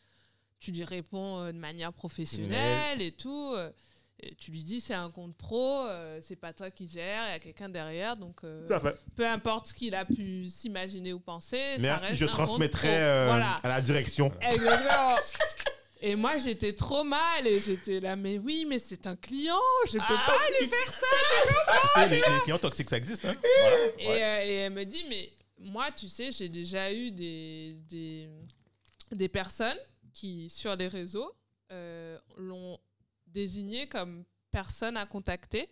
[0.60, 3.54] tu lui réponds euh, de manière professionnelle et tout.
[4.22, 7.32] Et tu lui dis c'est un compte pro, euh, c'est pas toi qui gères, il
[7.32, 8.96] y a quelqu'un derrière, donc euh, fait.
[9.16, 11.56] peu importe ce qu'il a pu s'imaginer ou penser.
[11.76, 12.96] ça Merci, reste je un compte transmettrai pro.
[12.96, 13.54] euh, Voilà.
[13.62, 14.32] à la direction.
[14.40, 15.16] Exactement.
[16.02, 19.98] Et moi, j'étais trop mal et j'étais là, mais oui, mais c'est un client, je
[19.98, 21.06] peux Ah, pas lui faire ça.
[21.82, 23.26] Tu sais, les, les clients toxiques, ça existe.
[23.26, 23.76] Hein voilà.
[23.98, 24.22] Et, Ouais.
[24.22, 28.30] euh, et elle me dit, mais moi, tu sais, j'ai déjà eu des, des,
[29.12, 29.76] des personnes
[30.14, 31.36] qui, sur les réseaux,
[31.70, 32.78] euh, l'ont
[33.32, 35.68] désigné comme personne à contacter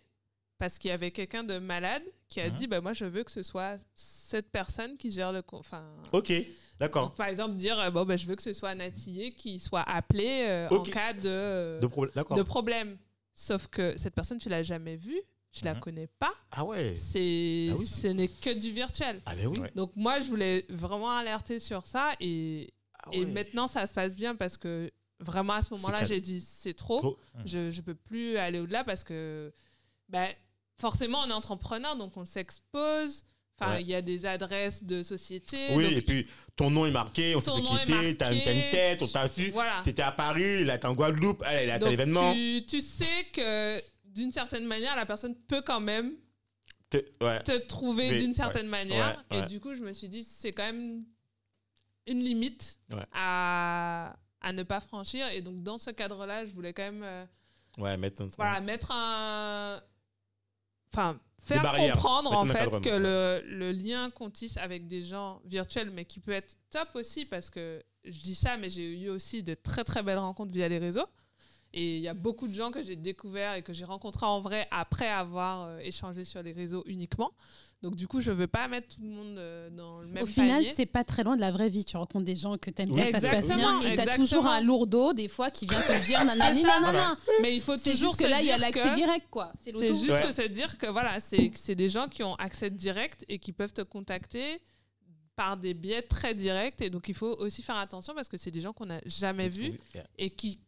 [0.57, 2.55] parce qu'il y avait quelqu'un de malade qui a Mhm.
[2.55, 5.41] dit, bah, moi, je veux que ce soit cette personne qui gère le...
[5.53, 6.33] Enfin, Ok,
[6.79, 7.15] d'accord.
[7.15, 10.45] Par exemple, dire euh, bon, ben, je veux que ce soit Natillé qui soit appelé
[10.47, 12.13] euh, en cas de, De problème.
[12.15, 12.37] D'accord.
[12.37, 12.97] de problème.
[13.35, 15.21] sauf que cette personne, tu l'as jamais vue,
[15.53, 15.79] tu la Mhm.
[15.79, 16.93] connais pas, Ah ouais.
[16.95, 17.85] c'est Ah oui.
[17.87, 19.21] ce n'est que du virtuel.
[19.25, 19.59] Ah ben oui.
[19.59, 19.71] Ouais.
[19.75, 24.17] Donc moi, je voulais vraiment alerter sur ça et, Ah et maintenant, ça se passe
[24.17, 26.99] bien parce que vraiment à ce moment-là, j'ai dit c'est trop.
[26.99, 27.19] Trop.
[27.45, 29.51] Je je peux plus aller au-delà parce que
[30.07, 30.29] ben,
[30.79, 33.23] forcément, on est entrepreneur, donc on s'expose.
[33.61, 33.81] Enfin, Ouais.
[33.81, 35.67] il y a des adresses de société.
[35.73, 37.91] Oui, donc et puis ton nom est marqué, on sait Ton c'est nom est qui
[37.91, 39.51] t'es, t'as une, tête, on t'a su.
[39.51, 39.81] voilà.
[39.83, 42.33] T'étais à Paris, là t'es en Guadeloupe, elle, est à tel Donc, événement.
[42.33, 46.13] Tu, tu sais que d'une certaine manière, la personne peut quand même
[47.21, 47.43] Ouais.
[47.43, 49.23] te trouver d'une ouais, certaine manière.
[49.29, 49.47] ouais, Et ouais.
[49.47, 51.03] du coup, je me suis dit, c'est quand même
[52.07, 53.03] une limite Ouais.
[53.13, 55.27] à, à ne pas franchir.
[55.29, 57.25] Et donc, dans ce cadre-là, je voulais quand même euh,
[57.77, 58.27] Ouais, maintenant.
[58.37, 59.81] voilà, mettre un.
[60.93, 65.03] Enfin, faire comprendre mettre en un fait que le, le lien qu'on tisse avec des
[65.03, 68.99] gens virtuels, mais qui peut être top aussi, parce que je dis ça, mais j'ai
[69.01, 71.05] eu aussi de très très belles rencontres via les réseaux.
[71.73, 74.41] Et il y a beaucoup de gens que j'ai découverts et que j'ai rencontrés en
[74.41, 77.31] vrai après avoir euh, échangé sur les réseaux uniquement.
[77.83, 80.25] Donc du coup, je veux pas mettre tout le monde euh, dans le même Au
[80.25, 81.85] final, c'est pas très loin de la vraie vie.
[81.85, 84.47] Tu rencontres des gens que t'aimes Oui, bien, ça se passe bien, et t'as toujours
[84.47, 87.15] un lourdeau des fois qui vient te dire nanani nanana.
[87.41, 89.53] Mais il faut C'est toujours juste que là, il y a l'accès que- direct, quoi.
[89.61, 90.23] C'est juste Ouais.
[90.23, 93.53] que se dire que voilà, c'est c'est des gens qui ont accès direct et qui
[93.53, 94.59] peuvent te contacter
[95.35, 96.81] par des biais très directs.
[96.81, 99.47] Et donc, il faut aussi faire attention parce que c'est des gens qu'on n'a jamais
[99.47, 99.79] vus
[100.17, 100.59] et qui,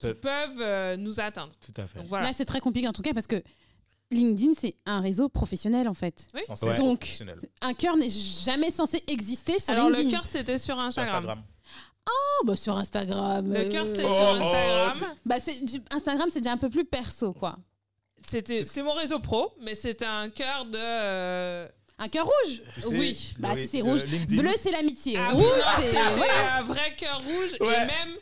[0.00, 0.20] qui Peuvent.
[0.20, 1.52] peuvent euh, nous atteindre.
[1.60, 1.98] Tout à fait.
[1.98, 2.26] Donc voilà.
[2.28, 3.42] Là, c'est très compliqué en tout cas parce que
[4.10, 6.26] LinkedIn, c'est un réseau professionnel en fait.
[6.34, 6.40] Oui.
[6.46, 6.74] Censé Ouais.
[6.74, 7.38] Donc, professionnel.
[7.60, 10.10] Un cœur n'est jamais censé exister sur Alors, le LinkedIn.
[10.18, 11.14] cœur, c'était sur Sur Instagram.
[11.16, 11.42] Instagram.
[12.10, 13.52] Oh, bah, sur Instagram.
[13.52, 15.14] Le cœur, euh, c'était Oh, sur oh, Instagram.
[15.26, 17.56] bah, c'est du- Instagram, c'est déjà un peu plus perso, quoi.
[18.28, 20.76] C'était c'est mon réseau pro, mais c'était un cœur de.
[20.76, 22.62] euh, Un cœur rouge?
[22.88, 23.34] Oui.
[23.36, 24.04] le- Bah, si c'est le rouge.
[24.04, 25.18] LinkedIn, Bleu, c'est l'amitié.
[25.18, 25.44] Ah rouge,
[25.76, 25.86] c'est.
[25.86, 26.28] C'était ouais.
[26.58, 28.16] un vrai cœur rouge et même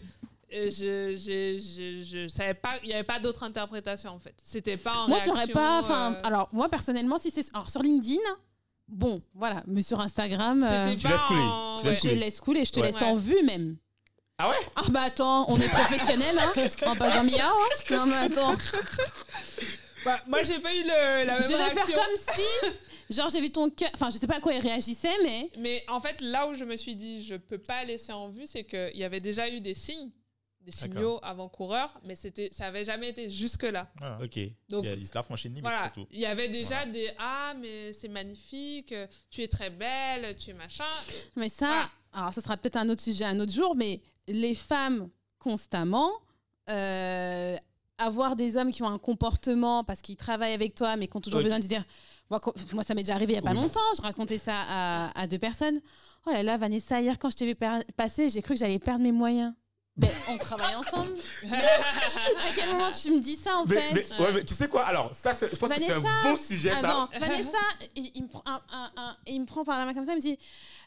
[0.50, 4.76] je, je, je, je savais pas il n'y avait pas d'autre interprétation en fait c'était
[4.76, 5.80] pas en Moi, réaction, pas.
[5.80, 7.44] Enfin, euh, alors, moi, personnellement, si c'est.
[7.54, 8.18] Alors, sur LinkedIn,
[8.88, 9.62] bon, voilà.
[9.66, 12.86] Mais sur Instagram, euh, Tu laisses couler, en- tu je laisse couler, je te Ouais.
[12.92, 13.76] laisse en vue même.
[14.38, 14.56] Ah ouais?
[14.76, 16.52] Ah bah attends, on est professionnel, hein
[16.86, 18.54] En pas dans miao, hein Non mais attends,
[20.04, 23.40] Bah, moi j'ai pas eu le, la même je vais faire comme si, genre j'ai
[23.40, 26.20] vu ton cœur, enfin je sais pas à quoi il réagissait, mais mais en fait
[26.20, 29.02] là où je me suis dit je peux pas laisser en vue c'est qu'il y
[29.02, 30.10] avait déjà eu des signes
[30.70, 34.18] des signaux avant-coureurs mais c'était ça avait jamais été jusque là Voilà.
[34.22, 34.38] Ok.
[34.68, 36.06] donc Il se la franchit une limite, Voilà, c'est tout.
[36.10, 38.94] il y avait déjà des ah mais c'est magnifique,
[39.30, 40.84] tu es très belle, tu es machin.
[41.36, 41.90] mais ça, Voilà.
[42.12, 45.08] alors ça sera peut-être un autre sujet un autre jour, mais les femmes
[45.38, 46.10] constamment
[46.68, 47.56] euh,
[47.96, 51.20] avoir des hommes qui ont un comportement parce qu'ils travaillent avec toi, mais qui ont
[51.20, 51.84] toujours besoin de dire.
[52.30, 53.56] Moi, ça m'est déjà arrivé il y a pas Oui.
[53.56, 53.80] longtemps.
[53.96, 55.80] Je racontais ça à, à deux personnes.
[56.26, 57.56] Oh là là, Vanessa, hier quand je t'ai vu
[57.96, 59.54] passer, j'ai cru que j'allais perdre mes moyens.
[59.98, 61.12] Ben, on travaille ensemble.
[61.50, 64.54] Mais à quel moment tu me dis ça en Mais, fait mais- ouais, mais tu
[64.54, 64.84] sais quoi?
[64.86, 66.86] Alors, ça, c'est- je pense que c'est Vanessa un bon sujet, Ah ça.
[66.86, 67.58] non, Vanessa,
[67.96, 70.12] il, il me prend un- un- un- il me prend par la main comme ça,
[70.12, 70.38] il me dit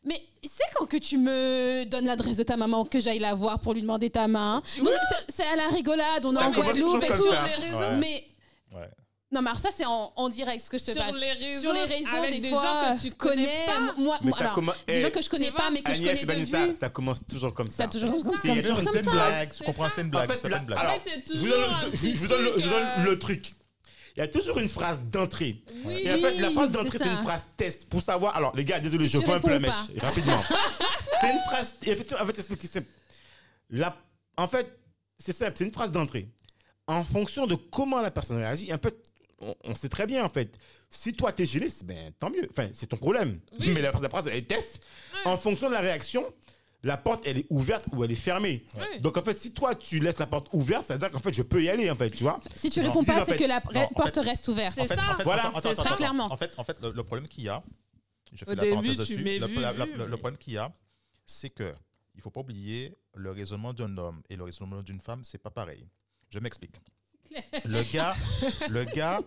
[0.05, 3.59] Mais c'est quand que tu me donnes l'adresse de ta maman que j'aille la voir
[3.59, 4.63] pour lui demander ta main?
[5.29, 7.13] C'est- à la rigolade, on est en Guadeloupe et tout.
[7.13, 7.45] comme sur ça.
[7.47, 7.97] les réseaux, Ouais.
[7.97, 8.27] Mais
[8.73, 8.89] Ouais.
[9.31, 11.15] Non, mais alors ça c'est en, en direct ce que je te sur passe.
[11.15, 13.93] les réseaux, Sur les réseaux, avec des, fois, gens que tu connais, pas.
[13.97, 15.93] moi, Mais ça alors, des eh, gens que je connais Tu pas, vois, mais que
[15.93, 16.77] je Agnès connais de vue.
[16.79, 17.83] ça commence toujours comme Ça ça.
[17.83, 18.61] a toujours comme Il y a ça.
[18.61, 19.49] toujours comme c'était une blague.
[19.51, 20.29] C'est Tu comprends, c'était une En blague.
[20.31, 20.79] fait, c'était la- pas une blague.
[20.79, 22.43] alors, En fait, c'est je vous toujours donne, un je- je- petit je vous donne
[22.43, 23.55] le, je vous donne truc, le truc.
[24.15, 25.63] Il y a toujours une phrase d'entrée.
[25.85, 26.01] Oui.
[26.03, 27.11] Et en fait, la phrase c'est d'entrée, c'est ça.
[27.11, 28.35] une phrase test pour savoir.
[28.35, 30.41] Alors, les gars, désolé, Si je tu prends un peu la mèche rapidement.
[31.21, 31.75] c'est une phrase.
[31.85, 32.85] et Effectivement, en fait, c'est
[33.69, 33.95] la,
[34.37, 34.77] en fait,
[35.17, 36.27] c'est simple, c'est une phrase d'entrée.
[36.87, 38.97] En fonction de comment la personne réagit, en fait,
[39.41, 40.57] on, on sait très bien, en fait.
[40.89, 42.47] Si toi, t'es gêné, c'est- ben, tant mieux.
[42.51, 43.39] Enfin, c'est ton problème.
[43.59, 43.69] Oui.
[43.69, 44.81] Mais la, la phrase, elle est test.
[45.13, 45.31] Ouais.
[45.31, 46.33] En fonction de la réaction,
[46.83, 48.63] la porte, elle est ouverte ou elle est fermée.
[49.01, 51.33] Donc, en fait, si toi, tu laisses la porte ouverte, ça veut dire qu'en fait,
[51.33, 52.39] je peux y aller, en fait, tu vois.
[52.55, 54.73] Si tu Non, réponds pas, c'est fait- que la non, en porte fait- reste ouverte.
[54.75, 55.13] C'est En fait, ça.
[55.13, 55.47] en fait, Voilà.
[55.47, 55.95] attends, attends, C'est ça.
[55.95, 56.25] Clairement.
[56.31, 57.63] En fait, en fait, le, le problème qu'il y a,
[58.33, 59.17] je fais Au la début, parenthèse tu dessus.
[59.39, 60.73] Le, vu, la- la- vu, le- problème qu'il y a,
[61.25, 61.71] c'est que
[62.15, 65.51] il faut pas oublier le raisonnement d'un homme et le raisonnement d'une femme, c'est pas
[65.51, 65.85] pareil.
[66.29, 66.75] Je m'explique.
[67.65, 68.15] Le gars,
[68.69, 69.21] le gars,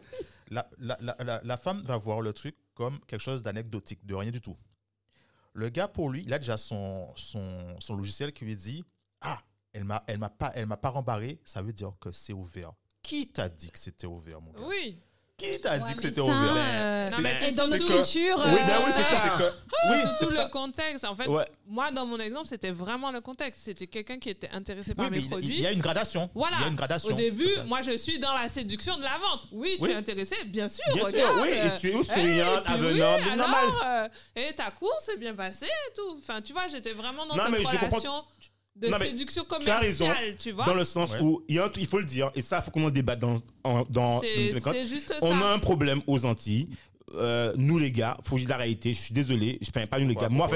[0.50, 4.56] la, femme va voir le truc comme quelque chose d'anecdotique, de rien du tout.
[5.52, 7.14] Le gars, pour lui, il a déjà son,
[7.90, 8.84] logiciel qui lui dit
[9.20, 9.40] Ah,
[9.72, 12.72] elle m'a, elle m'a pas, m'a pas rembarré, ça veut dire que c'est ouvert.
[13.02, 14.66] Qui t'a dit que c'était ouvert, mon gars?
[14.66, 14.98] Oui.
[15.36, 16.36] Qui t'a Ouais, dit que c'était ouvert?
[16.56, 18.36] euh, Non, mais Et c'est dans notre que- culture.
[18.38, 19.22] Oui, ben oui, c'est euh, ça.
[19.36, 20.44] C'est que- oui, c'est c'est tout pour ça.
[20.44, 21.04] le contexte.
[21.04, 21.44] En fait, Ouais.
[21.66, 23.62] moi, dans mon exemple, c'était vraiment le contexte.
[23.64, 25.54] C'était quelqu'un qui était intéressé par Oui, mes il- produits.
[25.56, 26.30] il y a une gradation.
[26.36, 26.58] Voilà.
[26.60, 27.08] Il y a une gradation.
[27.08, 29.48] Au début, moi, je suis dans la séduction de la vente.
[29.50, 30.84] Oui, tu es intéressé, bien sûr.
[30.94, 31.48] Bien sûr, oui.
[31.50, 33.64] euh, Et tu es où hey, souriante, avenante, oui, normal.
[33.84, 34.08] euh,
[34.40, 36.16] et ta course s'est bien passée et tout.
[36.16, 38.24] Enfin, tu vois, j'étais vraiment dans Non, cette relation
[38.76, 40.08] de Non, séduction as commerciale, raison.
[40.38, 40.64] tu vois.
[40.64, 41.20] Dans le sens Ouais.
[41.20, 42.84] où, il, y a un truc- il faut le dire, et ça, il faut qu'on
[42.84, 45.16] en débatte dans, en- dans, C'est dans- c'est juste ça.
[45.22, 46.68] On a un problème aux Antilles.
[47.14, 48.92] Euh, nous, les gars, faut dire la réalité.
[48.92, 49.58] Je suis désolé.
[49.60, 50.28] Je ne pas nous, les gars.
[50.28, 50.48] Moi,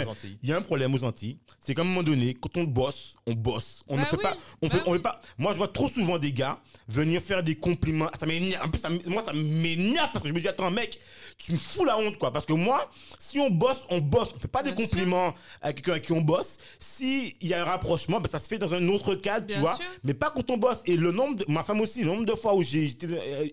[0.42, 1.38] il y a un problème aux Antilles.
[1.60, 3.82] C'est qu'à un moment donné, quand on bosse, on bosse.
[3.86, 4.36] On ne Bah fait oui, pas.
[4.62, 4.96] On bah fait, on oui.
[4.98, 5.20] fait pas.
[5.36, 8.08] Moi, je vois trop souvent des gars venir faire des compliments.
[8.18, 8.64] Ça m'énerve.
[8.66, 10.98] En plus, ça moi, ça m'énerve parce que je me dis, attends, mec,
[11.36, 12.32] tu me fous la honte, quoi.
[12.32, 14.28] Parce que moi, si on bosse, on bosse.
[14.36, 14.90] On fait pas des Bien sûr.
[14.90, 16.56] compliments à quelqu'un avec qui on bosse.
[16.78, 19.58] Si il y a un rapprochement, ben, ça se fait dans un autre cadre, tu
[19.58, 19.76] vois.
[19.76, 19.84] sûr.
[20.02, 20.80] Mais pas quand on bosse.
[20.86, 22.88] Et le nombre, de, ma femme aussi, le nombre de fois où j'ai,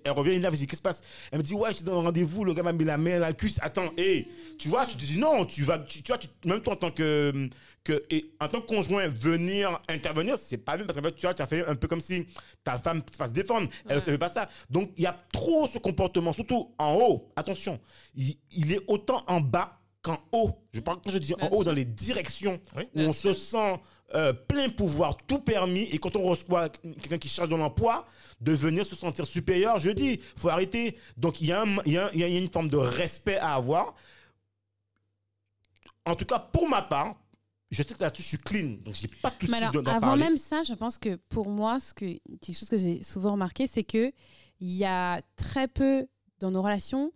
[0.04, 1.02] elle revient, là, je dis, qu'est-ce qui se passe?
[1.32, 3.34] Elle me dit, ouais, j'étais dans un rendez-vous, le gars m'a mis la main, la
[3.34, 3.58] cuisse.
[3.62, 4.28] Attends, hé,
[4.58, 6.78] tu vois, tu te dis, non, tu vas, tu, tu vois, tu- même toi en
[6.78, 7.50] tant que,
[7.84, 11.22] que, et en tant que conjoint, venir intervenir, c'est pas bien parce qu'en fait, tu
[11.26, 12.26] vois, tu as fait un peu comme si
[12.64, 13.68] ta femme va se défendre.
[13.86, 14.06] Elle ne Ouais.
[14.06, 14.50] savait pas ça.
[14.70, 17.32] Donc, il y a trop ce comportement, surtout en haut.
[17.36, 17.80] Attention,
[18.16, 20.52] il, il est autant en bas qu'en haut.
[20.74, 22.84] Je parle quand je dis en haut, dans les directions Oui.
[22.96, 23.80] où on se sent
[24.14, 28.06] euh, plein pouvoir, tout permis, et quand on reçoit quelqu'un qui cherche de l'emploi,
[28.40, 30.98] de venir se sentir supérieur, je dis, faut arrêter.
[31.18, 33.96] Donc il y, y a, il y a une forme de respect à avoir.
[36.06, 37.16] En tout cas, pour ma part,
[37.72, 40.24] je sais que là-dessus, je suis clean, donc j'ai pas alors, de- d'en avant parler.
[40.24, 42.06] même ça, je pense que pour moi, ce que,
[42.40, 44.12] quelque chose que j'ai souvent remarqué, c'est que
[44.62, 46.08] il y a très peu
[46.40, 47.12] dans nos relations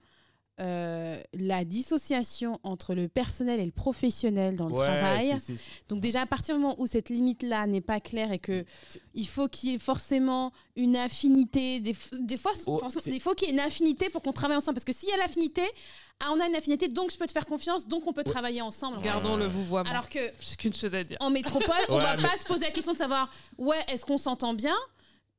[0.59, 5.29] euh, la dissociation entre le personnel et le professionnel dans le Ouais, travail.
[5.39, 8.31] c'est- c'est- c'est- Donc déjà à partir du moment où cette limite-là n'est pas claire
[8.31, 8.65] et que
[9.13, 13.47] il faut qu'il y ait forcément une affinité, des, des fois, Oh, il faut qu'il
[13.47, 14.75] y ait une affinité pour qu'on travaille ensemble.
[14.75, 15.63] Parce que s'il y a l'affinité,
[16.19, 18.61] ah, on a une affinité, donc je peux te faire confiance, donc on peut travailler
[18.61, 19.01] ensemble.
[19.01, 19.89] Gardons le vouvoiement.
[19.89, 21.17] Alors que J'ai qu'une chose à dire.
[21.19, 24.05] en métropole, on Ouais, va mais- pas se poser la question de savoir, ouais, est-ce
[24.05, 24.75] qu'on s'entend bien?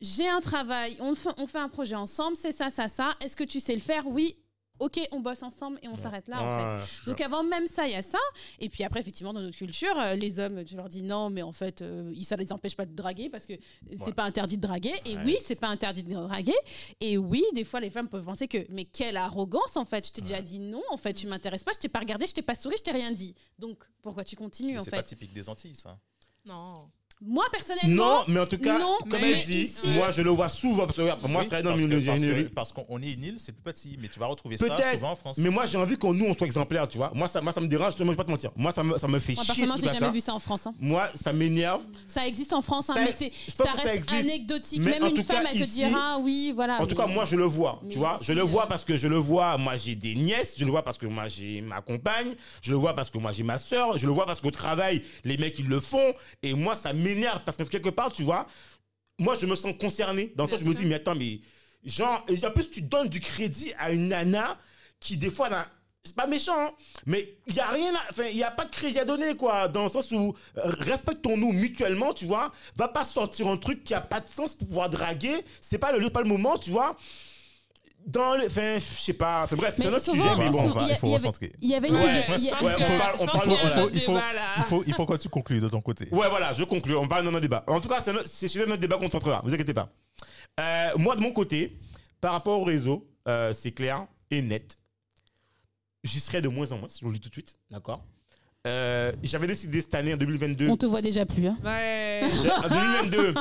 [0.02, 3.10] J'ai un travail, on fait, on fait un projet ensemble, c'est ça, ça, ça.
[3.20, 4.06] Est-ce que tu sais le faire?
[4.06, 4.34] Oui.
[4.80, 6.76] Ok, on bosse ensemble et on s'arrête là, en fait.
[6.76, 6.90] Ouais.
[7.06, 8.18] Donc avant même ça, il y a ça.
[8.58, 11.42] Et puis après, effectivement, dans notre culture, euh, les hommes, tu leur dis non, mais
[11.42, 13.52] en fait, euh, ça les empêche pas de draguer parce que
[13.90, 14.12] c'est Ouais.
[14.12, 14.94] pas interdit de draguer.
[15.04, 16.54] Et Ouais, oui, c'est- c'est pas interdit de draguer.
[17.00, 20.06] Et oui, des fois, les femmes peuvent penser que, mais quelle arrogance en fait.
[20.06, 22.32] Je t'ai déjà dit non, en fait, tu m'intéresses pas, je t'ai pas regardé, je
[22.32, 23.34] t'ai pas souri, je t'ai rien dit.
[23.58, 25.98] Donc pourquoi tu continues Mais en C'est fait pas typique des Antilles, ça.
[26.44, 26.90] Non.
[27.22, 30.30] Moi personnellement, Non, mais en tout cas, non, comme elle dit, ici- moi je le
[30.30, 32.48] vois souvent parce que moi je travaille dans le milieu de parce que- l'ingénierie.
[32.48, 34.64] Parce qu'on est une île, c'est plus petit, mais tu vas retrouver ça
[34.94, 35.36] souvent en France.
[35.36, 37.12] Mais moi j'ai envie qu'on nous on soit exemplaires, tu vois.
[37.14, 38.50] Moi ça, moi ça me dérange, moi je vais pas te mentir.
[38.56, 39.48] Moi ça me, ça me fait moi chier.
[39.48, 40.12] personnellement, ce j'ai truc jamais ça.
[40.14, 40.66] vu ça en France.
[40.66, 40.74] hein.
[40.80, 41.82] Moi ça m'énerve.
[42.06, 44.10] Ça existe en France, hein, Ça- mais ça reste existe.
[44.24, 44.80] anecdotique.
[44.82, 46.80] Mais Même une femme, cas, elle te ici- dira oui, voilà.
[46.80, 47.82] En tout cas, moi, je le vois.
[47.90, 49.58] Tu vois, je le vois euh, parce que je le vois.
[49.58, 50.54] Moi, j'ai des nièces.
[50.56, 52.34] Je le vois parce que moi, j'ai ma compagne.
[52.62, 53.98] Je le vois parce que moi, j'ai ma soeur.
[53.98, 56.14] Je le vois parce qu'au travail, les mecs, ils le font.
[56.42, 57.09] Et moi, ça m'énerve
[57.44, 58.46] parce que quelque part, tu vois,
[59.18, 60.32] moi, je me sens concerné.
[60.36, 61.40] Dans le sens, je me dis, mais attends, mais
[61.84, 64.58] genre, et en plus, tu donnes du crédit à une nana
[64.98, 65.66] qui, des fois, n'a-
[66.04, 66.70] c'est pas méchant, hein,
[67.04, 69.36] mais il y a rien, à- enfin, il y a pas de crédit à donner,
[69.36, 73.84] quoi, dans le sens où euh, respectons-nous mutuellement, tu vois, va pas sortir un truc
[73.84, 76.56] qui a pas de sens pour pouvoir draguer, c'est pas le lieu, pas le moment,
[76.56, 76.96] tu vois.
[78.07, 80.64] Dans le, enfin, je sais pas, enfin, bref, c'est un autre souvent, sujet, mais bon.
[80.64, 81.53] il faut il y avait- recentrer.
[81.61, 82.66] Il y avait une Ouais, on
[82.98, 83.76] parle- on voilà.
[83.76, 84.18] il, faut, il, faut,
[84.57, 86.09] il, faut, il faut que tu conclues de ton côté.
[86.11, 86.96] Ouais, voilà, je conclue.
[86.96, 87.62] On parle dans notre débat.
[87.66, 89.42] En tout cas, c'est chez notre débat qu'on tentera.
[89.44, 89.90] Vous inquiétez pas.
[90.59, 91.76] Euh, moi, de mon côté,
[92.20, 94.76] par rapport au réseau, euh, c'est clair et net.
[96.03, 97.59] J'y serai de moins en moins, je vous le dis tout de suite.
[97.70, 98.03] D'accord?
[98.66, 101.46] Euh, J'avais décidé cette année, en 2022, On te voit déjà plus.
[101.46, 101.56] hein.
[101.64, 102.20] Ouais.
[102.62, 103.34] en 2022,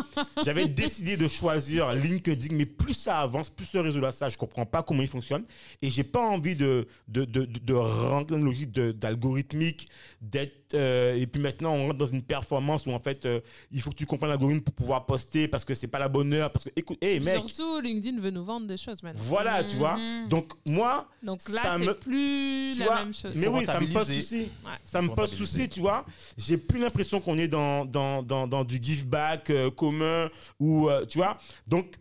[0.45, 4.65] j'avais décidé de choisir LinkedIn, mais plus ça avance, plus ce réseau-là, ça, je comprends
[4.65, 5.43] pas comment il fonctionne.
[5.81, 9.89] Et j'ai pas envie de, de, de, de, de rentrer dans une logique de- d'algorithmique,
[10.21, 10.53] d'être.
[10.73, 13.39] Euh, et puis maintenant, on rentre dans une performance où en fait, euh,
[13.71, 16.33] il faut que tu comprennes l'algorithme pour pouvoir poster parce que c'est pas la bonne
[16.33, 16.51] heure.
[16.51, 19.21] Parce que, écoute, mec, Surtout, LinkedIn veut nous vendre des choses maintenant.
[19.23, 19.97] voilà, tu vois.
[19.97, 20.29] Mhm.
[20.29, 23.31] Donc, moi, Donc Ça là, me- c'est plus tu la vois, même chose.
[23.35, 24.39] mais oui, ça me pose souci.
[24.39, 24.71] Ouais.
[24.83, 26.05] Ça me pose souci, tu vois.
[26.37, 30.29] J'ai plus l'impression qu'on est dans, dans, dans, dans du give back euh, commun
[30.59, 31.37] ou, euh, tu vois.
[31.67, 31.95] Donc,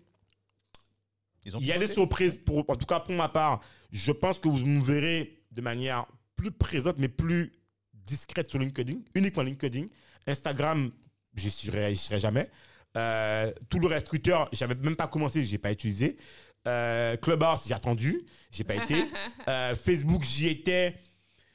[1.44, 3.60] il y a des surprises, pour, en tout cas pour ma part.
[3.90, 6.04] Je pense que vous me verrez de manière
[6.36, 7.52] plus présente, mais plus
[8.08, 9.86] discrète sur LinkedIn, uniquement LinkedIn.
[10.26, 10.90] Instagram,
[11.34, 12.50] je serai, serai jamais.
[12.96, 16.16] Euh, tout le reste, Twitter, j'avais même pas commencé, j'ai pas utilisé.
[16.66, 19.04] Euh, Clubhouse, j'ai attendu, j'ai pas été.
[19.48, 20.94] Euh, Facebook, j'y étais.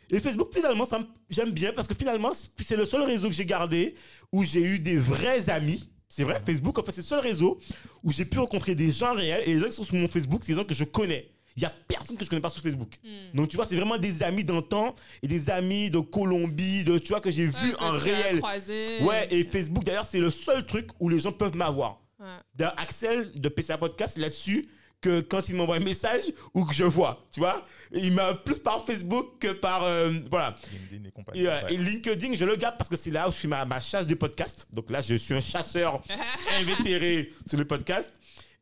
[0.09, 0.99] Et Facebook, finalement, ça
[1.29, 3.93] j'aime bien parce que finalement, c'est le seul réseau que j'ai gardé
[4.31, 5.91] où j'ai eu des vrais amis.
[6.09, 7.59] C'est vrai, Facebook, en fait, c'est le seul réseau
[8.01, 9.43] où j'ai pu rencontrer des gens réels.
[9.45, 11.32] Et les gens qui sont sur mon Facebook, c'est des gens que je connais.
[11.55, 12.95] Il n'y a personne que je connais pas sur Facebook.
[13.03, 13.35] Hmm.
[13.37, 17.09] Donc, tu vois, c'est vraiment des amis d'antan et des amis de Colombie, de, tu
[17.09, 18.37] vois, que j'ai vu Ouais, en réel.
[18.39, 19.01] croisé.
[19.03, 22.01] Ouais, et Facebook, d'ailleurs, c'est le seul truc où les gens peuvent m'avoir.
[22.19, 22.25] Ouais.
[22.55, 24.67] D'ailleurs, Axel de PCA Podcast, là-dessus,
[25.01, 26.23] que quand il m'envoie un message
[26.53, 27.65] ou que je vois, tu vois.
[27.91, 30.55] Il m'a plus par Facebook que par euh, voilà.
[30.71, 31.41] LinkedIn et compagnie.
[31.41, 31.73] Et, euh, Ouais.
[31.73, 34.07] et LinkedIn, je le garde parce que c'est là où je suis ma, ma chasse
[34.07, 34.65] de podcast.
[34.71, 36.01] Donc là, je suis un chasseur
[36.59, 38.13] invétéré sur le podcast.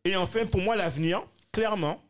[0.03, 2.01] Et enfin, pour moi, l'avenir, clairement,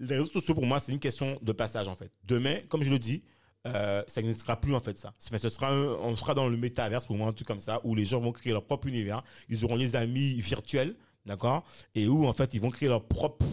[0.00, 2.10] les réseaux sociaux, pour moi, c'est une question de passage, en fait.
[2.24, 3.22] Demain, comme je le dis,
[3.66, 5.14] euh, ça n'existera plus, en fait, ça.
[5.18, 7.94] Ce sera un- on sera dans le métaverse, pour moi, un truc comme ça, où
[7.94, 9.22] les gens vont créer leur propre univers.
[9.48, 10.96] Ils auront les amis virtuels,
[11.26, 11.64] d'accord?
[11.94, 13.46] Et où, en fait, ils vont créer leurs propres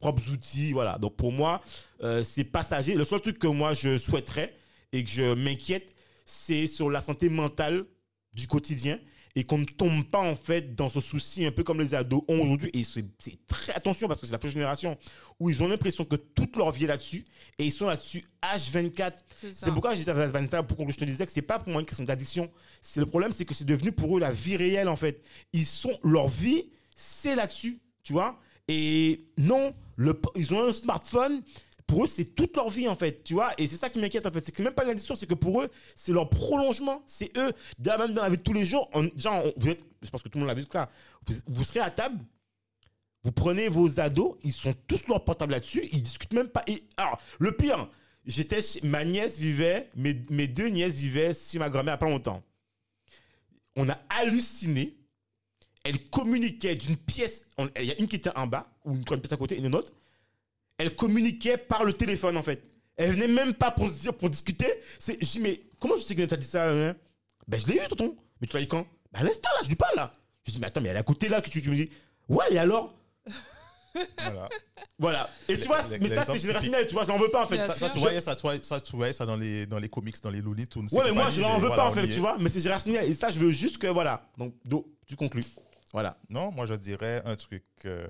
[0.00, 0.98] propres outils, voilà.
[0.98, 1.62] Donc pour moi,
[2.02, 2.94] euh, c'est passager.
[2.96, 4.52] Le seul truc que moi je souhaiterais
[4.92, 5.94] et que je m'inquiète,
[6.24, 7.84] c'est sur la santé mentale
[8.34, 8.98] du quotidien
[9.34, 12.22] et qu'on ne tombe pas en fait dans ce souci un peu comme les ados
[12.28, 12.70] ont aujourd'hui.
[12.74, 13.06] Et c'est
[13.46, 14.98] très attention parce que c'est la prochaine génération
[15.40, 17.24] où ils ont l'impression que toute leur vie est là-dessus
[17.58, 19.12] et ils sont là-dessus H24.
[19.50, 20.02] C'est pourquoi je
[20.62, 22.50] pour que te disais que c'est pas pour moi une question d'addiction.
[22.82, 25.22] C'est le problème, c'est que c'est devenu pour eux la vie réelle en fait.
[25.52, 26.64] Ils sont leur vie,
[26.94, 28.38] c'est là-dessus, tu vois.
[28.68, 31.42] Et non, le, ils ont un smartphone.
[31.92, 33.52] Pour eux, c'est toute leur vie en fait, tu vois.
[33.58, 34.42] Et c'est ça qui m'inquiète en fait.
[34.42, 37.02] C'est que même pas une addiction, c'est que pour eux, c'est leur prolongement.
[37.06, 38.88] C'est eux, déjà, même dans la vie de tous les jours.
[39.14, 39.52] Genre, on-
[40.00, 40.88] je pense que tout le monde l'a vu ça.
[41.26, 42.18] Vous, vous serez à table,
[43.24, 46.62] vous prenez vos ados, ils sont tous leur portable là-dessus, ils discutent même pas.
[46.66, 47.86] Et, alors, le pire,
[48.24, 52.42] j'étais ma nièce vivait, mes, mes deux nièces vivaient chez ma grand-mère pas longtemps.
[53.76, 54.96] On a halluciné.
[55.84, 57.44] Elle communiquait d'une pièce.
[57.78, 59.74] Il y a une qui était en bas, ou une pièce à côté, et une
[59.74, 59.92] autre.
[60.78, 62.62] Elle communiquait par le téléphone, en fait.
[62.96, 64.66] Elle venait même pas pour se dire, pour discuter.
[64.98, 66.94] C'est, je dis, mais comment je sais que tu as dit ça hein?
[67.48, 68.16] Ben, je l'ai eu, tonton.
[68.40, 68.86] Mais tu l'as eu quand?
[69.12, 70.12] Ben, à l'instant, là, je dis pas, là.
[70.46, 71.90] Je dis, mais attends, mais elle est à côté, là, que tu, tu me dis?
[72.28, 72.94] Ouais, et alors?
[74.18, 74.48] Voilà.
[74.98, 75.30] Voilà.
[75.48, 77.56] Et tu vois, mais ça, c'est générationnel, tu vois, je n'en veux pas, en fait.
[77.66, 79.88] Ça- Ça, tu voyais ça, tu voyais ça, tu voyais ça dans les, dans les
[79.88, 80.88] comics, dans les Looney Tunes.
[80.92, 82.38] Ouais, mais moi, je n'en veux voilà, pas, en fait, tu vois.
[82.38, 83.10] Mais c'est générationnel.
[83.10, 84.30] Et ça, je veux juste que, voilà.
[84.38, 85.44] Donc, Do, tu conclus.
[85.92, 86.16] Voilà.
[86.30, 87.64] Non, moi, je dirais un truc.
[87.84, 88.06] euh,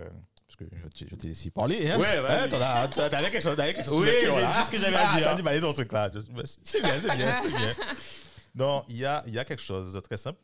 [0.56, 1.90] parce que je t'ai- je t'ai laissé parler.
[1.90, 1.98] Hein?
[1.98, 2.54] Ouais, vas-y.
[2.54, 4.52] Hein, T'avais quelque chose, t'avais quelque chose Oui, j'ai là.
[4.58, 5.24] dit ce que j'avais à Ah, dire.
[5.28, 6.10] T'as dit, bah, ton truc là.
[6.12, 7.74] C'est bien, c'est bien, c'est bien.
[8.54, 10.38] Non, il y a, y a quelque chose de très simple.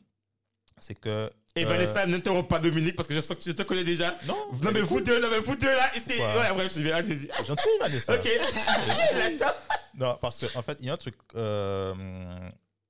[0.81, 1.31] C'est que.
[1.57, 4.17] Et euh, Vanessa, n'interromps pas Dominique parce que je sens que je te connais déjà.
[4.27, 6.19] Non, Non, mais vous deux, non, mais vous deux là, et c'est.
[6.19, 6.39] Ouais.
[6.39, 7.29] Ouais, bref, je vais allez-y.
[7.47, 8.15] Gentil, Vanessa.
[8.15, 8.29] Ok.
[9.95, 11.17] Non, parce qu'en en fait, il y a un truc.
[11.35, 11.93] euh,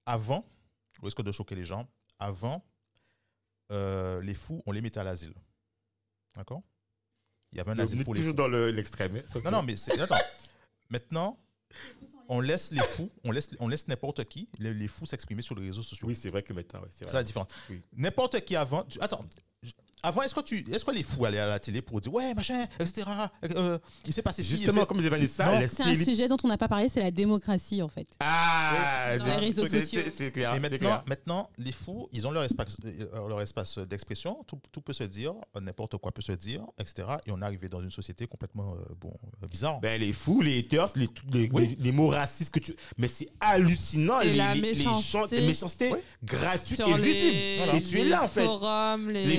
[0.07, 0.45] avant,
[1.03, 1.89] au risque de choquer les gens,
[2.19, 2.63] avant,
[3.73, 5.33] euh, les fous, on les mettait à l'asile.
[6.37, 6.63] D'accord?
[7.53, 8.37] Il y avait un asile pour les toujours fous.
[8.37, 9.21] dans le- l'extrême.
[9.45, 9.99] Non, non, mais c'est.
[10.01, 10.17] Attends.
[10.91, 11.39] Maintenant,
[12.29, 15.55] on laisse les fous, on laisse, on laisse n'importe qui, les, les fous s'exprimer sur
[15.55, 16.07] les réseaux sociaux.
[16.09, 17.49] Oui, c'est vrai que maintenant, ouais, c'est la différence.
[17.71, 17.81] Oui.
[17.97, 18.83] N'importe qui avant.
[18.85, 19.25] tu- attends.
[20.03, 22.33] Avant, est-ce que, tu, est-ce que les fous allaient à la télé pour dire ouais,
[22.35, 23.07] machin, etc.
[23.57, 25.61] euh, il s'est passé Justement, comme disait Vanessa.
[25.69, 28.07] C'est un sujet dont on n'a pas parlé, c'est la démocratie en fait.
[28.21, 30.01] Ah, Dans les réseaux sociaux.
[30.05, 30.55] c'est- C'est clair.
[30.55, 31.05] Et maintenant, clair.
[31.07, 35.05] maintenant, les fous, ils ont leur espace, euh, leur espace d'expression, tout, tout peut se
[35.05, 37.09] dire, n'importe quoi peut se dire, etc.
[37.27, 39.11] Et on est arrivé dans une société complètement euh, bon,
[39.43, 39.81] euh, bizarre.
[39.81, 41.69] Ben, les fous, les haters, les, les, Oui.
[41.69, 42.75] les- les mots racistes que tu.
[42.97, 44.21] Mais c'est hallucinant.
[44.21, 45.41] Et les, la les, méchanceté.
[45.47, 45.99] méchancetés Oui.
[46.25, 47.77] gratuites et les, visibles.
[47.77, 48.45] Et tu es là, en fait.
[48.45, 49.27] forums, les...
[49.27, 49.37] Les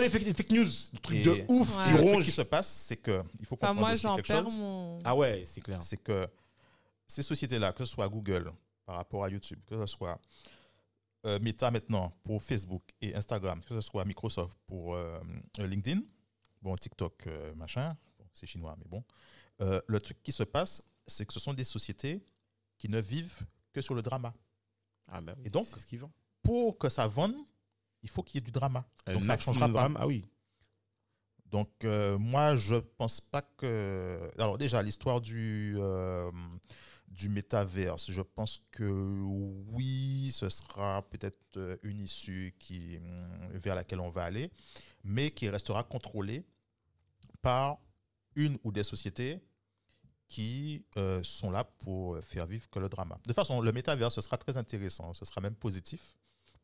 [0.00, 0.64] parler des fake, news.
[0.92, 1.84] Des trucs Et- de ouf Ouais.
[1.84, 2.24] qui le truc rongent.
[2.24, 4.56] qui se passe, c'est que il faut Enfin, comprendre moi, aussi j'en quelque perds chose.
[4.56, 5.00] mon...
[5.04, 5.82] Ah ouais, c'est clair.
[5.82, 6.28] c'est que
[7.06, 8.52] ces sociétés-là, que ce soit Google
[8.84, 10.18] par rapport à YouTube, que ce soit
[11.26, 15.18] euh, Meta maintenant pour Facebook et Instagram, que ce soit Microsoft pour euh,
[15.58, 16.00] LinkedIn,
[16.62, 19.02] bon, TikTok, euh, machin, bon, c'est chinois, mais bon.
[19.60, 22.22] Euh, le truc qui se passe, c'est que ce sont des sociétés
[22.76, 23.40] qui ne vivent
[23.72, 24.32] que sur le drama.
[25.08, 26.12] Ah ben oui, Et donc, c'est ce qu'ils vendent.
[26.42, 27.34] Pour que ça vende,
[28.02, 28.84] il faut qu'il y ait du drama.
[29.08, 29.90] Euh, Donc ça changera pas.
[29.96, 30.28] Ah oui.
[31.46, 34.28] Donc, euh, moi, je pense pas que.
[34.38, 36.30] Alors, déjà, l'histoire du, euh,
[37.08, 38.84] du métaverse, je pense que
[39.72, 44.50] oui, ce sera peut-être une issue qui, hum, vers laquelle on va aller,
[45.04, 46.44] mais qui restera contrôlée
[47.40, 47.78] par
[48.34, 49.40] une ou des sociétés
[50.28, 53.16] qui euh, sont là pour faire vivre que le drama.
[53.16, 56.17] De toute façon, le métaverse, ce sera très intéressant, ce sera même positif.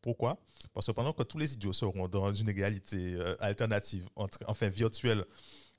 [0.04, 0.36] Pourquoi?
[0.74, 4.68] Parce que pendant que tous les idiots seront dans une égalité euh, alternative, entre, enfin
[4.68, 5.24] virtuelle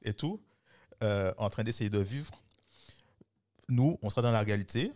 [0.02, 0.41] et tout,
[1.03, 2.31] euh, en train d'essayer de vivre,
[3.69, 4.91] nous, on sera dans la réalité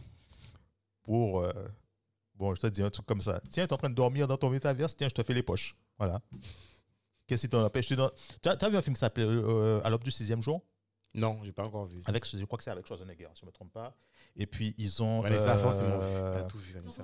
[1.04, 1.42] pour...
[1.44, 1.54] euh,
[2.34, 3.40] bon, je te dis un truc comme ça.
[3.52, 5.44] Tiens, tu es en train de dormir dans ton métaverse, tiens, je te fais les
[5.44, 5.76] poches.
[6.00, 6.20] Voilà.
[7.28, 7.86] Qu'est-ce qui t'en empêche?
[7.86, 8.10] Tu dans...
[8.46, 10.64] as, vu un film qui s'appelle euh, À l'aube du sixième jour?
[11.14, 12.02] Non, j'ai pas encore vu.
[12.02, 12.10] ça.
[12.10, 13.96] avec, Je crois que c'est avec Schwarzenegger, si je ne me trompe pas.
[14.36, 15.22] Et puis, ils ont...
[15.22, 16.00] Vanessa, forcément.
[16.02, 17.04] euh, T'as tout vu, Vanessa.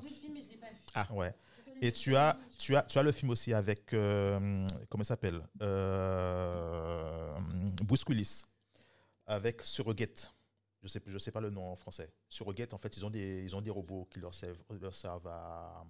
[1.11, 1.35] Ouais.
[1.81, 5.41] Et tu as, tu as, tu as le film aussi avec, euh, comment il s'appelle
[5.61, 7.37] euh,
[9.27, 10.31] avec Surrogate.
[10.81, 12.11] Je sais, je sais pas le nom en français.
[12.29, 15.83] Surrogate, en fait, ils ont des, ils ont des robots qui leur servent, à,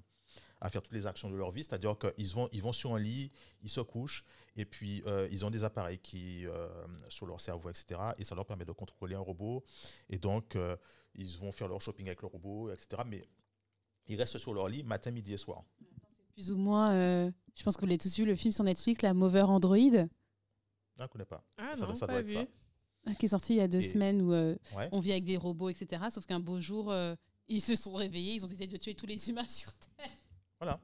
[0.70, 1.64] faire toutes les actions de leur vie.
[1.64, 3.32] C'est-à-dire qu'ils vont, ils vont sur un lit,
[3.62, 4.24] ils se couchent,
[4.56, 6.68] et puis euh, ils ont des appareils qui, euh,
[7.10, 7.99] sur leur cerveau, etc.
[8.18, 9.64] Et ça leur permet de contrôler un robot.
[10.10, 10.57] Et donc,
[11.14, 13.03] ils vont faire leur shopping avec le robot, etc.
[13.06, 13.24] Mais
[14.07, 15.64] ils restent sur leur lit matin, midi et soir.
[16.34, 19.02] Plus ou moins, euh, je pense que vous l'avez tous vu, le film sur Netflix,
[19.02, 21.44] La Mover Android, je ne connais pas.
[21.57, 22.36] Ah Ça- non, ça pas doit être vu.
[22.36, 22.45] ça.
[23.19, 24.90] qui est sorti il y a deux Et- semaines où euh, Ouais.
[24.91, 26.03] on vit avec des robots, etc.
[26.10, 27.15] Sauf qu'un beau jour, euh,
[27.48, 30.10] ils se sont réveillés, ils ont essayé de tuer tous les humains sur Terre.
[30.60, 30.80] Voilà.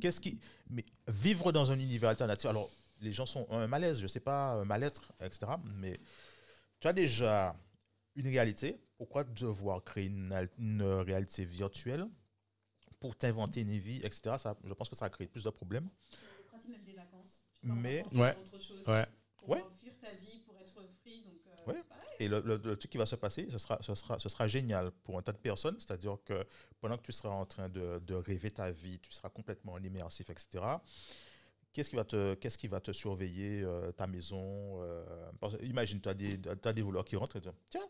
[0.00, 0.38] Qu'est-ce qui.
[0.70, 2.46] Mais vivre dans un univers alternatif.
[2.48, 2.70] Alors,
[3.00, 5.52] les gens sont un malaise, je sais pas, un mal-être, etc.
[5.80, 5.98] Mais
[6.78, 7.56] tu as déjà
[8.14, 8.80] une réalité.
[8.96, 12.06] Pourquoi devoir créer une réalité virtuelle
[13.02, 14.36] pour t'inventer une vie, etc.
[14.38, 15.88] Ça, je pense que ça a créé plus de problèmes.
[17.62, 18.36] Mais- Ouais.
[18.86, 19.06] Ouais.
[19.36, 19.64] Pour Ouais.
[19.80, 21.20] fuir ta vie, pour être free.
[21.22, 21.82] Donc, euh, Ouais.
[22.20, 24.46] Et le, le- le truc qui va se passer, ce sera, ce, sera, ce sera
[24.46, 25.76] génial pour un tas de personnes.
[25.80, 26.46] C'est-à-dire que
[26.80, 30.30] pendant que tu seras en train de, de rêver ta vie, tu seras complètement immersif,
[30.30, 30.64] etc.
[31.72, 36.08] Qu'est-ce qui va te, qu'est-ce qui va te surveiller euh, ta maison euh, Imagine, tu
[36.08, 37.88] as des, t'as des voleurs qui rentrent et disent Tiens,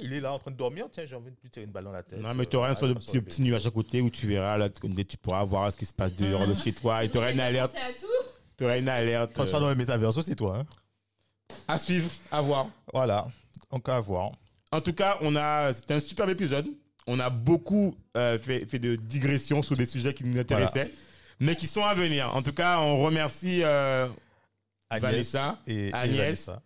[0.00, 1.84] il est là en train de dormir, tiens, j'ai envie de lui tirer une balle
[1.84, 2.18] dans la tête.
[2.20, 4.56] Non, mais tu auras un Euh, sorte de petit, nuage à côté où tu verras,
[4.56, 7.32] là, tu pourras voir ce qui se passe dehors de chez toi et tu auras
[7.32, 7.72] une alerte.
[7.74, 8.28] C'est à tout.
[8.56, 9.32] Tu auras une alerte.
[9.34, 10.58] Comme ça dans le métaverse aussi, toi.
[10.58, 10.66] hein.
[11.68, 12.68] à suivre, à voir.
[12.92, 13.26] Voilà,
[13.70, 14.32] donc à voir.
[14.70, 16.66] En tout cas, on a, c'était un superbe épisode.
[17.06, 20.90] On a beaucoup euh, fait, fait de digressions sur des sujets qui nous intéressaient,
[21.40, 22.34] mais qui sont à venir.
[22.34, 24.06] En tout cas, on remercie euh,
[24.88, 26.16] Agnès Vanessa et, et Agnès.
[26.46, 26.62] Vanessa.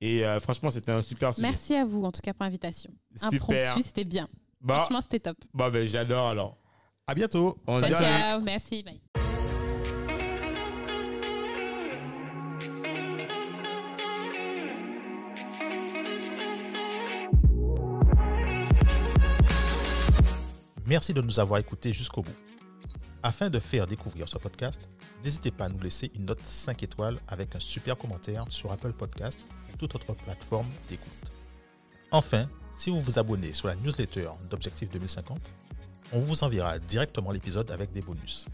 [0.00, 1.46] Et euh, franchement, c'était un super sujet.
[1.48, 2.90] Merci à vous, en tout cas, pour l'invitation.
[3.14, 3.34] Super.
[3.34, 4.28] Impromptu, c'était bien.
[4.60, 5.36] Bah, Franchement, c'était top.
[5.54, 6.56] bah, ben, j'adore alors.
[7.06, 7.58] À bientôt.
[7.66, 8.40] On Ciao, ciao.
[8.42, 8.82] Merci.
[8.82, 9.00] Bye.
[20.86, 22.34] Merci de nous avoir écoutés jusqu'au bout.
[23.22, 24.88] Afin de faire découvrir ce podcast,
[25.24, 28.92] n'hésitez pas à nous laisser une note 5 étoiles avec un super commentaire sur Apple
[28.92, 29.40] Podcast
[29.78, 31.32] toute autre plateforme d'écoute.
[32.10, 35.40] Enfin, si vous vous abonnez sur la newsletter d'Objectif 2050,
[36.12, 38.46] on vous enverra directement l'épisode avec des bonus.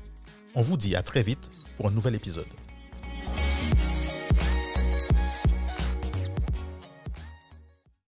[0.55, 2.47] On vous dit à très vite pour un nouvel épisode.